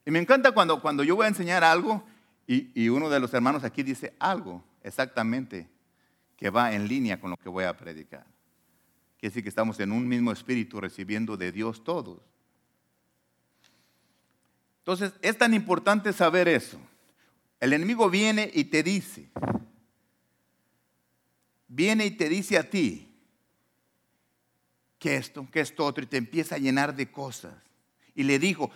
Y 0.05 0.11
me 0.11 0.19
encanta 0.19 0.51
cuando, 0.51 0.81
cuando 0.81 1.03
yo 1.03 1.15
voy 1.15 1.25
a 1.25 1.29
enseñar 1.29 1.63
algo 1.63 2.03
y, 2.47 2.69
y 2.79 2.89
uno 2.89 3.09
de 3.09 3.19
los 3.19 3.33
hermanos 3.33 3.63
aquí 3.63 3.83
dice 3.83 4.15
algo 4.19 4.63
exactamente 4.83 5.69
que 6.37 6.49
va 6.49 6.73
en 6.73 6.87
línea 6.87 7.19
con 7.19 7.31
lo 7.31 7.37
que 7.37 7.49
voy 7.49 7.65
a 7.65 7.75
predicar. 7.75 8.25
Quiere 9.17 9.31
decir 9.31 9.43
que 9.43 9.49
estamos 9.49 9.79
en 9.79 9.91
un 9.91 10.07
mismo 10.07 10.31
espíritu 10.31 10.79
recibiendo 10.79 11.35
de 11.35 11.51
Dios 11.51 11.83
todos. 11.83 12.21
Entonces, 14.91 15.13
es 15.21 15.37
tan 15.37 15.53
importante 15.53 16.11
saber 16.13 16.47
eso. 16.47 16.79
El 17.59 17.73
enemigo 17.73 18.09
viene 18.09 18.49
y 18.51 18.63
te 18.63 18.81
dice, 18.81 19.29
viene 21.67 22.07
y 22.07 22.11
te 22.11 22.27
dice 22.27 22.57
a 22.57 22.67
ti 22.67 23.07
que 24.97 25.15
esto, 25.15 25.47
que 25.51 25.59
esto 25.59 25.85
otro, 25.85 26.03
y 26.03 26.07
te 26.07 26.17
empieza 26.17 26.55
a 26.55 26.57
llenar 26.57 26.95
de 26.95 27.11
cosas. 27.11 27.53
Y 28.15 28.23
le 28.23 28.39
dijo, 28.39 28.71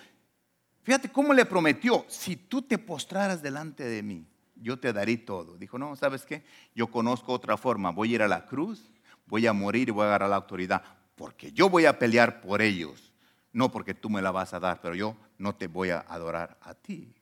fíjate 0.84 1.10
cómo 1.10 1.34
le 1.34 1.46
prometió, 1.46 2.06
si 2.08 2.36
tú 2.36 2.62
te 2.62 2.78
postraras 2.78 3.42
delante 3.42 3.84
de 3.84 4.04
mí, 4.04 4.28
yo 4.56 4.78
te 4.78 4.94
daré 4.94 5.18
todo. 5.18 5.58
Dijo, 5.58 5.80
no, 5.80 5.96
¿sabes 5.96 6.28
qué? 6.28 6.44
Yo 6.76 6.92
conozco 6.92 7.34
otra 7.34 7.58
forma, 7.58 7.90
voy 7.90 8.12
a 8.12 8.16
ir 8.16 8.22
a 8.22 8.28
la 8.28 8.46
cruz, 8.46 8.92
voy 9.26 9.48
a 9.48 9.54
morir 9.54 9.88
y 9.88 9.92
voy 9.92 10.04
a 10.04 10.10
agarrar 10.10 10.30
la 10.30 10.36
autoridad, 10.36 10.84
porque 11.16 11.52
yo 11.54 11.72
voy 11.72 11.88
a 11.88 11.98
pelear 11.98 12.40
por 12.40 12.62
ellos, 12.62 13.13
no 13.54 13.72
porque 13.72 13.94
tú 13.94 14.10
me 14.10 14.22
la 14.22 14.32
vas 14.32 14.54
a 14.54 14.60
dar, 14.60 14.82
pero 14.82 14.96
yo 14.96 15.16
no 15.38 15.56
te 15.56 15.68
voy 15.68 15.92
a 15.92 16.00
adorar 16.00 16.58
a 16.62 16.74
ti. 16.74 17.16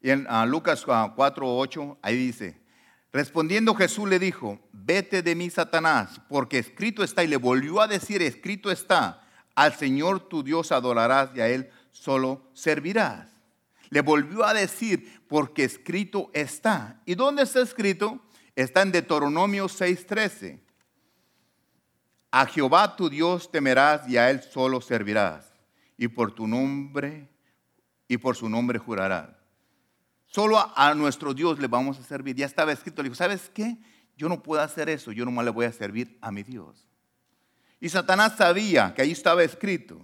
Y 0.00 0.10
en 0.10 0.26
ah, 0.28 0.46
Lucas 0.46 0.84
4, 0.84 1.56
8, 1.56 1.98
ahí 2.02 2.16
dice, 2.16 2.62
Respondiendo 3.14 3.76
Jesús 3.76 4.08
le 4.08 4.18
dijo, 4.18 4.58
vete 4.72 5.22
de 5.22 5.36
mí, 5.36 5.48
Satanás, 5.48 6.20
porque 6.28 6.58
escrito 6.58 7.04
está, 7.04 7.22
y 7.22 7.28
le 7.28 7.36
volvió 7.36 7.80
a 7.80 7.86
decir, 7.86 8.20
escrito 8.20 8.72
está, 8.72 9.22
al 9.54 9.72
Señor 9.72 10.28
tu 10.28 10.42
Dios 10.42 10.72
adorarás 10.72 11.30
y 11.32 11.40
a 11.40 11.48
Él 11.48 11.70
solo 11.92 12.50
servirás. 12.54 13.28
Le 13.90 14.00
volvió 14.00 14.44
a 14.44 14.52
decir, 14.52 15.22
porque 15.28 15.62
escrito 15.62 16.28
está. 16.34 17.00
¿Y 17.06 17.14
dónde 17.14 17.44
está 17.44 17.60
escrito? 17.60 18.20
Está 18.56 18.82
en 18.82 18.90
Deuteronomio 18.90 19.66
6:13. 19.68 20.63
A 22.36 22.46
Jehová 22.46 22.96
tu 22.96 23.08
Dios 23.08 23.48
temerás 23.48 24.08
y 24.08 24.16
a 24.16 24.28
Él 24.28 24.42
solo 24.42 24.80
servirás. 24.80 25.52
Y 25.96 26.08
por 26.08 26.34
tu 26.34 26.48
nombre 26.48 27.28
y 28.08 28.16
por 28.16 28.34
su 28.34 28.48
nombre 28.48 28.80
jurarás. 28.80 29.28
Solo 30.26 30.58
a, 30.58 30.94
nuestro 30.94 31.32
Dios 31.32 31.60
le 31.60 31.68
vamos 31.68 31.96
a 31.96 32.02
servir. 32.02 32.34
Ya 32.34 32.46
estaba 32.46 32.72
escrito. 32.72 33.02
Le 33.02 33.08
dijo, 33.08 33.14
¿sabes 33.14 33.52
qué? 33.54 33.78
Yo 34.16 34.28
no 34.28 34.42
puedo 34.42 34.60
hacer 34.60 34.88
eso. 34.88 35.12
Yo 35.12 35.24
nomás 35.24 35.44
le 35.44 35.52
voy 35.52 35.66
a 35.66 35.70
servir 35.70 36.18
a 36.20 36.32
mi 36.32 36.42
Dios. 36.42 36.88
Y 37.78 37.88
Satanás 37.88 38.36
sabía 38.36 38.92
que 38.94 39.02
ahí 39.02 39.12
estaba 39.12 39.44
escrito. 39.44 40.00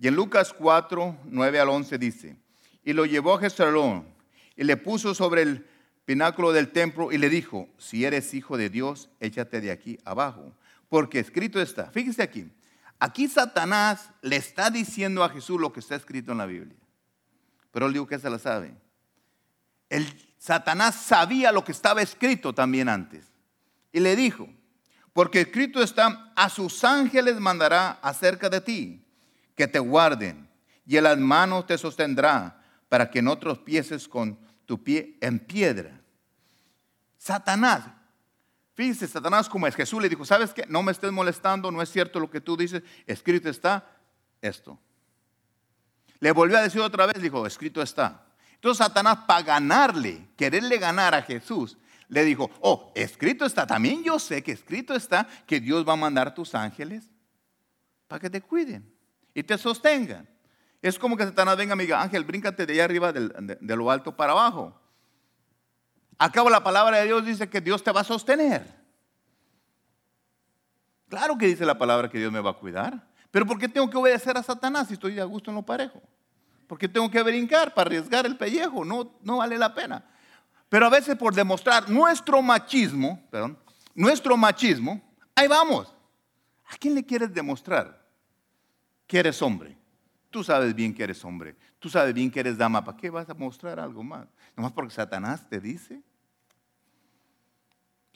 Y 0.00 0.08
en 0.08 0.16
Lucas 0.16 0.52
4, 0.52 1.16
9 1.26 1.60
al 1.60 1.68
11 1.68 1.96
dice, 1.96 2.36
y 2.82 2.92
lo 2.92 3.06
llevó 3.06 3.34
a 3.34 3.38
Jerusalén 3.38 4.04
y 4.56 4.64
le 4.64 4.76
puso 4.76 5.14
sobre 5.14 5.42
el 5.42 5.64
pináculo 6.06 6.50
del 6.50 6.72
templo 6.72 7.12
y 7.12 7.18
le 7.18 7.28
dijo, 7.28 7.68
si 7.78 8.04
eres 8.04 8.34
hijo 8.34 8.56
de 8.56 8.68
Dios, 8.68 9.10
échate 9.20 9.60
de 9.60 9.70
aquí 9.70 9.96
abajo, 10.04 10.52
porque 10.94 11.18
escrito 11.18 11.60
está. 11.60 11.90
Fíjese 11.90 12.22
aquí, 12.22 12.48
aquí 13.00 13.26
Satanás 13.26 14.10
le 14.22 14.36
está 14.36 14.70
diciendo 14.70 15.24
a 15.24 15.28
Jesús 15.28 15.60
lo 15.60 15.72
que 15.72 15.80
está 15.80 15.96
escrito 15.96 16.30
en 16.30 16.38
la 16.38 16.46
Biblia, 16.46 16.76
pero 17.72 17.86
él 17.86 17.94
dijo 17.94 18.06
que 18.06 18.16
se 18.16 18.30
la 18.30 18.38
sabe. 18.38 18.76
El 19.88 20.06
Satanás 20.38 20.94
sabía 20.94 21.50
lo 21.50 21.64
que 21.64 21.72
estaba 21.72 22.00
escrito 22.00 22.54
también 22.54 22.88
antes 22.88 23.26
y 23.90 23.98
le 23.98 24.14
dijo, 24.14 24.48
porque 25.12 25.40
escrito 25.40 25.82
está, 25.82 26.32
a 26.36 26.48
sus 26.48 26.84
ángeles 26.84 27.40
mandará 27.40 27.98
acerca 28.00 28.48
de 28.48 28.60
ti, 28.60 29.04
que 29.56 29.66
te 29.66 29.80
guarden, 29.80 30.48
y 30.86 30.96
en 30.96 31.02
las 31.02 31.18
manos 31.18 31.66
te 31.66 31.76
sostendrá, 31.76 32.62
para 32.88 33.10
que 33.10 33.20
no 33.20 33.36
tropieces 33.36 34.06
con 34.06 34.38
tu 34.64 34.84
pie 34.84 35.18
en 35.20 35.40
piedra. 35.40 36.00
Satanás, 37.18 37.82
fíjese, 38.74 39.08
Satanás 39.08 39.48
como 39.48 39.66
es, 39.66 39.74
Jesús 39.74 40.02
le 40.02 40.08
dijo, 40.08 40.24
¿sabes 40.24 40.52
qué? 40.52 40.64
No 40.68 40.82
me 40.82 40.92
estés 40.92 41.10
molestando, 41.10 41.70
no 41.70 41.80
es 41.80 41.90
cierto 41.90 42.20
lo 42.20 42.30
que 42.30 42.40
tú 42.40 42.56
dices, 42.56 42.82
escrito 43.06 43.48
está 43.48 43.98
esto. 44.40 44.78
Le 46.20 46.32
volvió 46.32 46.58
a 46.58 46.62
decir 46.62 46.80
otra 46.80 47.06
vez, 47.06 47.20
dijo, 47.22 47.46
escrito 47.46 47.80
está. 47.82 48.26
Entonces 48.54 48.84
Satanás, 48.84 49.18
para 49.26 49.42
ganarle, 49.42 50.28
quererle 50.36 50.78
ganar 50.78 51.14
a 51.14 51.22
Jesús, 51.22 51.76
le 52.08 52.24
dijo, 52.24 52.50
oh, 52.60 52.92
escrito 52.94 53.44
está, 53.44 53.66
también 53.66 54.02
yo 54.02 54.18
sé 54.18 54.42
que 54.42 54.52
escrito 54.52 54.94
está 54.94 55.26
que 55.46 55.60
Dios 55.60 55.86
va 55.86 55.94
a 55.94 55.96
mandar 55.96 56.34
tus 56.34 56.54
ángeles 56.54 57.10
para 58.06 58.20
que 58.20 58.30
te 58.30 58.40
cuiden 58.40 58.92
y 59.34 59.42
te 59.42 59.56
sostengan. 59.58 60.28
Es 60.80 60.98
como 60.98 61.16
que 61.16 61.24
Satanás 61.24 61.56
venga, 61.56 61.72
amiga, 61.72 62.02
ángel, 62.02 62.24
bríncate 62.24 62.66
de 62.66 62.74
allá 62.74 62.84
arriba 62.84 63.12
de, 63.12 63.56
de 63.60 63.76
lo 63.76 63.90
alto 63.90 64.14
para 64.14 64.32
abajo. 64.32 64.78
Acabo 66.18 66.50
la 66.50 66.62
palabra 66.62 66.98
de 66.98 67.06
Dios 67.06 67.24
dice 67.24 67.48
que 67.48 67.60
Dios 67.60 67.82
te 67.82 67.92
va 67.92 68.00
a 68.00 68.04
sostener. 68.04 68.84
Claro 71.08 71.36
que 71.36 71.46
dice 71.46 71.64
la 71.64 71.78
palabra 71.78 72.08
que 72.08 72.18
Dios 72.18 72.32
me 72.32 72.40
va 72.40 72.50
a 72.50 72.54
cuidar. 72.54 73.06
Pero 73.30 73.46
¿por 73.46 73.58
qué 73.58 73.68
tengo 73.68 73.90
que 73.90 73.96
obedecer 73.96 74.36
a 74.36 74.42
Satanás 74.42 74.88
si 74.88 74.94
estoy 74.94 75.14
de 75.14 75.24
gusto 75.24 75.50
en 75.50 75.56
lo 75.56 75.62
parejo? 75.62 76.00
¿Por 76.66 76.78
qué 76.78 76.88
tengo 76.88 77.10
que 77.10 77.22
brincar 77.22 77.74
para 77.74 77.88
arriesgar 77.88 78.26
el 78.26 78.36
pellejo? 78.36 78.84
No, 78.84 79.18
no 79.22 79.38
vale 79.38 79.58
la 79.58 79.74
pena. 79.74 80.04
Pero 80.68 80.86
a 80.86 80.90
veces 80.90 81.16
por 81.16 81.34
demostrar 81.34 81.88
nuestro 81.88 82.42
machismo, 82.42 83.22
perdón, 83.30 83.58
nuestro 83.94 84.36
machismo, 84.36 85.00
ahí 85.34 85.46
vamos. 85.46 85.94
¿A 86.66 86.76
quién 86.76 86.94
le 86.94 87.04
quieres 87.04 87.32
demostrar 87.32 88.04
que 89.06 89.18
eres 89.18 89.40
hombre? 89.42 89.76
Tú 90.30 90.42
sabes 90.42 90.74
bien 90.74 90.92
que 90.92 91.04
eres 91.04 91.24
hombre. 91.24 91.54
Tú 91.78 91.88
sabes 91.88 92.14
bien 92.14 92.30
que 92.30 92.40
eres 92.40 92.58
dama. 92.58 92.82
¿Para 92.82 92.96
qué 92.96 93.10
vas 93.10 93.28
a 93.28 93.34
mostrar 93.34 93.78
algo 93.78 94.02
más? 94.02 94.26
Nomás 94.56 94.72
porque 94.72 94.94
Satanás 94.94 95.48
te 95.48 95.60
dice. 95.60 96.02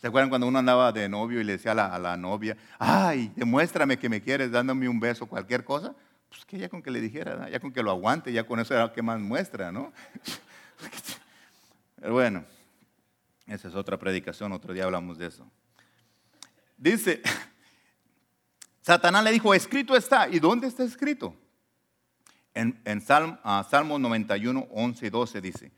¿Se 0.01 0.07
acuerdan 0.07 0.28
cuando 0.28 0.47
uno 0.47 0.59
andaba 0.59 0.93
de 0.93 1.09
novio 1.09 1.41
y 1.41 1.45
le 1.45 1.53
decía 1.53 1.72
a 1.72 1.99
la, 1.99 2.16
novia, 2.16 2.57
ay, 2.78 3.32
demuéstrame 3.34 3.99
que 3.99 4.09
me 4.09 4.22
quieres 4.22 4.53
dándome 4.53 4.89
un 4.89 5.01
beso, 5.01 5.26
cualquier 5.26 5.64
cosa? 5.64 5.93
Pues 6.28 6.45
que 6.45 6.57
ya 6.57 6.68
con 6.68 6.82
que 6.82 6.91
le 6.93 7.01
dijera, 7.01 7.51
ya 7.51 7.59
con 7.59 7.72
que 7.72 7.82
lo 7.82 7.91
aguante, 7.91 8.32
ya 8.32 8.47
con 8.47 8.61
eso 8.61 8.74
era 8.74 8.84
lo 8.84 8.93
que 8.93 9.03
más 9.03 9.18
muestra, 9.18 9.72
¿no? 9.72 9.93
Pero 11.97 12.12
bueno, 12.12 12.45
esa 13.49 13.66
es 13.66 13.74
otra 13.74 13.99
predicación, 13.99 14.53
otro 14.53 14.72
día 14.72 14.84
hablamos 14.84 15.18
de 15.18 15.26
eso. 15.26 15.51
Dice, 16.76 17.20
Satanás 18.82 19.24
le 19.24 19.32
dijo, 19.32 19.53
escrito 19.53 19.97
está. 19.97 20.28
¿Y 20.28 20.39
dónde 20.39 20.68
está 20.68 20.84
escrito? 20.84 21.34
En, 22.55 22.80
en 22.84 23.01
Salmo, 23.01 23.39
uh, 23.45 23.64
Salmo 23.68 23.99
91, 23.99 24.68
11 24.70 25.07
y 25.07 25.11
12 25.11 25.41
dice, 25.41 25.72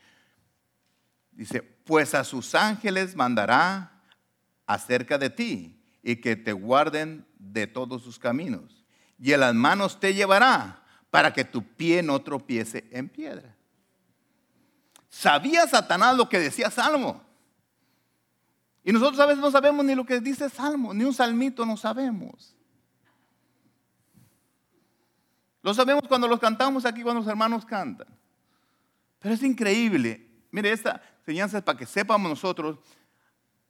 dice, 1.41 1.63
pues 1.63 2.15
a 2.15 2.23
sus 2.23 2.55
ángeles 2.55 3.17
mandará 3.17 4.03
acerca 4.67 5.17
de 5.17 5.31
ti 5.31 5.83
y 6.03 6.17
que 6.17 6.37
te 6.37 6.53
guarden 6.53 7.27
de 7.39 7.67
todos 7.67 8.03
sus 8.03 8.19
caminos. 8.19 8.85
Y 9.19 9.33
en 9.33 9.41
las 9.41 9.55
manos 9.55 9.99
te 9.99 10.13
llevará 10.13 10.83
para 11.11 11.33
que 11.33 11.45
tu 11.45 11.63
pie 11.63 12.03
no 12.03 12.21
tropiece 12.21 12.87
en 12.91 13.09
piedra. 13.09 13.57
Sabía 15.09 15.67
Satanás 15.67 16.15
lo 16.15 16.29
que 16.29 16.39
decía 16.39 16.71
Salmo. 16.71 17.23
Y 18.85 18.93
nosotros 18.93 19.19
a 19.19 19.27
veces 19.27 19.41
no 19.41 19.51
sabemos 19.51 19.83
ni 19.83 19.95
lo 19.95 20.05
que 20.05 20.21
dice 20.21 20.51
Salmo, 20.51 20.93
ni 20.93 21.05
un 21.05 21.15
salmito 21.15 21.65
no 21.65 21.79
sabemos. 21.79 22.55
Lo 25.63 25.73
sabemos 25.73 26.03
cuando 26.07 26.29
los 26.29 26.39
cantamos 26.39 26.85
aquí, 26.85 27.03
cuando 27.03 27.21
los 27.21 27.29
hermanos 27.31 27.65
cantan. 27.65 28.09
Pero 29.21 29.35
es 29.35 29.43
increíble. 29.43 30.27
Mire, 30.51 30.73
esta 30.73 31.01
enseñanza 31.31 31.59
es 31.59 31.65
para 31.65 31.79
que 31.79 31.87
sepamos 31.87 32.29
nosotros 32.29 32.79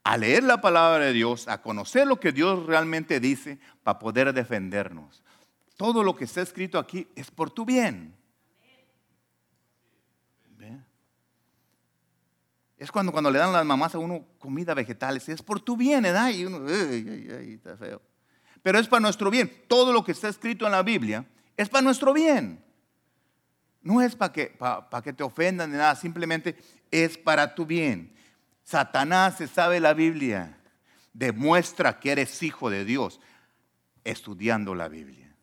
a 0.02 0.16
leer 0.16 0.42
la 0.42 0.60
palabra 0.60 1.04
de 1.04 1.12
Dios, 1.12 1.46
a 1.46 1.60
conocer 1.60 2.06
lo 2.06 2.18
que 2.18 2.32
Dios 2.32 2.66
realmente 2.66 3.20
dice 3.20 3.58
para 3.82 3.98
poder 3.98 4.32
defendernos. 4.32 5.22
Todo 5.76 6.02
lo 6.02 6.16
que 6.16 6.24
está 6.24 6.40
escrito 6.40 6.78
aquí 6.78 7.06
es 7.14 7.30
por 7.30 7.50
tu 7.50 7.64
bien. 7.64 8.16
Es 12.78 12.90
cuando, 12.90 13.12
cuando 13.12 13.30
le 13.30 13.38
dan 13.38 13.52
las 13.52 13.64
mamás 13.66 13.94
a 13.94 13.98
uno 13.98 14.24
comida 14.38 14.72
vegetales, 14.72 15.28
es 15.28 15.42
por 15.42 15.60
tu 15.60 15.76
bien, 15.76 16.02
¿verdad? 16.02 16.30
Y 16.30 16.46
uno, 16.46 16.62
ay, 16.66 17.06
ay, 17.06 17.28
ay, 17.38 17.52
está 17.52 17.76
feo. 17.76 18.00
Pero 18.62 18.78
es 18.78 18.88
para 18.88 19.00
nuestro 19.00 19.30
bien. 19.30 19.64
Todo 19.68 19.92
lo 19.92 20.02
que 20.02 20.12
está 20.12 20.28
escrito 20.28 20.64
en 20.64 20.72
la 20.72 20.82
Biblia 20.82 21.26
es 21.58 21.68
para 21.68 21.82
nuestro 21.82 22.14
bien. 22.14 22.64
No 23.82 24.00
es 24.00 24.16
para 24.16 24.32
que, 24.32 24.46
para, 24.46 25.02
que 25.02 25.12
te 25.12 25.22
ofendan 25.22 25.70
ni 25.70 25.76
nada, 25.76 25.94
simplemente 25.94 26.56
es 26.90 27.18
para 27.18 27.54
tu 27.54 27.66
bien. 27.66 28.14
Satanás 28.62 29.38
se 29.38 29.48
sabe 29.48 29.80
la 29.80 29.94
Biblia. 29.94 30.58
Demuestra 31.12 31.98
que 31.98 32.12
eres 32.12 32.42
hijo 32.42 32.70
de 32.70 32.84
Dios 32.84 33.20
estudiando 34.04 34.74
la 34.74 34.88
Biblia, 34.88 35.34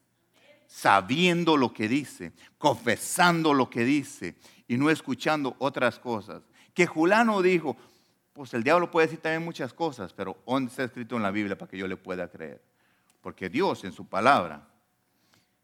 sabiendo 0.65 1.57
lo 1.57 1.73
que 1.73 1.87
dice, 1.87 2.31
confesando 2.57 3.53
lo 3.53 3.69
que 3.69 3.83
dice 3.83 4.35
y 4.67 4.77
no 4.77 4.89
escuchando 4.89 5.55
otras 5.59 5.99
cosas 5.99 6.41
que 6.77 6.85
Julano 6.85 7.41
dijo, 7.41 7.75
pues 8.33 8.53
el 8.53 8.61
diablo 8.61 8.91
puede 8.91 9.07
decir 9.07 9.19
también 9.19 9.43
muchas 9.43 9.73
cosas, 9.73 10.13
pero 10.13 10.37
¿dónde 10.45 10.69
está 10.69 10.83
escrito 10.83 11.15
en 11.15 11.23
la 11.23 11.31
Biblia 11.31 11.57
para 11.57 11.71
que 11.71 11.75
yo 11.75 11.87
le 11.87 11.97
pueda 11.97 12.29
creer? 12.29 12.61
Porque 13.19 13.49
Dios 13.49 13.83
en 13.83 13.91
su 13.91 14.05
palabra, 14.05 14.67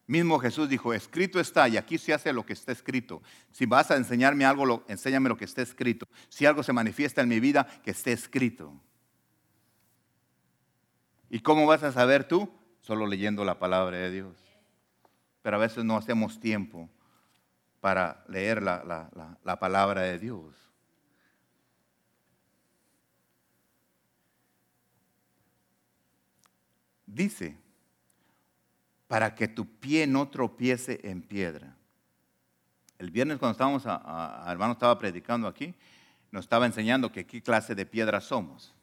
mismo 0.07 0.39
Jesús 0.39 0.69
dijo, 0.69 0.93
escrito 0.93 1.39
está 1.39 1.67
y 1.67 1.77
aquí 1.77 1.97
se 1.97 2.13
hace 2.13 2.33
lo 2.33 2.45
que 2.45 2.53
está 2.53 2.71
escrito. 2.71 3.21
Si 3.51 3.65
vas 3.65 3.91
a 3.91 3.97
enseñarme 3.97 4.45
algo, 4.45 4.83
enséñame 4.87 5.29
lo 5.29 5.37
que 5.37 5.45
está 5.45 5.61
escrito. 5.61 6.07
Si 6.29 6.45
algo 6.45 6.63
se 6.63 6.73
manifiesta 6.73 7.21
en 7.21 7.29
mi 7.29 7.39
vida, 7.39 7.65
que 7.83 7.91
esté 7.91 8.11
escrito. 8.11 8.73
¿Y 11.29 11.39
cómo 11.39 11.65
vas 11.65 11.83
a 11.83 11.91
saber 11.91 12.27
tú? 12.27 12.51
Solo 12.81 13.07
leyendo 13.07 13.45
la 13.45 13.59
palabra 13.59 13.97
de 13.97 14.11
Dios. 14.11 14.35
Pero 15.41 15.57
a 15.57 15.59
veces 15.59 15.83
no 15.83 15.97
hacemos 15.97 16.39
tiempo 16.39 16.89
para 17.79 18.23
leer 18.27 18.61
la, 18.61 19.09
la 19.43 19.59
palabra 19.59 20.01
de 20.01 20.19
Dios. 20.19 20.63
dice, 27.13 27.57
para 29.07 29.35
que 29.35 29.47
tu 29.47 29.65
pie 29.79 30.07
no 30.07 30.27
tropiece 30.29 30.99
en 31.03 31.21
piedra. 31.21 31.75
El 32.97 33.11
viernes 33.11 33.37
cuando 33.37 33.51
estábamos, 33.51 33.83
a, 33.85 34.45
hermano 34.47 34.73
estaba 34.73 34.97
predicando 34.97 35.47
aquí, 35.47 35.73
nos 36.31 36.45
estaba 36.45 36.65
enseñando 36.65 37.11
que 37.11 37.25
qué 37.25 37.41
clase 37.41 37.75
de 37.75 37.85
piedra 37.85 38.21
somos. 38.21 38.73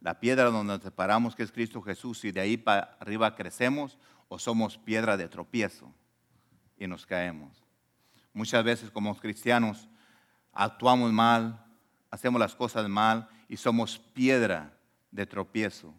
La 0.00 0.20
piedra 0.20 0.50
donde 0.50 0.74
nos 0.74 0.82
separamos, 0.82 1.34
que 1.34 1.42
es 1.42 1.52
Cristo 1.52 1.82
Jesús, 1.82 2.24
y 2.24 2.32
de 2.32 2.40
ahí 2.40 2.56
para 2.56 2.96
arriba 3.00 3.34
crecemos, 3.34 3.98
o 4.28 4.38
somos 4.38 4.78
piedra 4.78 5.16
de 5.16 5.28
tropiezo 5.28 5.92
y 6.78 6.86
nos 6.86 7.04
caemos. 7.04 7.64
Muchas 8.32 8.62
veces 8.62 8.90
como 8.90 9.16
cristianos 9.18 9.88
actuamos 10.52 11.12
mal, 11.12 11.64
hacemos 12.10 12.40
las 12.40 12.54
cosas 12.54 12.88
mal 12.88 13.28
y 13.48 13.56
somos 13.56 13.98
piedra 13.98 14.72
de 15.10 15.26
tropiezo 15.26 15.94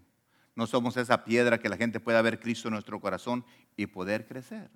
no 0.62 0.68
somos 0.68 0.96
esa 0.96 1.24
piedra 1.24 1.58
que 1.58 1.70
la 1.70 1.76
gente 1.76 2.00
pueda 2.00 2.22
ver 2.22 2.40
Cristo 2.40 2.68
en 2.68 2.74
nuestro 2.74 3.02
corazón 3.02 3.44
y 3.76 3.88
poder 3.88 4.28
crecer. 4.28 4.70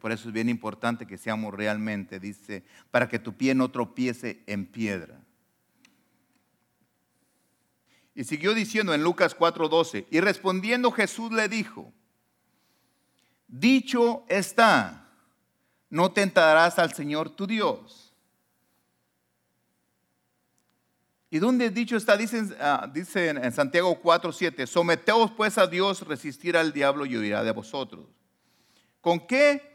Por 0.00 0.10
eso 0.10 0.26
es 0.26 0.34
bien 0.34 0.48
importante 0.48 1.06
que 1.06 1.16
seamos 1.16 1.54
realmente, 1.54 2.18
dice, 2.18 2.64
para 2.90 3.08
que 3.08 3.20
tu 3.20 3.36
pie 3.36 3.54
no 3.54 3.70
tropiece 3.70 4.42
en 4.48 4.66
piedra. 4.66 5.20
Y 8.16 8.24
siguió 8.24 8.52
diciendo 8.52 8.92
en 8.92 9.04
Lucas 9.04 9.36
4:12, 9.38 10.08
y 10.10 10.18
respondiendo 10.18 10.90
Jesús 10.90 11.30
le 11.30 11.48
dijo, 11.48 11.92
dicho 13.46 14.24
está, 14.28 15.08
no 15.88 16.10
tentarás 16.10 16.80
al 16.80 16.92
Señor 16.94 17.30
tu 17.30 17.46
Dios. 17.46 18.11
¿Y 21.32 21.38
dónde 21.38 21.70
dicho 21.70 21.96
está? 21.96 22.14
Dice, 22.14 22.54
ah, 22.60 22.86
dice 22.92 23.30
en 23.30 23.52
Santiago 23.52 23.98
4, 23.98 24.32
7, 24.32 24.66
someteos 24.66 25.30
pues 25.30 25.56
a 25.56 25.66
Dios, 25.66 26.06
resistir 26.06 26.58
al 26.58 26.74
diablo 26.74 27.06
y 27.06 27.16
huirá 27.16 27.42
de 27.42 27.52
vosotros. 27.52 28.04
¿Con 29.00 29.18
qué 29.18 29.74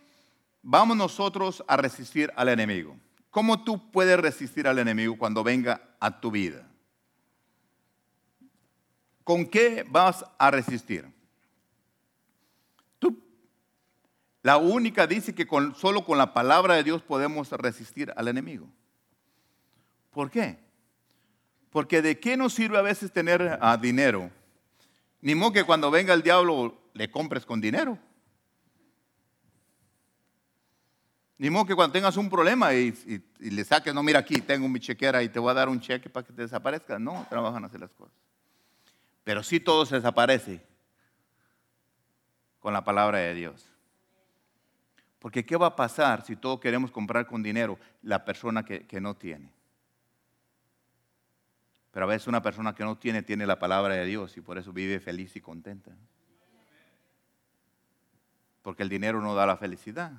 vamos 0.62 0.95
nosotros 0.95 1.64
a 1.68 1.76
resistir 1.76 2.32
al 2.36 2.49
enemigo? 2.49 2.95
¿Cómo 3.32 3.64
tú 3.64 3.89
puedes 3.89 4.20
resistir 4.20 4.68
al 4.68 4.78
enemigo 4.78 5.18
cuando 5.18 5.43
venga 5.43 5.82
a 5.99 6.22
tu 6.22 6.30
vida? 6.30 6.70
¿Con 9.24 9.47
qué 9.47 9.84
vas 9.89 10.24
a 10.38 10.51
resistir? 10.51 11.12
Tú, 12.99 13.18
la 14.43 14.58
única 14.58 15.08
dice 15.08 15.34
que 15.34 15.47
solo 15.76 16.05
con 16.05 16.20
la 16.20 16.36
palabra 16.36 16.76
de 16.76 16.84
Dios 16.84 17.01
podemos 17.01 17.49
resistir 17.49 18.14
al 18.16 18.28
enemigo. 18.28 18.70
¿Por 20.12 20.30
qué? 20.30 20.66
Porque 21.70 22.01
de 22.01 22.20
qué 22.20 22.38
nos 22.38 22.53
sirve 22.53 22.78
a 22.78 22.82
veces 22.82 23.11
tener 23.11 23.57
ah, 23.61 23.78
dinero? 23.78 24.32
Ni 25.22 25.36
modo 25.36 25.53
que 25.53 25.63
cuando 25.63 25.91
venga 25.91 26.13
el 26.13 26.22
diablo 26.22 26.78
le 26.93 27.11
compres 27.11 27.45
con 27.45 27.59
dinero. 27.59 27.97
Ni 31.38 31.49
modo 31.49 31.65
que 31.65 31.76
cuando 31.76 31.93
tengas 31.93 32.18
un 32.18 32.30
problema 32.30 32.74
y, 32.74 32.93
le 33.39 33.63
saques, 33.63 33.93
no, 33.93 34.01
mira 34.01 34.20
aquí, 34.20 34.41
tengo 34.41 34.68
mi 34.68 34.80
chequera 34.80 35.22
y 35.22 35.30
te 35.30 35.39
voy 35.39 35.51
a 35.51 35.55
dar 35.55 35.70
un 35.70 35.80
cheque 35.80 36.09
para 36.09 36.26
que 36.26 36.34
te 36.34 36.41
desaparezca. 36.41 36.97
No, 36.97 37.28
trabajan 37.30 37.63
así 37.65 37.78
las 37.78 37.91
cosas. 37.91 38.15
Pero 39.24 39.43
sí 39.43 39.59
todo 39.59 39.86
se 39.86 39.95
desaparece 39.95 40.65
con 42.59 42.74
la 42.74 42.84
palabra 42.84 43.20
de 43.20 43.34
Dios. 43.34 43.65
Porque 45.20 45.45
¿qué 45.45 45.57
va 45.57 45.68
a 45.68 45.76
pasar 45.76 46.26
si 46.26 46.36
todos 46.36 46.59
queremos 46.59 46.91
comprar 46.91 47.28
con 47.28 47.43
dinero 47.43 47.78
la 48.01 48.24
persona 48.24 48.63
que 48.63 49.01
no 49.01 49.15
tiene? 49.15 49.57
Pero 51.92 52.06
a 52.06 52.10
veces 52.10 52.28
una 52.28 52.42
persona 52.42 52.76
que 52.76 52.84
no 52.84 52.98
tiene 52.98 53.24
tiene 53.24 53.46
la 53.46 53.60
palabra 53.60 53.96
de 53.96 54.06
Dios 54.06 54.38
y 54.38 54.42
por 54.42 54.58
eso 54.58 54.72
vive 54.72 55.00
feliz 55.00 55.36
y 55.36 55.42
contenta. 55.42 55.92
Porque 58.62 58.84
el 58.84 58.90
dinero 58.90 59.22
no 59.22 59.34
da 59.34 59.46
la 59.46 59.58
felicidad. 59.58 60.12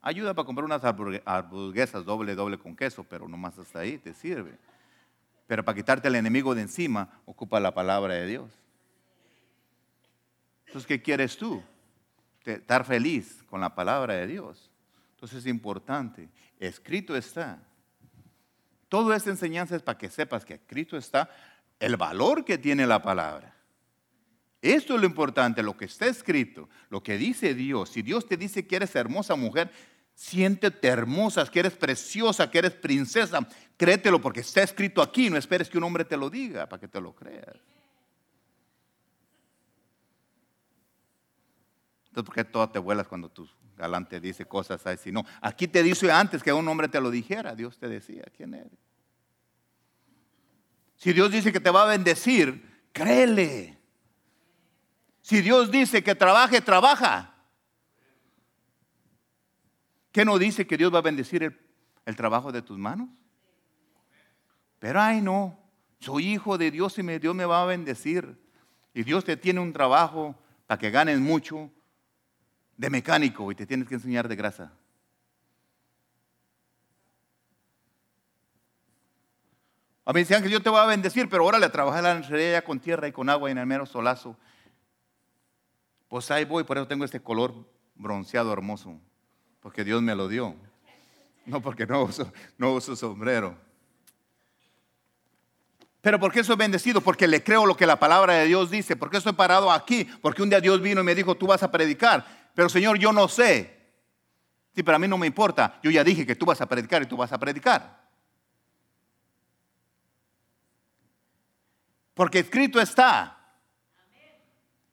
Ayuda 0.00 0.34
para 0.34 0.46
comprar 0.46 0.64
unas 0.64 0.82
hamburguesas 0.84 2.04
doble, 2.04 2.34
doble 2.34 2.58
con 2.58 2.74
queso, 2.74 3.04
pero 3.04 3.28
nomás 3.28 3.58
hasta 3.58 3.78
ahí 3.78 3.98
te 3.98 4.12
sirve. 4.12 4.58
Pero 5.46 5.64
para 5.64 5.76
quitarte 5.76 6.08
el 6.08 6.16
enemigo 6.16 6.54
de 6.54 6.62
encima, 6.62 7.08
ocupa 7.24 7.60
la 7.60 7.72
palabra 7.72 8.14
de 8.14 8.26
Dios. 8.26 8.50
Entonces, 10.66 10.88
¿qué 10.88 11.00
quieres 11.00 11.36
tú? 11.36 11.62
Estar 12.44 12.84
feliz 12.84 13.44
con 13.48 13.60
la 13.60 13.74
palabra 13.74 14.14
de 14.14 14.26
Dios. 14.26 14.70
Entonces 15.14 15.38
es 15.38 15.46
importante. 15.46 16.28
Escrito 16.58 17.14
está. 17.14 17.62
Toda 18.92 19.16
esta 19.16 19.30
enseñanza 19.30 19.74
es 19.74 19.80
para 19.80 19.96
que 19.96 20.10
sepas 20.10 20.44
que 20.44 20.52
escrito 20.52 20.98
está 20.98 21.30
el 21.80 21.96
valor 21.96 22.44
que 22.44 22.58
tiene 22.58 22.86
la 22.86 23.00
palabra. 23.00 23.56
Esto 24.60 24.96
es 24.96 25.00
lo 25.00 25.06
importante, 25.06 25.62
lo 25.62 25.78
que 25.78 25.86
está 25.86 26.04
escrito, 26.04 26.68
lo 26.90 27.02
que 27.02 27.16
dice 27.16 27.54
Dios. 27.54 27.88
Si 27.88 28.02
Dios 28.02 28.28
te 28.28 28.36
dice 28.36 28.66
que 28.66 28.76
eres 28.76 28.94
hermosa 28.94 29.34
mujer, 29.34 29.70
Siéntete 30.14 30.88
hermosa, 30.88 31.46
que 31.46 31.60
eres 31.60 31.72
preciosa, 31.72 32.50
que 32.50 32.58
eres 32.58 32.72
princesa. 32.72 33.48
Créetelo 33.78 34.20
porque 34.20 34.40
está 34.40 34.62
escrito 34.62 35.00
aquí. 35.00 35.30
No 35.30 35.38
esperes 35.38 35.70
que 35.70 35.78
un 35.78 35.84
hombre 35.84 36.04
te 36.04 36.18
lo 36.18 36.28
diga 36.28 36.68
para 36.68 36.78
que 36.78 36.86
te 36.86 37.00
lo 37.00 37.14
creas. 37.14 37.56
Entonces, 42.12 42.26
¿por 42.26 42.34
qué 42.34 42.44
todas 42.44 42.70
te 42.70 42.78
vuelas 42.78 43.08
cuando 43.08 43.30
tu 43.30 43.48
galante 43.74 44.20
dice 44.20 44.44
cosas 44.44 44.86
así? 44.86 45.10
No, 45.10 45.24
aquí 45.40 45.66
te 45.66 45.82
dice 45.82 46.12
antes 46.12 46.42
que 46.42 46.52
un 46.52 46.68
hombre 46.68 46.86
te 46.88 47.00
lo 47.00 47.10
dijera. 47.10 47.54
Dios 47.54 47.78
te 47.78 47.88
decía 47.88 48.24
quién 48.36 48.52
eres. 48.52 48.78
Si 50.96 51.14
Dios 51.14 51.32
dice 51.32 51.50
que 51.50 51.58
te 51.58 51.70
va 51.70 51.84
a 51.84 51.86
bendecir, 51.86 52.82
créele. 52.92 53.78
Si 55.22 55.40
Dios 55.40 55.70
dice 55.70 56.04
que 56.04 56.14
trabaje, 56.14 56.60
trabaja. 56.60 57.34
¿Qué 60.12 60.26
no 60.26 60.38
dice 60.38 60.66
que 60.66 60.76
Dios 60.76 60.92
va 60.92 60.98
a 60.98 61.02
bendecir 61.02 61.58
el, 62.04 62.14
trabajo 62.16 62.52
de 62.52 62.60
tus 62.60 62.76
manos? 62.76 63.08
Pero 64.78 65.00
ay 65.00 65.22
no, 65.22 65.58
soy 65.98 66.26
hijo 66.26 66.58
de 66.58 66.70
Dios 66.70 66.98
y 66.98 67.02
Dios 67.18 67.34
me 67.34 67.46
va 67.46 67.62
a 67.62 67.66
bendecir. 67.66 68.38
Y 68.92 69.02
Dios 69.02 69.24
te 69.24 69.38
tiene 69.38 69.60
un 69.60 69.72
trabajo 69.72 70.36
para 70.66 70.78
que 70.78 70.90
ganes 70.90 71.18
mucho 71.18 71.70
de 72.76 72.90
mecánico 72.90 73.50
y 73.52 73.54
te 73.54 73.66
tienes 73.66 73.88
que 73.88 73.94
enseñar 73.94 74.28
de 74.28 74.36
grasa. 74.36 74.72
A 80.04 80.12
mí 80.12 80.20
decían 80.20 80.42
que 80.42 80.50
yo 80.50 80.60
te 80.60 80.68
voy 80.68 80.80
a 80.80 80.86
bendecir, 80.86 81.28
pero 81.28 81.44
órale 81.44 81.66
a 81.66 81.72
trabajar 81.72 82.04
en 82.04 82.22
la 82.22 82.50
ya 82.50 82.64
con 82.64 82.80
tierra 82.80 83.06
y 83.06 83.12
con 83.12 83.28
agua 83.28 83.48
y 83.48 83.52
en 83.52 83.58
el 83.58 83.66
mero 83.66 83.86
solazo. 83.86 84.36
Pues 86.08 86.30
ahí 86.30 86.44
voy, 86.44 86.64
por 86.64 86.76
eso 86.76 86.88
tengo 86.88 87.04
este 87.04 87.20
color 87.20 87.54
bronceado 87.94 88.52
hermoso 88.52 88.98
porque 89.62 89.84
Dios 89.84 90.02
me 90.02 90.14
lo 90.14 90.28
dio. 90.28 90.54
No 91.46 91.60
porque 91.60 91.86
no 91.86 92.02
uso, 92.02 92.30
no 92.58 92.72
uso 92.72 92.94
sombrero. 92.94 93.56
Pero 96.00 96.18
¿por 96.18 96.32
qué 96.32 96.42
soy 96.42 96.56
bendecido? 96.56 97.00
Porque 97.00 97.28
le 97.28 97.42
creo 97.42 97.64
lo 97.64 97.76
que 97.76 97.86
la 97.86 97.98
palabra 97.98 98.34
de 98.34 98.46
Dios 98.46 98.70
dice. 98.70 98.96
¿Por 98.96 99.08
qué 99.08 99.18
estoy 99.18 99.32
parado 99.32 99.70
aquí? 99.70 100.04
Porque 100.20 100.42
un 100.42 100.50
día 100.50 100.60
Dios 100.60 100.80
vino 100.80 101.00
y 101.00 101.04
me 101.04 101.14
dijo, 101.14 101.36
tú 101.36 101.46
vas 101.46 101.62
a 101.62 101.70
predicar. 101.70 102.41
Pero 102.54 102.68
Señor, 102.68 102.98
yo 102.98 103.12
no 103.12 103.28
sé. 103.28 103.80
Sí, 104.74 104.82
pero 104.82 104.96
a 104.96 104.98
mí 104.98 105.08
no 105.08 105.18
me 105.18 105.26
importa. 105.26 105.78
Yo 105.82 105.90
ya 105.90 106.02
dije 106.02 106.26
que 106.26 106.34
tú 106.34 106.46
vas 106.46 106.60
a 106.60 106.66
predicar 106.66 107.02
y 107.02 107.06
tú 107.06 107.16
vas 107.16 107.32
a 107.32 107.38
predicar. 107.38 108.02
Porque 112.14 112.40
escrito 112.40 112.80
está. 112.80 113.38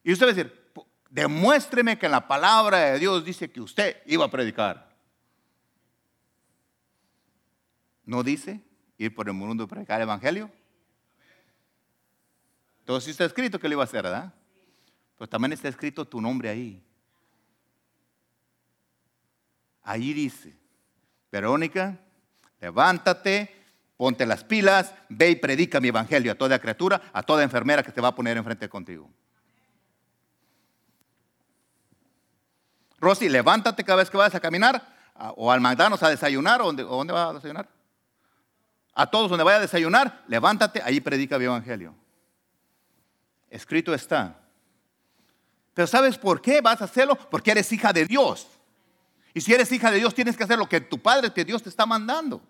Y 0.02 0.12
usted 0.12 0.26
va 0.26 0.30
a 0.30 0.34
decir, 0.34 0.72
demuéstreme 1.10 1.98
que 1.98 2.08
la 2.08 2.26
palabra 2.26 2.78
de 2.78 2.98
Dios 2.98 3.24
dice 3.24 3.50
que 3.50 3.60
usted 3.60 4.02
iba 4.06 4.24
a 4.24 4.30
predicar. 4.30 4.90
¿No 8.04 8.22
dice 8.22 8.60
ir 8.98 9.14
por 9.14 9.28
el 9.28 9.34
mundo 9.34 9.64
a 9.64 9.68
predicar 9.68 10.00
el 10.00 10.02
evangelio? 10.02 10.50
Entonces 12.80 13.10
está 13.10 13.24
escrito 13.24 13.58
que 13.58 13.68
lo 13.68 13.74
iba 13.74 13.82
a 13.82 13.84
hacer, 13.84 14.02
¿verdad? 14.02 14.34
Pero 15.16 15.28
también 15.28 15.52
está 15.52 15.68
escrito 15.68 16.06
tu 16.06 16.20
nombre 16.20 16.48
ahí. 16.48 16.82
Ahí 19.82 20.12
dice, 20.12 20.56
Verónica, 21.32 21.98
levántate, 22.60 23.54
ponte 23.96 24.26
las 24.26 24.44
pilas, 24.44 24.94
ve 25.08 25.30
y 25.30 25.36
predica 25.36 25.80
mi 25.80 25.88
evangelio 25.88 26.32
a 26.32 26.34
toda 26.34 26.58
criatura, 26.58 27.00
a 27.12 27.22
toda 27.22 27.42
enfermera 27.42 27.82
que 27.82 27.92
te 27.92 28.00
va 28.00 28.08
a 28.08 28.14
poner 28.14 28.36
enfrente 28.36 28.68
contigo. 28.68 29.10
Rosy, 32.98 33.28
levántate 33.28 33.82
cada 33.82 33.96
vez 33.96 34.10
que 34.10 34.16
vayas 34.16 34.34
a 34.34 34.40
caminar 34.40 34.82
o 35.36 35.50
al 35.50 35.60
McDonald's 35.60 36.02
a 36.02 36.10
desayunar, 36.10 36.60
o 36.62 36.66
dónde, 36.66 36.82
dónde 36.82 37.12
vas 37.12 37.30
a 37.30 37.34
desayunar. 37.34 37.68
A 38.94 39.06
todos 39.06 39.30
donde 39.30 39.44
vaya 39.44 39.58
a 39.58 39.60
desayunar, 39.60 40.24
levántate, 40.26 40.82
ahí 40.82 41.00
predica 41.00 41.36
el 41.36 41.42
Evangelio. 41.42 41.94
Escrito 43.48 43.94
está. 43.94 44.38
Pero 45.74 45.86
¿sabes 45.86 46.18
por 46.18 46.40
qué 46.40 46.60
vas 46.60 46.80
a 46.82 46.84
hacerlo? 46.84 47.16
Porque 47.16 47.50
eres 47.50 47.72
hija 47.72 47.92
de 47.92 48.04
Dios. 48.04 48.46
Y 49.34 49.40
si 49.40 49.52
eres 49.52 49.70
hija 49.72 49.90
de 49.90 49.98
Dios, 49.98 50.14
tienes 50.14 50.36
que 50.36 50.44
hacer 50.44 50.58
lo 50.58 50.68
que 50.68 50.80
tu 50.80 50.98
Padre, 50.98 51.32
que 51.32 51.44
Dios 51.44 51.62
te 51.62 51.68
está 51.68 51.86
mandando. 51.86 52.42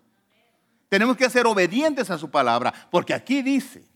Tenemos 0.89 1.15
que 1.15 1.29
ser 1.29 1.45
obedientes 1.45 2.09
a 2.09 2.17
su 2.17 2.29
palabra, 2.29 2.73
porque 2.89 3.13
aquí 3.13 3.41
dice, 3.41 3.87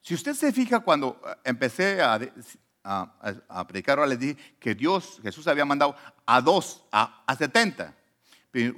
si 0.00 0.14
usted 0.14 0.34
se 0.34 0.52
fija 0.52 0.80
cuando 0.80 1.20
empecé 1.44 2.00
a 2.02 3.66
predicar, 3.66 3.98
ahora 3.98 4.08
les 4.08 4.18
dije 4.18 4.36
que 4.58 4.74
Dios, 4.74 5.20
Jesús 5.22 5.46
había 5.46 5.64
mandado 5.64 5.94
a 6.24 6.40
dos, 6.40 6.84
a, 6.90 7.22
a 7.26 7.36
70. 7.36 7.94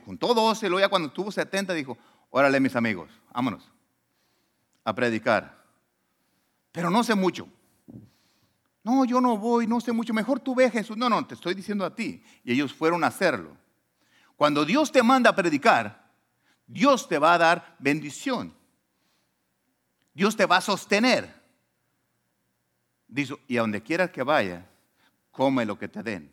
Juntó 0.05 0.35
12, 0.35 0.69
luego 0.69 0.81
ya 0.81 0.89
cuando 0.89 1.13
tuvo 1.13 1.31
70 1.31 1.73
dijo, 1.75 1.97
órale 2.31 2.59
mis 2.59 2.75
amigos, 2.75 3.09
vámonos 3.33 3.71
a 4.85 4.95
predicar. 4.95 5.65
Pero 6.73 6.91
no 6.91 7.05
sé 7.05 7.15
mucho. 7.15 7.49
No, 8.83 9.05
yo 9.05 9.21
no 9.21 9.37
voy, 9.37 9.67
no 9.67 9.81
sé 9.81 9.93
mucho. 9.93 10.15
Mejor 10.15 10.41
tú 10.41 10.55
ve 10.55 10.71
Jesús. 10.71 10.97
No, 10.97 11.09
no, 11.09 11.27
te 11.27 11.35
estoy 11.35 11.55
diciendo 11.55 11.85
a 11.85 11.95
ti. 11.95 12.23
Y 12.45 12.53
ellos 12.53 12.73
fueron 12.73 13.05
a 13.05 13.09
hacerlo. 13.09 13.57
Cuando 14.37 14.65
Dios 14.65 14.91
te 14.91 15.03
manda 15.03 15.31
a 15.31 15.37
predicar, 15.37 16.11
Dios 16.67 17.09
te 17.09 17.19
va 17.19 17.35
a 17.35 17.39
dar 17.39 17.77
bendición. 17.79 18.55
Dios 20.15 20.37
te 20.37 20.47
va 20.47 20.57
a 20.57 20.61
sostener. 20.63 21.41
Dice, 23.07 23.35
y 23.49 23.59
a 23.59 23.61
donde 23.61 23.83
quieras 23.83 24.11
que 24.11 24.23
vaya, 24.23 24.67
come 25.31 25.67
lo 25.67 25.79
que 25.79 25.89
te 25.89 26.03
den. 26.03 26.31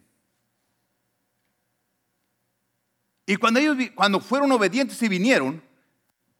Y 3.26 3.36
cuando 3.36 3.60
ellos 3.60 3.76
cuando 3.94 4.22
fueron 4.22 4.52
obedientes 4.54 5.02
y 5.02 5.10
vinieron, 5.10 5.62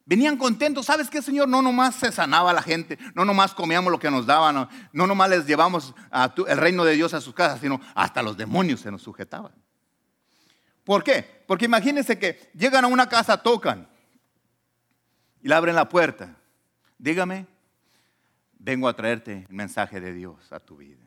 venían 0.08 0.38
contentos. 0.38 0.86
¿Sabes 0.86 1.10
qué, 1.10 1.22
Señor? 1.22 1.48
No 1.48 1.62
nomás 1.62 1.96
se 1.96 2.12
sanaba 2.12 2.54
la 2.54 2.64
gente, 2.64 2.98
no 3.14 3.26
nomás 3.26 3.54
comíamos 3.54 3.92
lo 3.92 4.00
que 4.00 4.10
nos 4.10 4.26
daban, 4.26 4.68
no, 4.94 5.08
nomás 5.08 5.30
les 5.30 5.46
llevamos 5.46 5.94
el 6.48 6.58
reino 6.58 6.84
de 6.84 6.96
Dios 6.96 7.14
a 7.14 7.22
sus 7.22 7.36
casas, 7.36 7.60
sino 7.60 7.80
hasta 7.94 8.24
los 8.24 8.38
demonios 8.38 8.80
se 8.80 8.90
nos 8.90 9.04
sujetaban. 9.04 9.52
¿Por 10.84 11.04
qué? 11.04 11.44
Porque 11.46 11.66
imagínense 11.66 12.18
que 12.18 12.50
llegan 12.56 12.86
a 12.86 12.88
una 12.88 13.10
casa, 13.10 13.44
tocan 13.44 13.88
y 15.42 15.50
le 15.50 15.54
abren 15.54 15.76
la 15.76 15.90
puerta. 15.90 16.38
Dígame, 16.98 17.46
vengo 18.58 18.88
a 18.88 18.96
traerte 18.96 19.46
el 19.50 19.56
mensaje 19.56 20.00
de 20.00 20.14
Dios 20.14 20.52
a 20.54 20.62
tu 20.62 20.78
vida. 20.78 21.04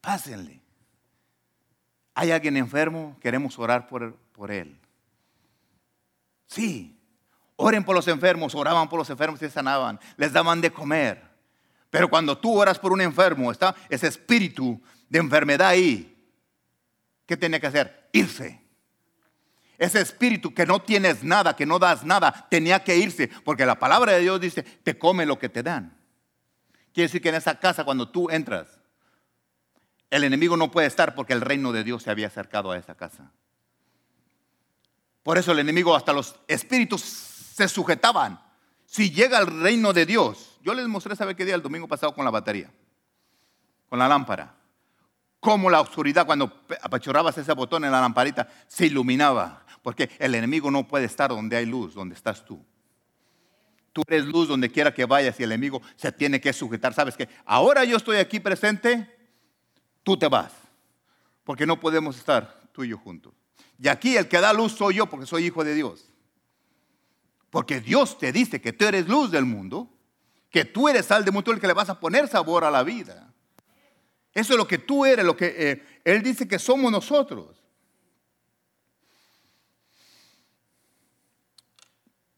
Pásenle. 0.00 0.62
¿Hay 2.14 2.30
alguien 2.30 2.56
enfermo? 2.56 3.16
Queremos 3.20 3.58
orar 3.58 3.88
por, 3.88 4.14
por 4.32 4.52
él. 4.52 4.79
Sí, 6.50 7.00
oren 7.54 7.84
por 7.84 7.94
los 7.94 8.08
enfermos, 8.08 8.56
oraban 8.56 8.88
por 8.88 8.98
los 8.98 9.08
enfermos 9.08 9.40
y 9.40 9.48
sanaban, 9.48 10.00
les 10.16 10.32
daban 10.32 10.60
de 10.60 10.72
comer. 10.72 11.22
Pero 11.90 12.10
cuando 12.10 12.36
tú 12.36 12.58
oras 12.58 12.76
por 12.76 12.92
un 12.92 13.00
enfermo, 13.00 13.52
está 13.52 13.76
ese 13.88 14.08
espíritu 14.08 14.80
de 15.08 15.20
enfermedad 15.20 15.68
ahí. 15.68 16.28
¿Qué 17.24 17.36
tiene 17.36 17.60
que 17.60 17.68
hacer? 17.68 18.08
Irse. 18.12 18.60
Ese 19.78 20.00
espíritu 20.00 20.52
que 20.52 20.66
no 20.66 20.82
tienes 20.82 21.22
nada, 21.22 21.54
que 21.54 21.66
no 21.66 21.78
das 21.78 22.04
nada, 22.04 22.48
tenía 22.50 22.82
que 22.82 22.96
irse, 22.96 23.28
porque 23.44 23.64
la 23.64 23.78
palabra 23.78 24.12
de 24.12 24.20
Dios 24.20 24.40
dice, 24.40 24.64
te 24.64 24.98
come 24.98 25.26
lo 25.26 25.38
que 25.38 25.48
te 25.48 25.62
dan. 25.62 25.96
Quiere 26.92 27.06
decir 27.06 27.22
que 27.22 27.28
en 27.28 27.36
esa 27.36 27.60
casa 27.60 27.84
cuando 27.84 28.08
tú 28.08 28.28
entras, 28.28 28.80
el 30.10 30.24
enemigo 30.24 30.56
no 30.56 30.72
puede 30.72 30.88
estar 30.88 31.14
porque 31.14 31.32
el 31.32 31.42
reino 31.42 31.70
de 31.70 31.84
Dios 31.84 32.02
se 32.02 32.10
había 32.10 32.26
acercado 32.26 32.72
a 32.72 32.76
esa 32.76 32.96
casa. 32.96 33.30
Por 35.22 35.38
eso 35.38 35.52
el 35.52 35.58
enemigo, 35.58 35.94
hasta 35.94 36.12
los 36.12 36.34
espíritus 36.48 37.02
se 37.02 37.68
sujetaban. 37.68 38.40
Si 38.86 39.10
llega 39.10 39.38
el 39.38 39.46
reino 39.46 39.92
de 39.92 40.06
Dios, 40.06 40.58
yo 40.62 40.74
les 40.74 40.88
mostré, 40.88 41.14
¿sabe 41.14 41.36
qué 41.36 41.44
día? 41.44 41.54
El 41.54 41.62
domingo 41.62 41.86
pasado 41.86 42.14
con 42.14 42.24
la 42.24 42.30
batería, 42.30 42.70
con 43.88 43.98
la 43.98 44.08
lámpara. 44.08 44.54
Cómo 45.38 45.70
la 45.70 45.80
oscuridad, 45.80 46.26
cuando 46.26 46.64
apachurrabas 46.82 47.38
ese 47.38 47.52
botón 47.54 47.84
en 47.84 47.92
la 47.92 48.00
lamparita, 48.00 48.48
se 48.68 48.86
iluminaba. 48.86 49.64
Porque 49.82 50.10
el 50.18 50.34
enemigo 50.34 50.70
no 50.70 50.86
puede 50.86 51.06
estar 51.06 51.30
donde 51.30 51.56
hay 51.56 51.64
luz, 51.64 51.94
donde 51.94 52.14
estás 52.14 52.44
tú. 52.44 52.62
Tú 53.92 54.02
eres 54.06 54.26
luz 54.26 54.48
donde 54.48 54.70
quiera 54.70 54.92
que 54.92 55.04
vayas 55.04 55.40
y 55.40 55.42
el 55.42 55.52
enemigo 55.52 55.80
se 55.96 56.12
tiene 56.12 56.40
que 56.40 56.52
sujetar. 56.52 56.92
¿Sabes 56.92 57.16
qué? 57.16 57.28
Ahora 57.44 57.84
yo 57.84 57.96
estoy 57.96 58.18
aquí 58.18 58.38
presente, 58.38 59.08
tú 60.02 60.16
te 60.16 60.28
vas. 60.28 60.52
Porque 61.44 61.66
no 61.66 61.80
podemos 61.80 62.16
estar 62.16 62.60
tú 62.72 62.84
y 62.84 62.88
yo 62.88 62.98
juntos. 62.98 63.32
Y 63.80 63.88
aquí 63.88 64.16
el 64.16 64.28
que 64.28 64.40
da 64.40 64.52
luz 64.52 64.72
soy 64.72 64.96
yo 64.96 65.06
porque 65.06 65.26
soy 65.26 65.46
hijo 65.46 65.64
de 65.64 65.74
Dios. 65.74 66.10
Porque 67.48 67.80
Dios 67.80 68.18
te 68.18 68.30
dice 68.30 68.60
que 68.60 68.74
tú 68.74 68.84
eres 68.84 69.08
luz 69.08 69.30
del 69.30 69.46
mundo, 69.46 69.88
que 70.50 70.66
tú 70.66 70.88
eres 70.88 71.06
sal 71.06 71.24
del 71.24 71.32
mundo, 71.32 71.50
el 71.50 71.60
que 71.60 71.66
le 71.66 71.72
vas 71.72 71.88
a 71.88 71.98
poner 71.98 72.28
sabor 72.28 72.64
a 72.64 72.70
la 72.70 72.82
vida. 72.82 73.32
Eso 74.34 74.52
es 74.52 74.58
lo 74.58 74.68
que 74.68 74.76
tú 74.76 75.06
eres, 75.06 75.24
lo 75.24 75.34
que 75.34 75.54
eh, 75.56 76.00
Él 76.04 76.22
dice 76.22 76.46
que 76.46 76.58
somos 76.58 76.92
nosotros. 76.92 77.56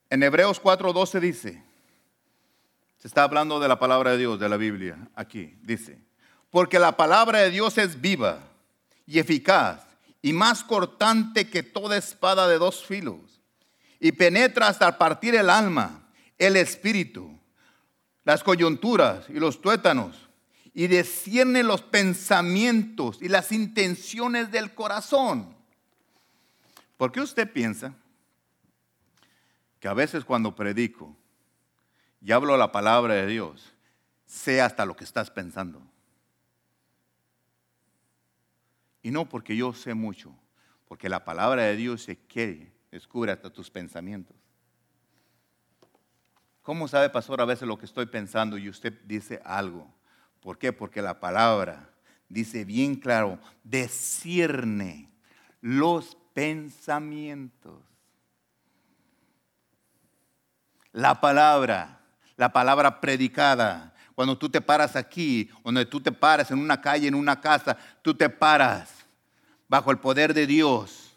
En 0.09 0.23
Hebreos 0.23 0.61
4:12 0.61 1.19
dice, 1.19 1.63
se 2.99 3.07
está 3.07 3.23
hablando 3.23 3.59
de 3.59 3.67
la 3.67 3.79
palabra 3.79 4.11
de 4.11 4.17
Dios, 4.17 4.39
de 4.39 4.47
la 4.47 4.57
Biblia, 4.57 5.09
aquí, 5.13 5.57
dice, 5.61 5.99
porque 6.51 6.79
la 6.79 6.95
palabra 6.95 7.39
de 7.39 7.49
Dios 7.49 7.77
es 7.77 7.99
viva 7.99 8.39
y 9.05 9.19
eficaz 9.19 9.92
y 10.23 10.31
más 10.31 10.63
cortante 10.63 11.49
que 11.49 11.61
toda 11.61 11.97
espada 11.97 12.47
de 12.47 12.57
dos 12.57 12.83
filos 12.83 13.41
y 13.99 14.13
penetra 14.13 14.69
hasta 14.69 14.97
partir 14.97 15.35
el 15.35 15.49
alma, 15.49 16.07
el 16.37 16.55
espíritu, 16.55 17.37
las 18.23 18.41
coyunturas 18.41 19.29
y 19.29 19.33
los 19.33 19.61
tuétanos 19.61 20.29
y 20.73 20.87
desciende 20.87 21.61
los 21.61 21.81
pensamientos 21.81 23.19
y 23.21 23.27
las 23.27 23.51
intenciones 23.51 24.49
del 24.49 24.73
corazón. 24.73 25.53
¿Por 26.95 27.11
qué 27.11 27.19
usted 27.19 27.51
piensa 27.51 27.93
que 29.81 29.89
a 29.89 29.93
veces 29.93 30.23
cuando 30.23 30.55
predico 30.55 31.17
y 32.21 32.31
hablo 32.31 32.55
la 32.55 32.71
palabra 32.71 33.15
de 33.15 33.27
Dios, 33.27 33.73
sé 34.25 34.61
hasta 34.61 34.85
lo 34.85 34.95
que 34.95 35.03
estás 35.03 35.29
pensando? 35.29 35.81
Y 39.03 39.11
no 39.11 39.27
porque 39.27 39.55
yo 39.55 39.73
sé 39.73 39.93
mucho, 39.93 40.33
porque 40.87 41.09
la 41.09 41.25
palabra 41.25 41.63
de 41.63 41.75
Dios 41.75 42.01
se 42.01 42.17
quiere, 42.17 42.73
descubre 42.89 43.31
hasta 43.31 43.51
tus 43.51 43.69
pensamientos. 43.69 44.35
¿Cómo 46.63 46.87
sabe, 46.87 47.09
pastor, 47.09 47.41
a 47.41 47.45
veces 47.45 47.67
lo 47.67 47.77
que 47.77 47.85
estoy 47.85 48.05
pensando 48.05 48.57
y 48.57 48.69
usted 48.69 48.93
dice 49.03 49.41
algo? 49.43 49.93
¿Por 50.39 50.57
qué? 50.57 50.71
Porque 50.71 51.01
la 51.01 51.19
palabra 51.19 51.89
dice 52.29 52.63
bien 52.63 52.95
claro, 52.95 53.37
descierne 53.63 55.11
los 55.59 56.17
pensamientos. 56.33 57.81
La 60.93 61.19
palabra, 61.19 61.99
la 62.37 62.53
palabra 62.53 63.01
predicada, 63.01 63.92
cuando 64.15 64.37
tú 64.37 64.49
te 64.49 64.61
paras 64.61 64.95
aquí, 64.95 65.49
donde 65.63 65.85
tú 65.85 65.99
te 66.01 66.11
paras 66.11 66.51
en 66.51 66.59
una 66.59 66.79
calle, 66.81 67.07
en 67.07 67.15
una 67.15 67.39
casa, 67.39 67.77
tú 68.01 68.13
te 68.13 68.29
paras 68.29 68.89
bajo 69.67 69.91
el 69.91 69.97
poder 69.99 70.33
de 70.33 70.45
Dios 70.45 71.13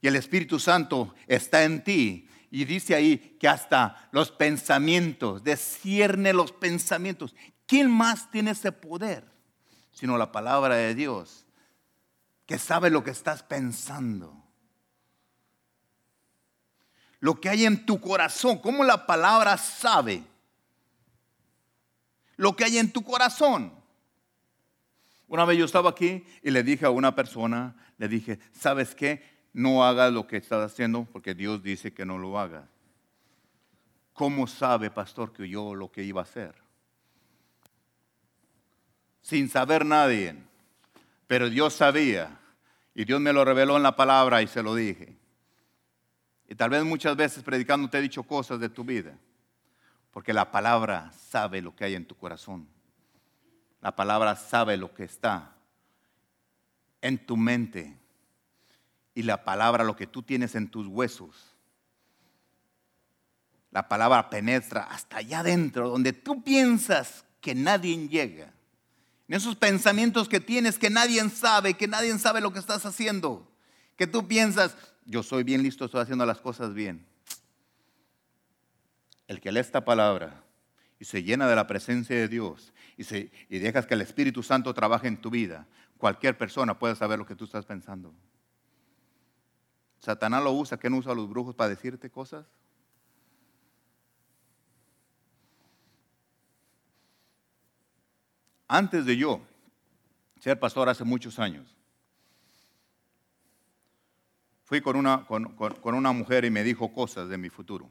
y 0.00 0.08
el 0.08 0.16
Espíritu 0.16 0.58
Santo 0.58 1.14
está 1.26 1.64
en 1.64 1.84
ti. 1.84 2.28
Y 2.50 2.64
dice 2.64 2.94
ahí 2.94 3.36
que 3.38 3.46
hasta 3.46 4.08
los 4.10 4.32
pensamientos, 4.32 5.44
descierne 5.44 6.32
los 6.32 6.50
pensamientos. 6.50 7.34
¿Quién 7.66 7.90
más 7.90 8.30
tiene 8.30 8.52
ese 8.52 8.72
poder? 8.72 9.24
Sino 9.92 10.18
la 10.18 10.32
palabra 10.32 10.74
de 10.74 10.94
Dios, 10.94 11.46
que 12.46 12.58
sabe 12.58 12.90
lo 12.90 13.04
que 13.04 13.10
estás 13.10 13.44
pensando. 13.44 14.34
Lo 17.20 17.40
que 17.40 17.50
hay 17.50 17.66
en 17.66 17.86
tu 17.86 18.00
corazón, 18.00 18.58
cómo 18.58 18.82
la 18.82 19.06
palabra 19.06 19.56
sabe 19.56 20.24
lo 22.40 22.56
que 22.56 22.64
hay 22.64 22.78
en 22.78 22.90
tu 22.90 23.04
corazón. 23.04 23.70
Una 25.28 25.44
vez 25.44 25.58
yo 25.58 25.66
estaba 25.66 25.90
aquí 25.90 26.24
y 26.42 26.50
le 26.50 26.62
dije 26.62 26.86
a 26.86 26.90
una 26.90 27.14
persona, 27.14 27.76
le 27.98 28.08
dije, 28.08 28.38
¿sabes 28.52 28.94
qué? 28.94 29.22
No 29.52 29.84
hagas 29.84 30.10
lo 30.10 30.26
que 30.26 30.38
estás 30.38 30.72
haciendo 30.72 31.04
porque 31.04 31.34
Dios 31.34 31.62
dice 31.62 31.92
que 31.92 32.06
no 32.06 32.16
lo 32.16 32.38
hagas. 32.38 32.64
¿Cómo 34.14 34.46
sabe, 34.46 34.90
pastor, 34.90 35.34
que 35.34 35.50
yo 35.50 35.74
lo 35.74 35.92
que 35.92 36.02
iba 36.02 36.22
a 36.22 36.24
hacer? 36.24 36.54
Sin 39.20 39.50
saber 39.50 39.84
nadie. 39.84 40.34
Pero 41.26 41.50
Dios 41.50 41.74
sabía. 41.74 42.40
Y 42.94 43.04
Dios 43.04 43.20
me 43.20 43.34
lo 43.34 43.44
reveló 43.44 43.76
en 43.76 43.82
la 43.82 43.94
palabra 43.94 44.40
y 44.40 44.46
se 44.46 44.62
lo 44.62 44.74
dije. 44.74 45.14
Y 46.48 46.54
tal 46.54 46.70
vez 46.70 46.84
muchas 46.84 47.14
veces 47.16 47.42
predicando 47.42 47.90
te 47.90 47.98
he 47.98 48.02
dicho 48.02 48.22
cosas 48.22 48.58
de 48.58 48.70
tu 48.70 48.82
vida. 48.82 49.14
Porque 50.10 50.32
la 50.32 50.50
palabra 50.50 51.12
sabe 51.12 51.62
lo 51.62 51.74
que 51.74 51.84
hay 51.84 51.94
en 51.94 52.06
tu 52.06 52.16
corazón. 52.16 52.68
La 53.80 53.94
palabra 53.94 54.36
sabe 54.36 54.76
lo 54.76 54.92
que 54.92 55.04
está 55.04 55.56
en 57.00 57.24
tu 57.24 57.36
mente. 57.36 57.96
Y 59.14 59.22
la 59.22 59.44
palabra 59.44 59.84
lo 59.84 59.96
que 59.96 60.06
tú 60.06 60.22
tienes 60.22 60.54
en 60.54 60.68
tus 60.68 60.86
huesos. 60.86 61.54
La 63.70 63.88
palabra 63.88 64.30
penetra 64.30 64.82
hasta 64.82 65.18
allá 65.18 65.40
adentro, 65.40 65.88
donde 65.88 66.12
tú 66.12 66.42
piensas 66.42 67.24
que 67.40 67.54
nadie 67.54 68.08
llega. 68.08 68.52
En 69.28 69.36
esos 69.36 69.54
pensamientos 69.54 70.28
que 70.28 70.40
tienes 70.40 70.76
que 70.76 70.90
nadie 70.90 71.26
sabe, 71.30 71.74
que 71.74 71.86
nadie 71.86 72.18
sabe 72.18 72.40
lo 72.40 72.52
que 72.52 72.58
estás 72.58 72.84
haciendo. 72.84 73.48
Que 73.96 74.08
tú 74.08 74.26
piensas, 74.26 74.76
yo 75.04 75.22
soy 75.22 75.44
bien 75.44 75.62
listo, 75.62 75.84
estoy 75.84 76.00
haciendo 76.00 76.26
las 76.26 76.40
cosas 76.40 76.74
bien 76.74 77.09
el 79.30 79.40
que 79.40 79.52
lee 79.52 79.60
esta 79.60 79.84
palabra 79.84 80.42
y 80.98 81.04
se 81.04 81.22
llena 81.22 81.46
de 81.46 81.54
la 81.54 81.68
presencia 81.68 82.16
de 82.16 82.26
Dios 82.26 82.72
y, 82.96 83.04
se, 83.04 83.30
dejas 83.48 83.86
que 83.86 83.94
el 83.94 84.00
Espíritu 84.00 84.42
Santo 84.42 84.74
trabaje 84.74 85.06
en 85.06 85.20
tu 85.20 85.30
vida, 85.30 85.68
cualquier 85.98 86.36
persona 86.36 86.76
puede 86.76 86.96
saber 86.96 87.16
lo 87.16 87.24
que 87.24 87.36
tú 87.36 87.44
estás 87.44 87.64
pensando. 87.64 88.12
Satanás 90.00 90.42
lo 90.42 90.50
usa, 90.50 90.80
¿qué 90.80 90.90
no 90.90 90.96
usa 90.96 91.12
a 91.12 91.14
los 91.14 91.28
brujos 91.28 91.54
para 91.54 91.70
decirte 91.70 92.10
cosas? 92.10 92.44
Antes 98.66 99.04
de 99.04 99.16
yo 99.16 99.40
ser 100.40 100.58
pastor 100.58 100.88
hace 100.88 101.04
muchos 101.04 101.38
años, 101.38 101.76
fui 104.64 104.80
con 104.80 104.96
una 104.96 106.12
mujer 106.12 106.44
y 106.44 106.50
me 106.50 106.64
dijo 106.64 106.92
cosas 106.92 107.28
de 107.28 107.38
mi 107.38 107.48
futuro. 107.48 107.88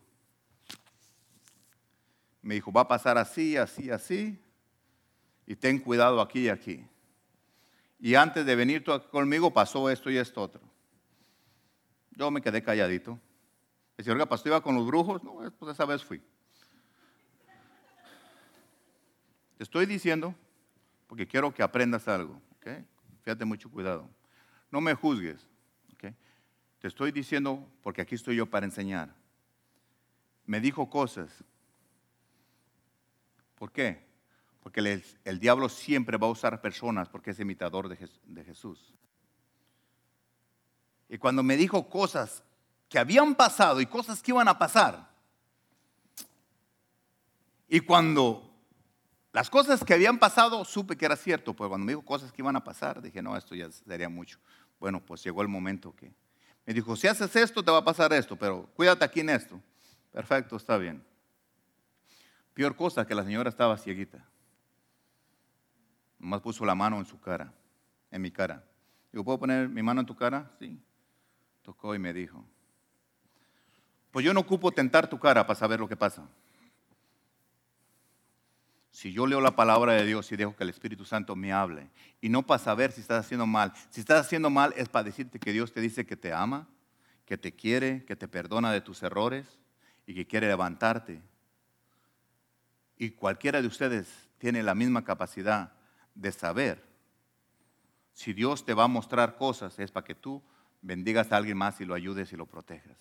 Me 2.41 2.55
dijo, 2.55 2.71
va 2.71 2.81
a 2.81 2.87
pasar 2.87 3.17
así, 3.17 3.57
así, 3.57 3.91
así, 3.91 4.39
y 5.45 5.55
ten 5.55 5.79
cuidado 5.79 6.21
aquí 6.21 6.41
y 6.41 6.49
aquí. 6.49 6.85
Y 7.99 8.15
antes 8.15 8.45
de 8.45 8.55
venir 8.55 8.83
tú 8.83 8.91
conmigo 9.11 9.51
pasó 9.51 9.89
esto 9.89 10.09
y 10.09 10.17
esto 10.17 10.41
otro. 10.41 10.61
Yo 12.11 12.31
me 12.31 12.41
quedé 12.41 12.63
calladito. 12.63 13.19
Decía, 13.97 14.13
oiga, 14.13 14.25
pastor, 14.25 14.51
iba 14.51 14.61
con 14.61 14.75
los 14.75 14.85
brujos. 14.85 15.23
No, 15.23 15.39
pues 15.57 15.73
esa 15.73 15.85
vez 15.85 16.03
fui. 16.03 16.21
Te 19.57 19.63
estoy 19.63 19.85
diciendo 19.85 20.33
porque 21.07 21.27
quiero 21.27 21.53
que 21.53 21.61
aprendas 21.61 22.07
algo. 22.07 22.41
¿okay? 22.57 22.85
Fíjate 23.23 23.43
mucho 23.43 23.69
cuidado. 23.69 24.09
No 24.71 24.79
me 24.79 24.93
juzgues. 24.93 25.45
¿okay? 25.93 26.15
Te 26.79 26.87
estoy 26.87 27.11
diciendo 27.11 27.67
porque 27.81 28.01
aquí 28.01 28.15
estoy 28.15 28.37
yo 28.37 28.45
para 28.45 28.65
enseñar. 28.65 29.13
Me 30.45 30.61
dijo 30.61 30.89
cosas 30.89 31.43
¿Por 33.59 33.73
qué? 33.73 34.07
Porque 34.61 35.03
el, 35.25 35.39
diablo 35.39 35.67
siempre 35.67 36.17
va 36.17 36.27
a 36.27 36.31
usar 36.31 36.61
personas 36.61 37.09
porque 37.09 37.31
es 37.31 37.39
imitador 37.39 37.89
de, 37.89 38.43
Jesús. 38.43 38.93
Y 41.09 41.17
cuando 41.17 41.43
me 41.43 41.57
dijo 41.57 41.89
cosas 41.89 42.41
que 42.87 42.97
habían 42.97 43.35
pasado 43.35 43.81
y 43.81 43.85
cosas 43.85 44.23
que 44.23 44.31
iban 44.31 44.47
a 44.47 44.57
pasar, 44.57 45.09
y 47.67 47.81
cuando 47.81 48.49
las 49.33 49.49
cosas 49.49 49.83
que 49.83 49.93
habían 49.93 50.17
pasado 50.17 50.63
supe 50.65 50.95
que 50.97 51.05
era 51.05 51.15
cierto, 51.15 51.53
pues 51.53 51.67
cuando 51.67 51.85
me 51.85 51.91
dijo 51.91 52.03
cosas 52.03 52.31
que 52.31 52.41
iban 52.41 52.55
a 52.55 52.63
pasar, 52.63 53.01
dije, 53.01 53.21
no, 53.21 53.37
esto 53.37 53.55
ya 53.55 53.69
sería 53.71 54.09
mucho. 54.09 54.39
Bueno, 54.79 55.05
pues 55.05 55.23
llegó 55.23 55.41
el 55.41 55.49
momento 55.49 55.93
que 55.95 56.13
me 56.65 56.73
dijo, 56.73 56.95
si 56.95 57.07
haces 57.07 57.35
esto, 57.35 57.63
te 57.63 57.71
va 57.71 57.79
a 57.79 57.83
pasar 57.83 58.13
esto, 58.13 58.35
pero 58.35 58.69
cuídate 58.75 59.03
aquí 59.03 59.19
en 59.19 59.29
esto. 59.31 59.61
Perfecto, 60.11 60.55
está 60.55 60.77
bien. 60.77 61.08
Peor 62.53 62.75
cosa 62.75 63.05
que 63.05 63.15
la 63.15 63.23
señora 63.23 63.49
estaba 63.49 63.77
cieguita. 63.77 64.25
Nomás 66.19 66.41
puso 66.41 66.65
la 66.65 66.75
mano 66.75 66.99
en 66.99 67.05
su 67.05 67.19
cara, 67.19 67.53
en 68.11 68.21
mi 68.21 68.31
cara. 68.31 68.63
Digo, 69.11 69.23
¿puedo 69.23 69.39
poner 69.39 69.69
mi 69.69 69.81
mano 69.81 70.01
en 70.01 70.05
tu 70.05 70.15
cara? 70.15 70.51
Sí. 70.59 70.77
Tocó 71.61 71.95
y 71.95 71.99
me 71.99 72.13
dijo, 72.13 72.43
pues 74.11 74.25
yo 74.25 74.33
no 74.33 74.39
ocupo 74.39 74.71
tentar 74.71 75.07
tu 75.07 75.19
cara 75.19 75.45
para 75.45 75.59
saber 75.59 75.79
lo 75.79 75.87
que 75.87 75.95
pasa. 75.95 76.27
Si 78.91 79.13
yo 79.13 79.27
leo 79.27 79.39
la 79.39 79.55
palabra 79.55 79.93
de 79.93 80.05
Dios 80.05 80.31
y 80.31 80.35
dejo 80.35 80.55
que 80.55 80.63
el 80.63 80.69
Espíritu 80.69 81.05
Santo 81.05 81.35
me 81.35 81.53
hable, 81.53 81.89
y 82.19 82.29
no 82.29 82.45
para 82.45 82.59
saber 82.59 82.91
si 82.91 83.01
estás 83.01 83.25
haciendo 83.25 83.45
mal, 83.45 83.71
si 83.91 84.01
estás 84.01 84.25
haciendo 84.25 84.49
mal 84.49 84.73
es 84.75 84.89
para 84.89 85.03
decirte 85.03 85.39
que 85.39 85.53
Dios 85.53 85.71
te 85.71 85.79
dice 85.79 86.05
que 86.05 86.17
te 86.17 86.33
ama, 86.33 86.67
que 87.25 87.37
te 87.37 87.53
quiere, 87.53 88.03
que 88.05 88.15
te 88.15 88.27
perdona 88.27 88.71
de 88.71 88.81
tus 88.81 89.03
errores 89.03 89.59
y 90.07 90.15
que 90.15 90.25
quiere 90.25 90.47
levantarte. 90.47 91.21
Y 92.99 93.11
cualquiera 93.11 93.61
de 93.61 93.67
ustedes 93.67 94.29
tiene 94.37 94.61
la 94.61 94.75
misma 94.75 95.03
capacidad 95.05 95.71
de 96.13 96.31
saber. 96.33 96.83
Si 98.13 98.33
Dios 98.33 98.65
te 98.65 98.73
va 98.73 98.83
a 98.83 98.89
mostrar 98.89 99.37
cosas, 99.37 99.79
es 99.79 99.89
para 99.89 100.05
que 100.05 100.15
tú 100.15 100.43
bendigas 100.81 101.31
a 101.31 101.37
alguien 101.37 101.57
más 101.57 101.79
y 101.79 101.85
lo 101.85 101.95
ayudes 101.95 102.33
y 102.33 102.35
lo 102.35 102.45
protejas. 102.45 102.97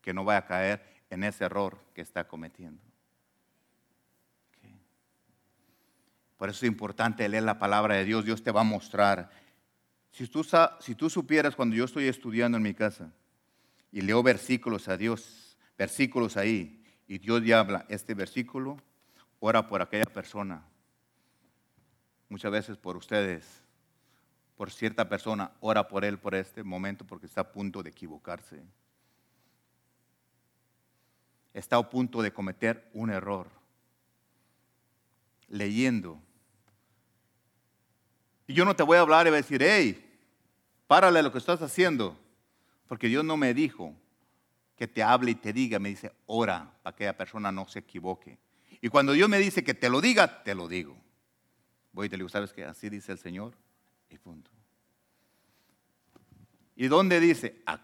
Que 0.00 0.14
no 0.14 0.24
vaya 0.24 0.38
a 0.38 0.46
caer 0.46 0.82
en 1.10 1.24
ese 1.24 1.44
error 1.44 1.78
que 1.94 2.00
está 2.00 2.26
cometiendo. 2.26 2.82
Por 6.38 6.48
eso 6.48 6.64
es 6.64 6.70
importante 6.70 7.28
leer 7.28 7.42
la 7.42 7.58
palabra 7.58 7.96
de 7.96 8.04
Dios. 8.04 8.24
Dios 8.24 8.42
te 8.42 8.50
va 8.50 8.62
a 8.62 8.64
mostrar. 8.64 9.30
Si 10.10 10.26
tú, 10.26 10.42
si 10.80 10.94
tú 10.94 11.10
supieras 11.10 11.54
cuando 11.54 11.76
yo 11.76 11.84
estoy 11.84 12.08
estudiando 12.08 12.56
en 12.56 12.62
mi 12.62 12.72
casa 12.72 13.12
y 13.92 14.00
leo 14.00 14.22
versículos 14.22 14.88
a 14.88 14.96
Dios, 14.96 15.58
versículos 15.76 16.38
ahí, 16.38 16.82
y 17.06 17.18
Dios 17.18 17.44
ya 17.44 17.60
habla 17.60 17.84
este 17.90 18.14
versículo, 18.14 18.78
ora 19.46 19.68
por 19.68 19.82
aquella 19.82 20.06
persona. 20.06 20.64
Muchas 22.30 22.50
veces 22.50 22.78
por 22.78 22.96
ustedes, 22.96 23.62
por 24.56 24.70
cierta 24.70 25.06
persona, 25.06 25.52
ora 25.60 25.86
por 25.86 26.02
él 26.02 26.18
por 26.18 26.34
este 26.34 26.62
momento 26.62 27.04
porque 27.06 27.26
está 27.26 27.42
a 27.42 27.52
punto 27.52 27.82
de 27.82 27.90
equivocarse. 27.90 28.62
Está 31.52 31.76
a 31.76 31.90
punto 31.90 32.22
de 32.22 32.32
cometer 32.32 32.88
un 32.94 33.10
error 33.10 33.50
leyendo. 35.48 36.18
Y 38.46 38.54
yo 38.54 38.64
no 38.64 38.74
te 38.74 38.82
voy 38.82 38.96
a 38.96 39.02
hablar 39.02 39.26
y 39.26 39.30
voy 39.30 39.40
a 39.40 39.42
decir, 39.42 39.62
hey, 39.62 40.26
párale 40.86 41.22
lo 41.22 41.30
que 41.30 41.38
estás 41.38 41.60
haciendo, 41.60 42.18
porque 42.88 43.08
Dios 43.08 43.22
no 43.26 43.36
me 43.36 43.52
dijo 43.52 43.94
que 44.74 44.88
te 44.88 45.02
hable 45.02 45.32
y 45.32 45.34
te 45.34 45.52
diga, 45.52 45.78
me 45.78 45.90
dice, 45.90 46.12
ora 46.24 46.78
para 46.82 46.96
que 46.96 47.04
la 47.04 47.14
persona 47.14 47.52
no 47.52 47.68
se 47.68 47.80
equivoque. 47.80 48.38
Y 48.84 48.90
cuando 48.90 49.12
Dios 49.12 49.30
me 49.30 49.38
dice 49.38 49.64
que 49.64 49.72
te 49.72 49.88
lo 49.88 50.02
diga, 50.02 50.42
te 50.42 50.54
lo 50.54 50.68
digo. 50.68 50.94
Voy 51.92 52.04
y 52.04 52.10
te 52.10 52.16
digo, 52.16 52.28
¿sabes 52.28 52.52
qué? 52.52 52.66
Así 52.66 52.90
dice 52.90 53.12
el 53.12 53.18
Señor 53.18 53.54
y 54.10 54.18
punto. 54.18 54.50
¿Y 56.76 56.88
dónde 56.88 57.18
dice? 57.18 57.62
Ah, 57.64 57.80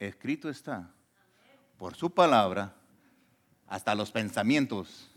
escrito 0.00 0.50
está, 0.50 0.90
por 1.78 1.94
su 1.94 2.10
palabra, 2.10 2.74
hasta 3.68 3.94
los 3.94 4.10
pensamientos 4.10 5.12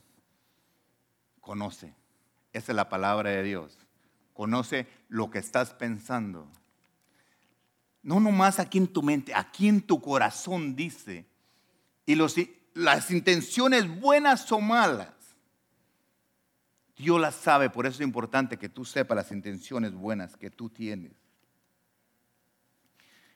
conoce. 1.41 1.95
Esa 2.51 2.71
es 2.71 2.75
la 2.75 2.87
palabra 2.87 3.31
de 3.31 3.41
Dios. 3.41 3.75
Conoce 4.35 4.87
lo 5.09 5.31
que 5.31 5.39
estás 5.39 5.73
pensando. 5.73 6.47
No 8.03 8.19
nomás 8.19 8.59
aquí 8.59 8.77
en 8.77 8.87
tu 8.87 9.01
mente, 9.01 9.33
aquí 9.33 9.67
en 9.67 9.81
tu 9.81 9.99
corazón 9.99 10.75
dice. 10.75 11.25
Y 12.05 12.13
las 12.74 13.11
intenciones 13.11 13.88
buenas 13.99 14.51
o 14.51 14.59
malas, 14.59 15.13
Dios 16.95 17.19
las 17.19 17.36
sabe. 17.36 17.69
Por 17.69 17.86
eso 17.86 17.95
es 17.95 18.01
importante 18.01 18.57
que 18.57 18.69
tú 18.69 18.86
sepas 18.86 19.15
las 19.15 19.32
intenciones 19.32 19.93
buenas 19.93 20.38
que 20.38 20.49
tú 20.49 20.69
tienes. 20.69 21.11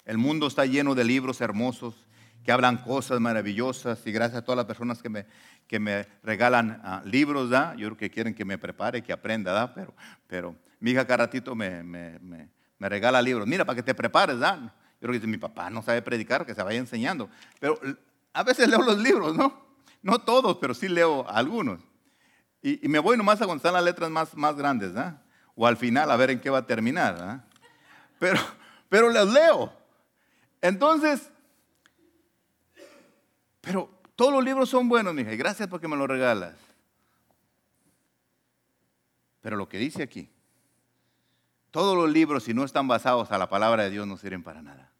El 0.05 0.17
mundo 0.17 0.47
está 0.47 0.65
lleno 0.65 0.95
de 0.95 1.03
libros 1.03 1.41
hermosos 1.41 1.95
que 2.45 2.53
hablan 2.53 2.77
cosas 2.77 3.19
maravillosas 3.19 4.07
y 4.07 4.11
gracias 4.13 4.37
a 4.37 4.45
todas 4.45 4.55
las 4.55 4.65
personas 4.65 5.01
que 5.01 5.09
me, 5.09 5.25
que 5.67 5.79
me 5.79 6.07
regalan 6.23 6.79
ah, 6.81 7.01
libros, 7.03 7.49
¿da? 7.49 7.75
yo 7.75 7.87
creo 7.87 7.97
que 7.97 8.09
quieren 8.09 8.33
que 8.33 8.45
me 8.45 8.57
prepare, 8.57 9.01
que 9.01 9.11
aprenda, 9.11 9.51
¿da? 9.51 9.73
Pero, 9.73 9.93
pero 10.27 10.55
mi 10.79 10.91
hija 10.91 11.05
cada 11.05 11.25
ratito 11.25 11.55
me, 11.55 11.83
me, 11.83 12.17
me, 12.19 12.49
regala 12.87 13.21
libros. 13.21 13.45
Mira, 13.45 13.65
para 13.65 13.75
que 13.75 13.83
te 13.83 13.93
prepares, 13.93 14.39
¿da? 14.39 14.73
Yo 15.01 15.09
creo 15.09 15.19
que 15.19 15.27
mi 15.27 15.37
papá 15.37 15.69
no 15.69 15.83
sabe 15.83 16.01
predicar, 16.01 16.45
que 16.45 16.55
se 16.55 16.63
vaya 16.63 16.79
enseñando. 16.79 17.29
Pero 17.59 17.77
a 18.37 18.43
veces 18.43 18.69
leo 18.69 18.83
los 18.83 18.99
libros, 18.99 19.35
¿no? 19.35 19.51
No 20.03 20.21
todos, 20.21 20.57
pero 20.57 20.75
sí 20.75 20.87
leo 20.87 21.27
algunos. 21.27 21.81
Y, 22.61 22.87
me 22.87 22.99
voy 22.99 23.17
nomás 23.17 23.41
a 23.41 23.51
están 23.51 23.73
las 23.73 23.83
letras 23.83 24.11
más, 24.11 24.35
más 24.35 24.55
grandes, 24.55 24.93
¿da? 24.93 25.23
O 25.55 25.65
al 25.65 25.75
final 25.75 26.11
a 26.11 26.15
ver 26.17 26.29
en 26.29 26.39
qué 26.39 26.51
va 26.51 26.59
a 26.59 26.67
terminar, 26.67 27.17
¿da? 27.17 27.47
Pero, 28.19 28.39
pero 28.89 29.09
les 29.09 29.25
leo. 29.25 29.73
Entonces, 30.61 31.31
pero 33.61 33.89
todos 34.15 34.31
los 34.31 34.43
libros 34.43 34.69
son 34.69 34.87
buenos, 34.87 35.15
mija, 35.15 35.33
y 35.33 35.37
gracias 35.37 35.67
porque 35.67 35.87
me 35.87 35.95
los 35.95 36.07
regalas. 36.07 36.55
Pero 39.41 39.55
lo 39.55 39.67
que 39.67 39.79
dice 39.79 40.03
aquí, 40.03 40.29
todos 41.71 41.97
los 41.97 42.11
libros, 42.11 42.43
si 42.43 42.53
no 42.53 42.63
están 42.63 42.87
basados 42.87 43.31
a 43.31 43.39
la 43.39 43.49
palabra 43.49 43.83
de 43.83 43.89
Dios, 43.89 44.05
no 44.05 44.15
sirven 44.15 44.43
para 44.43 44.61
nada. 44.61 44.91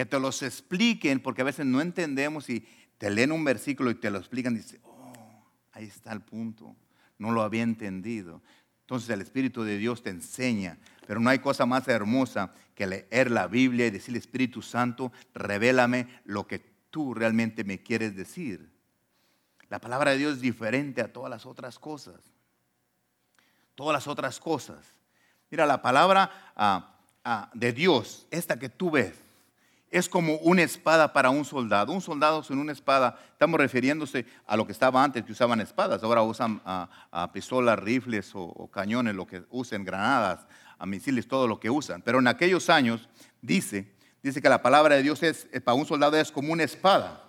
Que 0.00 0.06
te 0.06 0.18
los 0.18 0.40
expliquen, 0.40 1.20
porque 1.20 1.42
a 1.42 1.44
veces 1.44 1.66
no 1.66 1.82
entendemos 1.82 2.48
y 2.48 2.66
te 2.96 3.10
leen 3.10 3.32
un 3.32 3.44
versículo 3.44 3.90
y 3.90 3.96
te 3.96 4.10
lo 4.10 4.16
explican 4.16 4.56
y 4.56 4.76
oh, 4.82 5.44
ahí 5.72 5.84
está 5.84 6.10
el 6.14 6.22
punto. 6.22 6.74
No 7.18 7.32
lo 7.32 7.42
había 7.42 7.62
entendido. 7.62 8.40
Entonces 8.80 9.10
el 9.10 9.20
Espíritu 9.20 9.62
de 9.62 9.76
Dios 9.76 10.02
te 10.02 10.08
enseña, 10.08 10.78
pero 11.06 11.20
no 11.20 11.28
hay 11.28 11.40
cosa 11.40 11.66
más 11.66 11.86
hermosa 11.86 12.50
que 12.74 12.86
leer 12.86 13.30
la 13.30 13.46
Biblia 13.46 13.88
y 13.88 13.90
decirle, 13.90 14.18
Espíritu 14.18 14.62
Santo, 14.62 15.12
revélame 15.34 16.08
lo 16.24 16.46
que 16.46 16.60
tú 16.88 17.12
realmente 17.12 17.62
me 17.62 17.82
quieres 17.82 18.16
decir. 18.16 18.70
La 19.68 19.80
palabra 19.80 20.12
de 20.12 20.16
Dios 20.16 20.36
es 20.36 20.40
diferente 20.40 21.02
a 21.02 21.12
todas 21.12 21.28
las 21.28 21.44
otras 21.44 21.78
cosas. 21.78 22.22
Todas 23.74 23.92
las 23.92 24.06
otras 24.06 24.40
cosas. 24.40 24.78
Mira, 25.50 25.66
la 25.66 25.82
palabra 25.82 26.52
ah, 26.56 26.96
ah, 27.22 27.50
de 27.52 27.74
Dios, 27.74 28.26
esta 28.30 28.58
que 28.58 28.70
tú 28.70 28.92
ves, 28.92 29.28
es 29.90 30.08
como 30.08 30.36
una 30.36 30.62
espada 30.62 31.12
para 31.12 31.30
un 31.30 31.44
soldado. 31.44 31.92
Un 31.92 32.00
soldado 32.00 32.42
sin 32.42 32.58
una 32.58 32.72
espada, 32.72 33.18
estamos 33.32 33.58
refiriéndose 33.58 34.24
a 34.46 34.56
lo 34.56 34.66
que 34.66 34.72
estaba 34.72 35.02
antes, 35.02 35.24
que 35.24 35.32
usaban 35.32 35.60
espadas. 35.60 36.02
Ahora 36.02 36.22
usan 36.22 36.60
ah, 36.64 37.30
pistolas, 37.32 37.78
rifles 37.78 38.30
o, 38.34 38.68
cañones, 38.72 39.14
lo 39.14 39.26
que 39.26 39.42
usen, 39.50 39.84
granadas, 39.84 40.46
a 40.78 40.86
misiles, 40.86 41.26
todo 41.26 41.48
lo 41.48 41.58
que 41.58 41.70
usan. 41.70 42.02
Pero 42.02 42.18
en 42.20 42.28
aquellos 42.28 42.70
años 42.70 43.08
dice 43.42 44.00
Dice 44.22 44.42
que 44.42 44.48
la 44.48 44.60
palabra 44.60 44.96
de 44.96 45.02
Dios 45.02 45.22
es, 45.22 45.48
eh, 45.52 45.60
para 45.60 45.74
un 45.74 45.86
soldado 45.86 46.16
es 46.16 46.30
como 46.30 46.52
una 46.52 46.62
espada. 46.62 47.24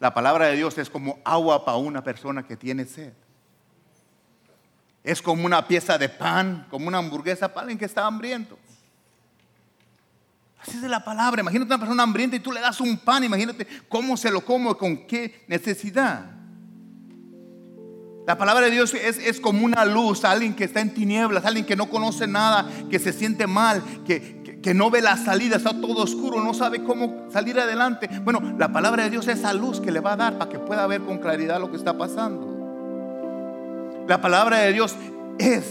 La 0.00 0.12
palabra 0.12 0.46
de 0.46 0.56
Dios 0.56 0.76
es 0.78 0.90
como 0.90 1.20
agua 1.24 1.64
para 1.64 1.76
una 1.76 2.02
persona 2.02 2.44
que 2.44 2.56
tiene 2.56 2.84
sed. 2.84 3.12
Es 5.04 5.22
como 5.22 5.44
una 5.44 5.68
pieza 5.68 5.96
de 5.96 6.08
pan, 6.08 6.66
como 6.70 6.88
una 6.88 6.98
hamburguesa 6.98 7.48
para 7.48 7.62
alguien 7.62 7.78
que 7.78 7.84
está 7.84 8.06
hambriento. 8.06 8.58
Así 10.66 10.78
es 10.78 10.90
la 10.90 11.04
palabra. 11.04 11.42
Imagínate 11.42 11.66
una 11.66 11.78
persona 11.78 12.02
hambrienta 12.02 12.36
y 12.36 12.40
tú 12.40 12.50
le 12.50 12.60
das 12.60 12.80
un 12.80 12.96
pan. 12.96 13.22
Imagínate 13.22 13.66
cómo 13.88 14.16
se 14.16 14.30
lo 14.30 14.40
come, 14.42 14.74
con 14.76 15.06
qué 15.06 15.44
necesidad. 15.46 16.30
La 18.26 18.38
palabra 18.38 18.64
de 18.64 18.70
Dios 18.70 18.94
es, 18.94 19.18
es, 19.18 19.38
como 19.38 19.66
una 19.66 19.84
luz, 19.84 20.24
alguien 20.24 20.54
que 20.54 20.64
está 20.64 20.80
en 20.80 20.94
tinieblas, 20.94 21.44
alguien 21.44 21.66
que 21.66 21.76
no 21.76 21.90
conoce 21.90 22.26
nada, 22.26 22.66
que 22.90 22.98
se 22.98 23.12
siente 23.12 23.46
mal, 23.46 23.82
que, 24.06 24.60
que 24.62 24.72
no 24.72 24.90
ve 24.90 25.02
la 25.02 25.18
salida, 25.18 25.56
está 25.56 25.78
todo 25.78 26.02
oscuro, 26.02 26.42
no 26.42 26.54
sabe 26.54 26.82
cómo 26.82 27.28
salir 27.30 27.60
adelante. 27.60 28.08
Bueno, 28.22 28.56
la 28.58 28.72
palabra 28.72 29.04
de 29.04 29.10
Dios 29.10 29.28
es 29.28 29.40
esa 29.40 29.52
luz 29.52 29.78
que 29.78 29.92
le 29.92 30.00
va 30.00 30.14
a 30.14 30.16
dar 30.16 30.38
para 30.38 30.50
que 30.50 30.58
pueda 30.58 30.86
ver 30.86 31.02
con 31.02 31.18
claridad 31.18 31.60
lo 31.60 31.70
que 31.70 31.76
está 31.76 31.98
pasando. 31.98 32.54
La 34.08 34.22
palabra 34.22 34.60
de 34.60 34.72
Dios 34.72 34.96
es 35.38 35.66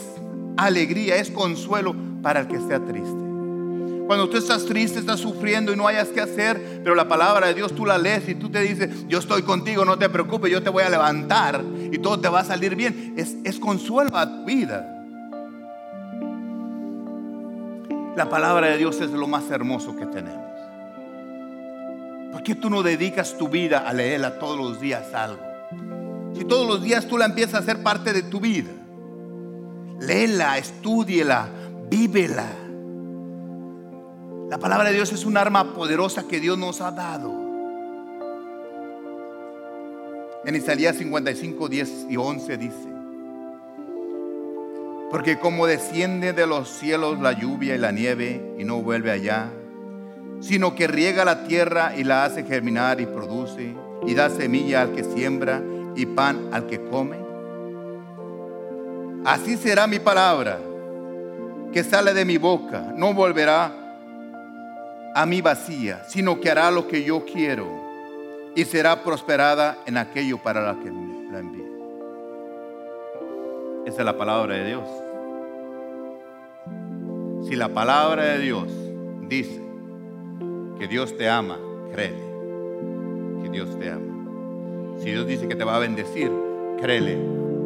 alegría, 0.55 1.15
es 1.15 1.31
consuelo 1.31 1.95
para 2.21 2.41
el 2.41 2.47
que 2.47 2.57
esté 2.57 2.79
triste. 2.79 3.22
Cuando 4.07 4.27
tú 4.29 4.37
estás 4.37 4.65
triste, 4.65 4.99
estás 4.99 5.19
sufriendo 5.19 5.71
y 5.71 5.75
no 5.75 5.87
hayas 5.87 6.09
que 6.09 6.19
hacer, 6.19 6.81
pero 6.83 6.93
la 6.93 7.07
palabra 7.07 7.47
de 7.47 7.53
Dios 7.53 7.73
tú 7.73 7.85
la 7.85 7.97
lees 7.97 8.27
y 8.27 8.35
tú 8.35 8.49
te 8.49 8.59
dices, 8.59 9.07
yo 9.07 9.19
estoy 9.19 9.43
contigo, 9.43 9.85
no 9.85 9.97
te 9.97 10.09
preocupes, 10.09 10.51
yo 10.51 10.61
te 10.61 10.69
voy 10.69 10.83
a 10.83 10.89
levantar 10.89 11.63
y 11.91 11.97
todo 11.99 12.19
te 12.19 12.27
va 12.27 12.41
a 12.41 12.43
salir 12.43 12.75
bien. 12.75 13.13
Es, 13.17 13.35
es 13.43 13.59
consuelo 13.59 14.17
a 14.17 14.29
tu 14.29 14.45
vida. 14.45 14.89
La 18.15 18.29
palabra 18.29 18.67
de 18.67 18.77
Dios 18.77 18.99
es 19.01 19.11
lo 19.11 19.27
más 19.27 19.49
hermoso 19.49 19.95
que 19.95 20.05
tenemos. 20.05 20.43
¿Por 22.31 22.43
qué 22.43 22.55
tú 22.55 22.69
no 22.69 22.83
dedicas 22.83 23.37
tu 23.37 23.47
vida 23.47 23.87
a 23.87 23.93
leerla 23.93 24.37
todos 24.37 24.57
los 24.57 24.81
días 24.81 25.13
algo? 25.13 25.41
Si 26.35 26.45
todos 26.45 26.67
los 26.67 26.83
días 26.83 27.07
tú 27.07 27.17
la 27.17 27.25
empiezas 27.25 27.55
a 27.55 27.57
hacer 27.59 27.81
parte 27.83 28.11
de 28.11 28.23
tu 28.23 28.39
vida, 28.39 28.71
léela, 29.99 30.57
estúdiela, 30.57 31.47
vívela. 31.89 32.62
La 34.49 34.57
palabra 34.59 34.89
de 34.89 34.95
Dios 34.95 35.11
es 35.11 35.25
un 35.25 35.37
arma 35.37 35.73
poderosa 35.73 36.27
que 36.27 36.39
Dios 36.39 36.57
nos 36.57 36.81
ha 36.81 36.91
dado. 36.91 37.31
En 40.45 40.55
Isaías 40.55 40.97
55, 40.97 41.69
10 41.69 42.07
y 42.09 42.17
11 42.17 42.57
dice, 42.57 42.89
porque 45.09 45.39
como 45.39 45.67
desciende 45.67 46.33
de 46.33 46.45
los 46.45 46.69
cielos 46.69 47.19
la 47.19 47.33
lluvia 47.33 47.75
y 47.75 47.77
la 47.77 47.91
nieve 47.91 48.55
y 48.57 48.63
no 48.63 48.81
vuelve 48.81 49.11
allá, 49.11 49.49
sino 50.41 50.75
que 50.75 50.87
riega 50.87 51.23
la 51.23 51.45
tierra 51.45 51.95
y 51.95 52.03
la 52.03 52.25
hace 52.25 52.43
germinar 52.43 52.99
y 52.99 53.05
produce, 53.05 53.73
y 54.05 54.13
da 54.15 54.29
semilla 54.29 54.81
al 54.81 54.93
que 54.93 55.03
siembra 55.03 55.61
y 55.95 56.05
pan 56.07 56.49
al 56.51 56.67
que 56.67 56.81
come. 56.89 57.17
Así 59.23 59.55
será 59.55 59.87
mi 59.87 59.99
palabra 59.99 60.59
que 61.71 61.83
sale 61.83 62.13
de 62.13 62.25
mi 62.25 62.37
boca, 62.37 62.93
no 62.95 63.13
volverá 63.13 63.82
a 65.15 65.25
mí 65.25 65.41
vacía, 65.41 66.03
sino 66.05 66.39
que 66.39 66.49
hará 66.49 66.71
lo 66.71 66.87
que 66.87 67.03
yo 67.03 67.23
quiero 67.25 67.67
y 68.55 68.65
será 68.65 69.03
prosperada 69.03 69.77
en 69.85 69.97
aquello 69.97 70.37
para 70.37 70.61
la 70.61 70.79
que 70.79 70.91
la 71.31 71.39
envíe. 71.39 71.63
Esa 73.85 73.99
es 73.99 74.05
la 74.05 74.17
palabra 74.17 74.55
de 74.55 74.65
Dios. 74.65 74.87
Si 77.47 77.55
la 77.55 77.69
palabra 77.69 78.23
de 78.23 78.39
Dios 78.39 78.67
dice 79.27 79.61
que 80.79 80.87
Dios 80.87 81.15
te 81.17 81.29
ama, 81.29 81.59
créele 81.91 82.23
que 83.43 83.49
Dios 83.49 83.77
te 83.77 83.91
ama. 83.91 84.99
Si 84.99 85.11
Dios 85.11 85.27
dice 85.27 85.47
que 85.47 85.55
te 85.55 85.63
va 85.63 85.75
a 85.75 85.79
bendecir, 85.79 86.31
créele 86.79 87.17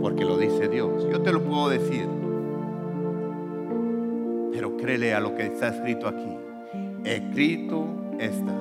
porque 0.02 0.26
lo 0.26 0.38
dice 0.38 0.68
Dios. 0.68 1.08
Yo 1.12 1.22
te 1.22 1.32
lo 1.32 1.44
puedo 1.44 1.70
decir. 1.70 2.08
Pero 4.52 4.76
créele 4.78 5.14
a 5.14 5.20
lo 5.20 5.36
que 5.36 5.46
está 5.46 5.68
escrito 5.68 6.08
aquí. 6.08 6.47
Escrito 7.08 7.88
está. 8.20 8.54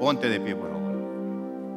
Ponte 0.00 0.26
de 0.26 0.40
pie, 0.40 0.56
por 0.56 0.70
favor. 0.70 0.81